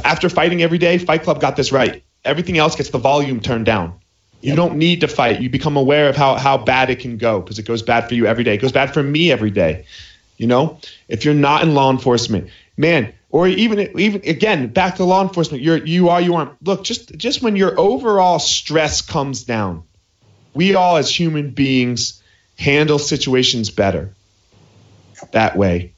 After 0.03 0.27
fighting 0.27 0.61
every 0.61 0.77
day, 0.77 0.97
Fight 0.97 1.23
Club 1.23 1.39
got 1.39 1.55
this 1.55 1.71
right. 1.71 2.03
Everything 2.25 2.57
else 2.57 2.75
gets 2.75 2.89
the 2.89 2.97
volume 2.97 3.39
turned 3.39 3.65
down. 3.65 4.01
You 4.43 4.57
don't 4.57 4.75
need 4.75 5.01
to 5.01 5.07
fight. 5.07 5.39
You 5.41 5.49
become 5.49 5.77
aware 5.77 6.09
of 6.09 6.17
how 6.17 6.35
how 6.35 6.57
bad 6.57 6.89
it 6.89 6.99
can 6.99 7.17
go 7.17 7.39
because 7.39 7.59
it 7.59 7.63
goes 7.63 7.81
bad 7.81 8.09
for 8.09 8.13
you 8.13 8.25
every 8.25 8.43
day. 8.43 8.55
It 8.55 8.61
goes 8.61 8.73
bad 8.73 8.93
for 8.93 9.01
me 9.01 9.31
every 9.31 9.51
day. 9.51 9.85
You 10.37 10.47
know, 10.47 10.79
if 11.07 11.23
you're 11.23 11.33
not 11.33 11.63
in 11.63 11.73
law 11.73 11.89
enforcement, 11.89 12.49
man, 12.75 13.13
or 13.29 13.47
even 13.47 13.97
even 13.97 14.21
again 14.25 14.67
back 14.67 14.95
to 14.95 15.05
law 15.05 15.21
enforcement, 15.21 15.63
you're 15.63 15.77
you 15.77 16.09
are 16.09 16.19
you 16.19 16.35
aren't. 16.35 16.61
Look, 16.61 16.83
just 16.83 17.15
just 17.17 17.41
when 17.41 17.55
your 17.55 17.79
overall 17.79 18.37
stress 18.37 19.01
comes 19.01 19.43
down, 19.43 19.83
we 20.53 20.75
all 20.75 20.97
as 20.97 21.09
human 21.09 21.51
beings 21.51 22.21
handle 22.57 22.99
situations 22.99 23.69
better 23.69 24.13
that 25.31 25.55
way. 25.55 25.93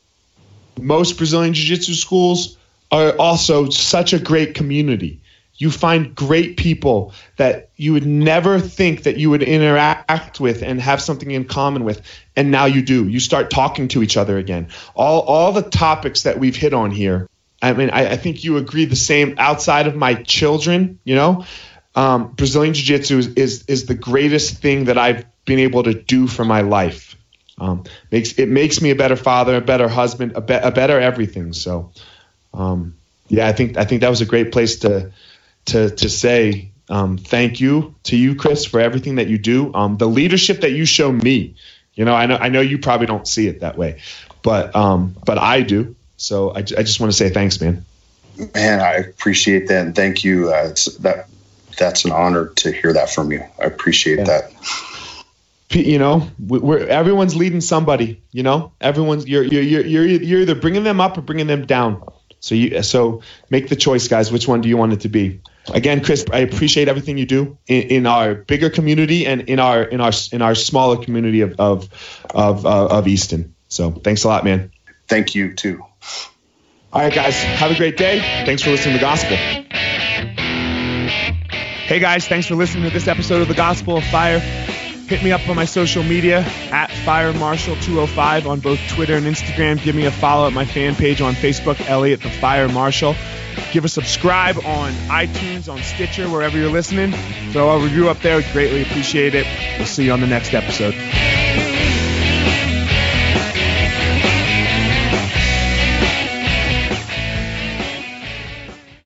Most 0.79 1.17
Brazilian 1.17 1.55
Jiu-Jitsu 1.55 1.95
schools 1.95 2.57
are 2.91 3.17
also 3.17 3.69
such 3.69 4.13
a 4.13 4.19
great 4.19 4.53
community. 4.53 5.21
You 5.58 5.72
find 5.72 6.14
great 6.14 6.58
people 6.58 7.14
that 7.38 7.70
you 7.78 7.93
would 7.93 8.06
never 8.06 8.60
think 8.60 9.03
that 9.03 9.18
you 9.18 9.30
would 9.30 9.43
interact 9.43 10.39
with 10.39 10.64
and 10.64 10.82
have 10.82 11.01
something 11.01 11.32
in 11.32 11.45
common 11.45 11.86
with, 11.86 12.01
and 12.36 12.51
now 12.51 12.66
you 12.66 12.82
do. 12.82 13.08
You 13.08 13.20
start 13.20 13.49
talking 13.49 13.88
to 13.89 14.03
each 14.03 14.18
other 14.18 14.38
again. 14.38 14.68
All 14.95 15.22
all 15.22 15.53
the 15.53 15.62
topics 15.62 16.24
that 16.24 16.39
we've 16.39 16.56
hit 16.56 16.74
on 16.74 16.91
here. 16.91 17.30
I 17.62 17.74
mean, 17.74 17.89
I, 17.89 18.12
I 18.12 18.18
think 18.18 18.43
you 18.43 18.58
agree 18.58 18.86
the 18.86 18.95
same. 18.95 19.36
Outside 19.38 19.88
of 19.88 19.95
my 19.95 20.16
children, 20.16 20.99
you 21.06 21.16
know, 21.16 21.45
um, 21.95 22.34
Brazilian 22.34 22.74
Jiu-Jitsu 22.74 23.18
is, 23.18 23.28
is 23.36 23.64
is 23.68 23.86
the 23.86 23.95
greatest 23.95 24.58
thing 24.62 24.86
that 24.86 24.97
I've 24.97 25.26
been 25.45 25.60
able 25.60 25.84
to 25.84 25.93
do 25.93 26.28
for 26.28 26.43
my 26.43 26.62
life. 26.62 27.16
Um, 27.58 27.86
makes 28.12 28.34
it 28.34 28.49
makes 28.49 28.82
me 28.82 28.91
a 28.91 28.95
better 28.95 29.16
father, 29.16 29.56
a 29.56 29.62
better 29.62 29.88
husband, 29.88 30.34
a, 30.36 30.41
be, 30.41 30.53
a 30.53 30.72
better 30.72 30.99
everything. 30.99 31.53
So, 31.53 31.91
um, 32.53 32.97
yeah, 33.30 33.47
I 33.47 33.53
think 33.53 33.78
I 33.78 33.86
think 33.86 34.01
that 34.01 34.10
was 34.10 34.20
a 34.20 34.26
great 34.26 34.51
place 34.51 34.80
to 34.80 35.12
to 35.66 35.89
to 35.89 36.09
say 36.09 36.72
um, 36.89 37.18
thank 37.18 37.59
you 37.59 37.95
to 38.03 38.16
you, 38.16 38.36
Chris, 38.36 38.66
for 38.66 38.80
everything 38.80 39.16
that 39.16 39.28
you 39.28 39.38
do. 39.38 39.74
Um, 39.74 39.97
the 39.97 40.07
leadership 40.07 40.61
that 40.61 40.72
you 40.72 40.86
show 40.86 41.11
me. 41.11 41.55
You 41.95 42.05
know, 42.05 42.13
I 42.13 42.26
know 42.26 42.36
I 42.36 42.49
know 42.49 42.61
you 42.61 42.78
probably 42.78 43.07
don't 43.07 43.28
see 43.28 43.47
it 43.47 43.61
that 43.61 43.78
way, 43.78 44.01
but 44.43 44.76
um, 44.76 45.16
but 45.26 45.38
I 45.38 45.61
do. 45.61 45.95
So 46.18 46.51
I, 46.51 46.59
I 46.59 46.61
just 46.84 46.99
want 46.99 47.11
to 47.11 47.18
say 47.18 47.30
thanks, 47.30 47.59
man. 47.61 47.86
Man, 48.53 48.82
I 48.82 48.95
appreciate 48.95 49.70
that, 49.70 49.86
and 49.86 49.95
thank 49.95 50.24
you. 50.24 50.49
Uh, 50.53 50.68
it's, 50.72 50.86
that 50.97 51.28
that's 51.78 52.05
an 52.05 52.11
honor 52.11 52.47
to 52.57 52.72
hear 52.72 52.93
that 52.93 53.09
from 53.09 53.32
you. 53.32 53.43
I 53.59 53.63
appreciate 53.66 54.20
Yeah. 54.20 54.24
that. 54.26 54.51
You 55.72 55.97
know 55.99 56.30
we- 56.39 56.59
we're 56.59 56.86
everyone's 56.88 57.36
leading 57.36 57.59
somebody 57.59 58.22
you 58.32 58.43
know 58.43 58.72
everyone's 58.80 59.28
you're 59.28 59.43
you're 59.43 59.63
you're 59.63 60.05
you're 60.05 60.39
either 60.41 60.55
bringing 60.55 60.84
them 60.84 61.01
up 61.01 61.18
or 61.18 61.22
bringing 61.22 61.47
them 61.47 61.66
down 61.66 62.03
so 62.39 62.55
you 62.55 62.82
so 62.84 63.24
make 63.49 63.68
the 63.68 63.76
choice 63.76 64.07
guys 64.07 64.32
which 64.32 64.47
one 64.47 64.61
do 64.61 64.70
you 64.70 64.78
want 64.78 64.93
it 64.93 65.01
to 65.01 65.09
be 65.09 65.41
again 65.74 66.03
chris 66.03 66.26
i 66.32 66.39
appreciate 66.39 66.88
everything 66.88 67.18
you 67.18 67.26
do 67.26 67.57
in, 67.68 67.82
in 67.84 68.05
our 68.07 68.36
bigger 68.36 68.70
community 68.70 69.26
and 69.26 69.41
in 69.41 69.59
our 69.59 69.84
in 69.84 69.99
our 69.99 70.11
in 70.32 70.41
our 70.41 70.55
smaller 70.55 70.97
community 71.03 71.41
of 71.41 71.55
of 71.59 71.89
of, 72.34 72.66
uh, 72.66 72.88
of 72.88 73.07
easton 73.07 73.55
so 73.68 73.91
thanks 73.91 74.24
a 74.24 74.28
lot 74.28 74.43
man 74.43 74.72
Thank 75.07 75.36
you 75.36 75.53
too. 75.53 75.84
all 76.93 77.01
right, 77.01 77.13
guys, 77.13 77.36
have 77.36 77.72
a 77.72 77.76
great 77.76 77.97
day. 77.97 78.20
Thanks 78.45 78.63
for 78.63 78.72
listening 78.72 78.97
to 78.97 78.99
the 78.99 79.05
gospel. 79.05 79.38
Hey, 81.86 81.99
guys, 81.99 82.28
thanks 82.28 82.47
for 82.47 82.55
listening 82.55 82.86
to 82.86 82.89
this 82.89 83.07
episode 83.07 83.43
of 83.43 83.47
the 83.47 83.53
Gospel 83.53 83.97
of 83.97 84.03
Fire. 84.05 84.39
Hit 84.39 85.24
me 85.24 85.32
up 85.32 85.47
on 85.47 85.55
my 85.55 85.66
social 85.66 86.01
media 86.01 86.39
at 86.72 86.89
FireMarshal205 86.89 88.47
on 88.47 88.59
both 88.59 88.80
Twitter 88.89 89.16
and 89.16 89.28
Instagram. 89.28 89.84
Give 89.84 89.93
me 89.93 90.05
a 90.05 90.11
follow 90.11 90.47
at 90.47 90.53
my 90.53 90.66
fan 90.66 90.95
page 90.95 91.22
on 91.22 91.36
Facebook, 91.36 91.80
Elliot 91.88 92.24
the 92.24 92.32
Fire 92.32 92.68
Marshal. 92.68 93.13
Give 93.76 93.84
a 93.84 93.89
subscribe 93.89 94.55
on 94.59 94.93
iTunes, 95.09 95.67
on 95.69 95.84
Stitcher, 95.84 96.30
wherever 96.30 96.57
you're 96.57 96.71
listening. 96.71 97.11
Throw 97.51 97.71
a 97.71 97.84
review 97.84 98.07
up 98.07 98.19
there. 98.19 98.38
We'd 98.38 98.45
greatly 98.53 98.84
appreciate 98.84 99.36
it. 99.36 99.45
We'll 99.78 99.86
see 99.86 100.05
you 100.05 100.13
on 100.13 100.21
the 100.21 100.28
next 100.28 100.53
episode. 100.53 100.93